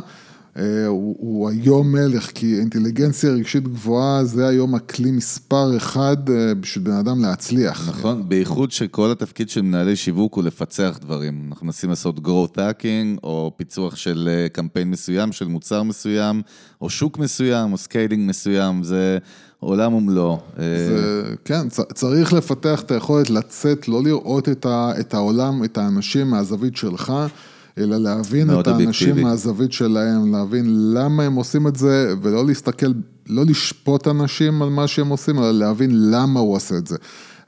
הוא, 0.87 1.17
הוא 1.19 1.51
היום 1.51 1.93
מלך, 1.93 2.31
כי 2.35 2.59
אינטליגנציה 2.59 3.31
רגשית 3.31 3.69
גבוהה 3.69 4.25
זה 4.25 4.49
היום 4.49 4.75
הכלי 4.75 5.11
מספר 5.11 5.77
אחד 5.77 6.31
אה, 6.31 6.55
בשביל 6.55 6.85
בן 6.85 6.93
אדם 6.93 7.23
להצליח. 7.23 7.89
נכון, 7.89 8.29
בייחוד 8.29 8.73
שכל 8.73 9.11
התפקיד 9.11 9.51
של 9.51 9.63
מנהלי 9.63 9.97
שיווק 9.97 10.35
הוא 10.35 10.45
לפצח 10.45 10.99
דברים. 11.01 11.47
אנחנו 11.51 11.67
מנסים 11.67 11.91
לעשות 11.91 12.19
growth 12.19 12.57
hacking, 12.57 13.21
או 13.23 13.53
פיצוח 13.57 13.97
של 13.97 14.47
קמפיין 14.53 14.91
מסוים, 14.91 15.33
של 15.33 15.49
מוצר 15.49 15.83
מסוים, 15.83 16.43
או 16.81 16.91
שוק 16.91 17.19
מסוים, 17.19 17.73
או 17.73 17.77
scaling 17.77 18.29
מסוים, 18.29 18.83
זה... 18.83 19.19
עולם 19.61 19.95
ומלואו. 19.95 20.39
אה, 20.59 20.65
כן, 21.45 21.69
צריך 21.95 22.33
לפתח 22.33 22.81
את 22.81 22.91
היכולת 22.91 23.31
לצאת, 23.31 23.89
לא 23.89 24.03
לראות 24.03 24.49
את, 24.49 24.67
ה, 24.67 24.93
את 25.01 25.15
העולם, 25.15 25.65
את 25.65 25.79
האנשים 25.79 26.31
מהזווית 26.31 26.77
שלך, 26.77 27.13
אלא 27.79 27.97
להבין 27.97 28.51
את 28.51 28.67
האנשים 28.67 28.81
אובייקטיבי. 28.81 29.23
מהזווית 29.23 29.73
שלהם, 29.73 30.33
להבין 30.33 30.95
למה 30.95 31.23
הם 31.23 31.35
עושים 31.35 31.67
את 31.67 31.77
זה, 31.77 32.15
ולא 32.23 32.47
להסתכל, 32.47 32.93
לא 33.29 33.45
לשפוט 33.47 34.09
אנשים 34.09 34.63
על 34.63 34.69
מה 34.69 34.87
שהם 34.87 35.09
עושים, 35.09 35.39
אלא 35.39 35.51
להבין 35.51 36.11
למה 36.11 36.41
הוא 36.41 36.55
עושה 36.55 36.77
את 36.77 36.87
זה. 36.87 36.97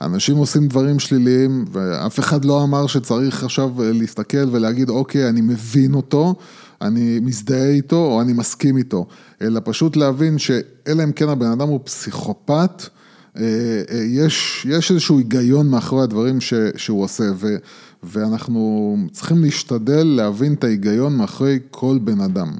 אנשים 0.00 0.36
עושים 0.36 0.68
דברים 0.68 0.98
שליליים, 0.98 1.64
ואף 1.72 2.18
אחד 2.18 2.44
לא 2.44 2.62
אמר 2.62 2.86
שצריך 2.86 3.44
עכשיו 3.44 3.70
להסתכל 3.78 4.48
ולהגיד, 4.50 4.88
אוקיי, 4.88 5.28
אני 5.28 5.40
מבין 5.40 5.94
אותו. 5.94 6.34
אני 6.82 7.20
מזדהה 7.22 7.68
איתו 7.68 7.96
או 7.96 8.20
אני 8.20 8.32
מסכים 8.32 8.76
איתו, 8.76 9.06
אלא 9.42 9.60
פשוט 9.64 9.96
להבין 9.96 10.38
שאלא 10.38 11.04
אם 11.04 11.12
כן 11.12 11.28
הבן 11.28 11.50
אדם 11.50 11.68
הוא 11.68 11.80
פסיכופת, 11.84 12.82
אה, 13.36 13.42
אה, 13.90 13.98
יש, 13.98 14.66
יש 14.70 14.90
איזשהו 14.90 15.18
היגיון 15.18 15.68
מאחורי 15.68 16.02
הדברים 16.02 16.40
ש, 16.40 16.54
שהוא 16.76 17.04
עושה, 17.04 17.24
ו, 17.36 17.56
ואנחנו 18.02 18.96
צריכים 19.12 19.42
להשתדל 19.42 20.06
להבין 20.06 20.54
את 20.54 20.64
ההיגיון 20.64 21.16
מאחורי 21.16 21.58
כל 21.70 21.98
בן 22.04 22.20
אדם. 22.20 22.52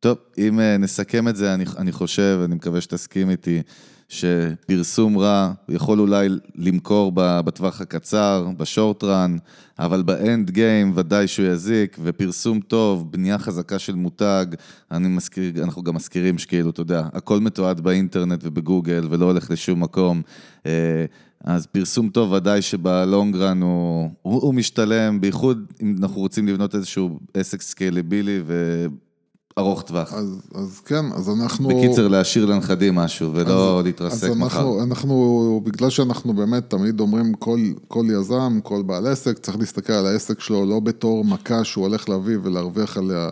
טוב, 0.00 0.18
אם 0.38 0.60
אה, 0.60 0.76
נסכם 0.76 1.28
את 1.28 1.36
זה, 1.36 1.54
אני, 1.54 1.64
אני 1.78 1.92
חושב, 1.92 2.40
אני 2.44 2.54
מקווה 2.54 2.80
שתסכים 2.80 3.30
איתי, 3.30 3.62
שפרסום 4.08 5.18
רע 5.18 5.52
יכול 5.68 6.00
אולי 6.00 6.28
למכור 6.54 7.12
בטווח 7.16 7.80
הקצר, 7.80 8.46
בשורט 8.56 9.04
רן, 9.04 9.36
אבל 9.78 10.02
ב 10.02 10.14
end 10.14 10.50
game 10.50 10.92
ודאי 10.94 11.26
שהוא 11.26 11.46
יזיק, 11.46 11.98
ופרסום 12.02 12.60
טוב, 12.60 13.12
בנייה 13.12 13.38
חזקה 13.38 13.78
של 13.78 13.94
מותג, 13.94 14.46
אני 14.90 15.08
מזכיר, 15.08 15.64
אנחנו 15.64 15.82
גם 15.82 15.94
מזכירים 15.94 16.38
שכאילו, 16.38 16.70
אתה 16.70 16.80
יודע, 16.80 17.02
הכל 17.12 17.40
מתועד 17.40 17.80
באינטרנט 17.80 18.40
ובגוגל 18.44 19.06
ולא 19.10 19.24
הולך 19.24 19.50
לשום 19.50 19.82
מקום. 19.82 20.22
אז 21.44 21.66
פרסום 21.66 22.08
טוב 22.08 22.32
ודאי 22.32 22.62
שב 22.62 22.92
long 22.92 23.32
run 23.32 23.62
הוא, 23.62 24.10
הוא, 24.22 24.42
הוא 24.42 24.54
משתלם, 24.54 25.20
בייחוד 25.20 25.72
אם 25.82 25.96
אנחנו 26.02 26.20
רוצים 26.20 26.48
לבנות 26.48 26.74
איזשהו 26.74 27.18
עסק 27.34 27.62
scalable 27.62 28.40
ארוך 29.58 29.82
טווח. 29.82 30.12
אז, 30.12 30.40
אז 30.54 30.80
כן, 30.80 31.04
אז 31.14 31.28
אנחנו... 31.28 31.68
בקיצר, 31.68 32.08
להשאיר 32.08 32.46
לנכדים 32.46 32.94
משהו, 32.94 33.30
ולא 33.34 33.78
אז, 33.78 33.84
להתרסק 33.84 34.28
אז 34.28 34.36
מחר. 34.36 34.58
אנחנו, 34.58 34.82
אנחנו, 34.82 35.60
בגלל 35.64 35.90
שאנחנו 35.90 36.34
באמת 36.34 36.70
תמיד 36.70 37.00
אומרים, 37.00 37.34
כל, 37.34 37.60
כל 37.88 38.04
יזם, 38.20 38.58
כל 38.62 38.82
בעל 38.82 39.06
עסק, 39.06 39.38
צריך 39.38 39.58
להסתכל 39.58 39.92
על 39.92 40.06
העסק 40.06 40.40
שלו 40.40 40.66
לא 40.66 40.80
בתור 40.80 41.24
מכה 41.24 41.64
שהוא 41.64 41.86
הולך 41.86 42.08
להביא 42.08 42.36
ולהרוויח 42.42 42.96
עליה 42.96 43.28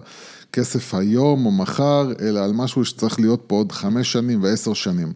כסף 0.52 0.94
היום 0.94 1.46
או 1.46 1.50
מחר, 1.50 2.12
אלא 2.20 2.40
על 2.40 2.52
משהו 2.52 2.84
שצריך 2.84 3.20
להיות 3.20 3.42
פה 3.46 3.56
עוד 3.56 3.72
חמש 3.72 4.12
שנים 4.12 4.42
ועשר 4.42 4.74
שנים. 4.74 5.12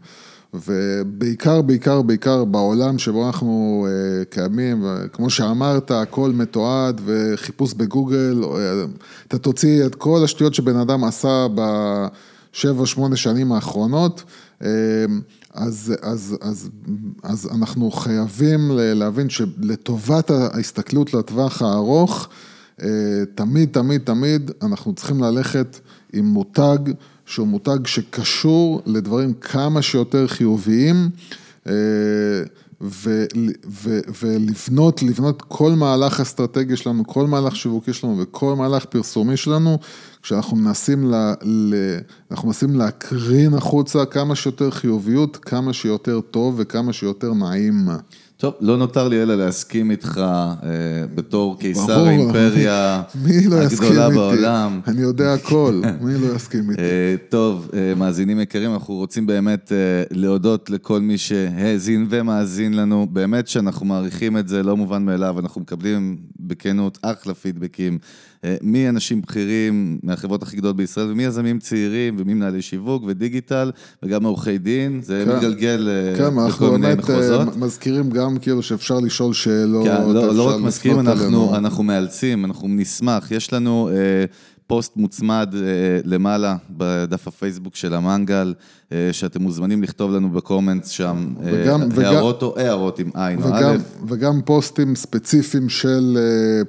ובעיקר, 0.55 1.63
בעיקר, 1.63 2.03
בעיקר 2.03 2.45
בעולם 2.45 2.99
שבו 2.99 3.27
אנחנו 3.27 3.87
אה, 3.89 4.25
קיימים, 4.25 4.85
כמו 5.13 5.31
שאמרת, 5.31 5.91
הכל 5.91 6.31
מתועד 6.31 7.01
וחיפוש 7.05 7.75
בגוגל, 7.75 8.45
אה, 8.45 8.85
אתה 9.29 9.39
תוציא 9.39 9.87
את 9.87 9.95
כל 9.95 10.25
השטויות 10.25 10.55
שבן 10.55 10.77
אדם 10.77 11.05
עשה 11.05 11.47
בשבע, 11.55 12.87
שמונה 12.87 13.17
שנים 13.17 13.53
האחרונות, 13.53 14.25
אה, 14.63 14.69
אז, 15.55 15.95
אז, 16.03 16.37
אז, 16.41 16.71
אז 17.23 17.49
אנחנו 17.55 17.91
חייבים 17.91 18.71
להבין 18.73 19.29
שלטובת 19.29 20.31
ההסתכלות 20.31 21.15
לטווח 21.15 21.63
הארוך, 21.63 22.29
תמיד, 23.35 23.69
תמיד, 23.73 24.01
תמיד 24.05 24.51
אנחנו 24.63 24.95
צריכים 24.95 25.23
ללכת 25.23 25.81
עם 26.13 26.25
מותג 26.25 26.79
שהוא 27.27 27.49
מותג 27.49 27.87
שקשור 27.87 28.83
לדברים 28.87 29.35
כמה 29.35 29.83
שיותר 29.83 30.27
חיוביים, 30.27 31.11
ו, 32.81 33.25
ו, 33.67 34.01
ולבנות, 34.23 35.03
לבנות 35.03 35.43
כל 35.43 35.73
מהלך 35.73 36.21
אסטרטגי 36.21 36.77
שלנו, 36.77 37.07
כל 37.07 37.27
מהלך 37.27 37.57
שיווקי 37.57 37.93
שלנו 37.93 38.19
וכל 38.19 38.57
מהלך 38.57 38.85
פרסומי 38.85 39.37
שלנו, 39.37 39.79
כשאנחנו 40.23 40.57
מנסים, 40.57 41.11
לה, 41.11 41.35
אנחנו 42.31 42.49
מנסים 42.49 42.75
להקרין 42.75 43.55
החוצה 43.55 44.05
כמה 44.05 44.35
שיותר 44.35 44.71
חיוביות, 44.71 45.37
כמה 45.37 45.73
שיותר 45.73 46.21
טוב 46.21 46.55
וכמה 46.59 46.93
שיותר 46.93 47.35
נעים. 47.35 47.89
טוב, 48.39 48.55
לא 48.61 48.77
נותר 48.77 49.09
לי 49.09 49.23
אלא 49.23 49.35
להסכים 49.35 49.91
איתך 49.91 50.19
אה, 50.19 50.61
בתור 51.15 51.59
קיסר 51.59 52.07
האימפריה 52.07 53.03
לא 53.51 53.57
הגדולה 53.57 54.11
בעולם. 54.11 54.81
אני 54.87 55.03
יודע 55.03 55.35
הכל, 55.35 55.83
מי 56.01 56.15
לא 56.19 56.35
יסכים 56.35 56.71
איתי? 56.71 56.83
אה, 56.83 57.15
טוב, 57.29 57.71
אה, 57.75 57.95
מאזינים 57.95 58.41
יקרים, 58.41 58.73
אנחנו 58.75 58.95
רוצים 58.95 59.27
באמת 59.27 59.73
אה, 59.73 59.77
להודות 60.11 60.71
לכל 60.71 61.01
מי 61.01 61.19
שהאזין 61.19 62.07
ומאזין 62.11 62.75
לנו, 62.75 63.07
באמת 63.13 63.49
שאנחנו 63.49 63.87
מעריכים 63.87 64.37
את 64.37 64.49
זה, 64.49 64.63
לא 64.63 64.77
מובן 64.77 65.05
מאליו, 65.05 65.41
אנחנו 65.41 65.61
מקבלים 65.61 66.17
בכנות 66.41 66.99
אחלה 67.03 67.35
פידבקים. 67.35 67.99
אה, 68.47 68.57
מי 68.63 68.89
אנשים 68.89 69.21
בכירים 69.21 69.99
מהחברות 70.03 70.43
הכי 70.43 70.57
גדולות 70.57 70.77
בישראל, 70.77 71.11
ומי 71.11 71.25
יזמים 71.25 71.59
צעירים, 71.59 72.17
ומי 72.19 72.35
מנהלי 72.35 72.63
שיווק 72.63 73.03
ודיגיטל, 73.07 73.71
וגם 74.03 74.25
עורכי 74.25 74.59
דין, 74.59 75.01
זה 75.03 75.25
כן, 75.27 75.37
מתגלגל 75.37 75.89
אה, 75.89 76.17
כן, 76.19 76.49
בכל 76.49 76.71
מיני 76.71 76.95
מחוזות. 76.95 77.23
כן, 77.23 77.33
אנחנו 77.33 77.51
באמת 77.51 77.57
מזכירים 77.57 78.11
גם 78.11 78.39
כאילו 78.39 78.63
שאפשר 78.63 79.01
לשאול 79.01 79.35
שאלות, 79.35 79.87
כן, 79.87 80.03
לא, 80.03 80.35
לא 80.35 80.49
רק 80.49 80.61
מזכירים, 80.61 81.01
אנחנו, 81.01 81.57
אנחנו 81.57 81.83
מאלצים, 81.83 82.45
אנחנו 82.45 82.69
נשמח, 82.69 83.31
יש 83.31 83.53
לנו... 83.53 83.91
אה, 83.93 84.25
פוסט 84.67 84.97
מוצמד 84.97 85.55
אה, 85.55 85.61
למעלה 86.05 86.57
בדף 86.71 87.29
הפייסבוק 87.29 87.77
של 87.77 87.95
המנגל, 87.95 88.55
אה, 88.93 89.09
שאתם 89.13 89.43
מוזמנים 89.43 89.83
לכתוב 89.83 90.13
לנו 90.13 90.31
בקומנטס 90.31 90.89
שם 90.89 91.35
אה, 91.43 91.51
וגם, 91.53 91.81
הערות 91.97 92.43
וגם, 92.43 92.49
או 92.49 92.59
הערות 92.59 92.99
עם 92.99 93.11
עין 93.15 93.43
או 93.43 93.49
א'. 93.55 93.77
וגם 94.09 94.41
פוסטים 94.45 94.97
ספציפיים 94.97 95.69
של 95.69 96.19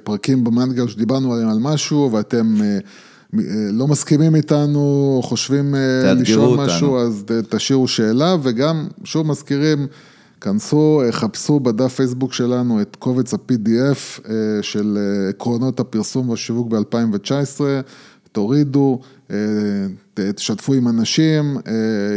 פרקים 0.04 0.44
במנגל 0.44 0.88
שדיברנו 0.88 1.34
עליהם 1.34 1.48
על 1.48 1.58
משהו, 1.60 2.10
ואתם... 2.12 2.54
לא 3.72 3.86
מסכימים 3.86 4.34
איתנו, 4.34 5.20
חושבים 5.24 5.74
לשאול 6.16 6.58
משהו, 6.58 6.98
אז 6.98 7.24
תשאירו 7.48 7.88
שאלה, 7.88 8.36
וגם, 8.42 8.88
שוב 9.04 9.26
מזכירים, 9.26 9.86
כנסו, 10.40 11.02
חפשו 11.10 11.60
בדף 11.60 11.94
פייסבוק 11.94 12.32
שלנו 12.32 12.80
את 12.80 12.96
קובץ 12.96 13.34
ה-PDF 13.34 14.28
אה, 14.28 14.62
של 14.62 14.98
אה, 15.00 15.28
עקרונות 15.28 15.80
הפרסום 15.80 16.28
והשיווק 16.28 16.68
ב-2019, 16.68 17.60
תורידו, 18.32 19.00
אה, 19.30 19.36
תשתפו 20.14 20.74
עם 20.74 20.88
אנשים, 20.88 21.56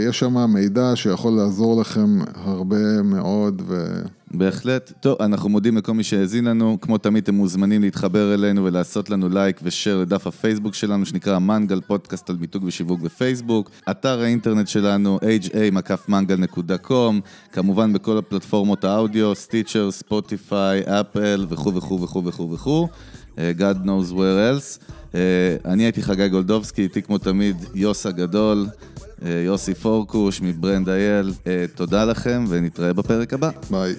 יש 0.07 0.19
שם 0.19 0.53
מידע 0.53 0.91
שיכול 0.95 1.33
לעזור 1.33 1.81
לכם 1.81 2.19
הרבה 2.35 3.01
מאוד. 3.01 3.61
ו... 3.67 4.01
בהחלט. 4.33 4.91
טוב, 4.99 5.21
אנחנו 5.21 5.49
מודים 5.49 5.77
לכל 5.77 5.93
מי 5.93 6.03
שהאזין 6.03 6.45
לנו. 6.45 6.77
כמו 6.81 6.97
תמיד, 6.97 7.23
אתם 7.23 7.35
מוזמנים 7.35 7.81
להתחבר 7.81 8.33
אלינו 8.33 8.63
ולעשות 8.63 9.09
לנו 9.09 9.29
לייק 9.29 9.59
ו 9.63 9.69
share 9.69 9.97
לדף 9.97 10.27
הפייסבוק 10.27 10.73
שלנו, 10.73 11.05
שנקרא 11.05 11.39
מנגל 11.39 11.81
פודקאסט 11.81 12.29
על 12.29 12.37
מיתוג 12.39 12.63
ושיווק 12.63 12.99
בפייסבוק. 12.99 13.69
אתר 13.91 14.21
האינטרנט 14.21 14.67
שלנו, 14.67 15.19
ha-mangal.com, 15.19 16.91
כמובן 17.51 17.93
בכל 17.93 18.17
הפלטפורמות 18.17 18.83
האודיו, 18.83 19.35
סטיצ'ר, 19.35 19.91
ספוטיפיי, 19.91 20.81
אפל 20.85 21.45
וכו' 21.49 21.75
וכו' 21.75 22.01
וכו' 22.01 22.25
וכו' 22.25 22.51
וכו'. 22.51 22.87
God 23.35 23.77
knows 23.85 24.11
where 24.11 24.39
else. 24.51 24.79
Uh, 25.11 25.15
אני 25.65 25.83
הייתי 25.83 26.01
חגי 26.01 26.29
גולדובסקי, 26.29 26.81
איתי 26.81 27.01
כמו 27.01 27.17
תמיד 27.17 27.55
יוס 27.75 28.05
הגדול. 28.05 28.67
יוסי 29.21 29.73
פורקוש 29.73 30.41
מברנד 30.41 30.89
אייל, 30.89 31.33
תודה 31.75 32.05
לכם 32.05 32.45
ונתראה 32.49 32.93
בפרק 32.93 33.33
הבא. 33.33 33.49
ביי. 33.69 33.95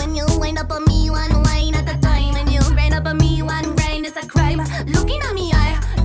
When 0.00 0.14
you 0.20 0.26
wind 0.42 0.58
up 0.62 0.70
on 0.76 0.82
me, 0.90 1.00
one 1.20 1.34
wine 1.44 1.74
at 1.80 1.88
a 1.94 1.96
time. 2.08 2.32
When 2.36 2.48
you 2.54 2.62
rain 2.78 2.92
up 2.98 3.06
on 3.10 3.16
me, 3.22 3.32
one 3.54 3.68
rain 3.80 4.02
is 4.08 4.16
a 4.22 4.26
crime. 4.32 4.60
Looking 4.94 5.20
at 5.28 5.34
me 5.38 5.46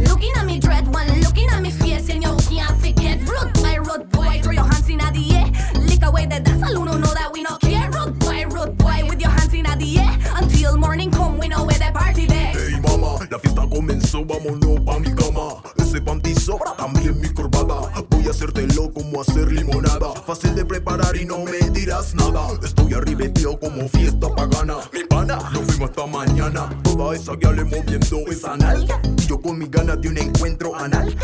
looking 0.08 0.34
at 0.40 0.46
me 0.46 0.60
dread, 0.60 0.86
one 1.00 1.10
looking 1.22 1.50
at 1.50 1.62
me 1.62 1.72
face, 1.72 2.10
and 2.10 2.22
you 2.24 2.34
can't 2.50 2.78
forget. 2.82 2.99
Fácil 20.30 20.54
de 20.54 20.64
preparar 20.64 21.16
y 21.16 21.26
no 21.26 21.40
me 21.40 21.58
dirás 21.72 22.14
nada. 22.14 22.50
Estoy 22.64 22.94
arribeteo 22.94 23.60
como 23.60 23.90
fiesta 23.90 24.28
pagana. 24.36 24.76
Mi 24.94 25.04
pana, 25.06 25.40
lo 25.52 25.62
fuimos 25.62 25.90
hasta 25.90 26.06
mañana. 26.06 26.70
Toda 26.84 27.16
esa 27.16 27.34
le 27.34 27.64
moviendo 27.64 28.18
esa 28.28 28.56
nalga. 28.56 29.02
Y 29.18 29.26
yo 29.26 29.42
con 29.42 29.58
mis 29.58 29.72
ganas 29.72 30.00
de 30.00 30.08
un 30.08 30.20
encuentro 30.20 30.76
anal. 30.76 31.16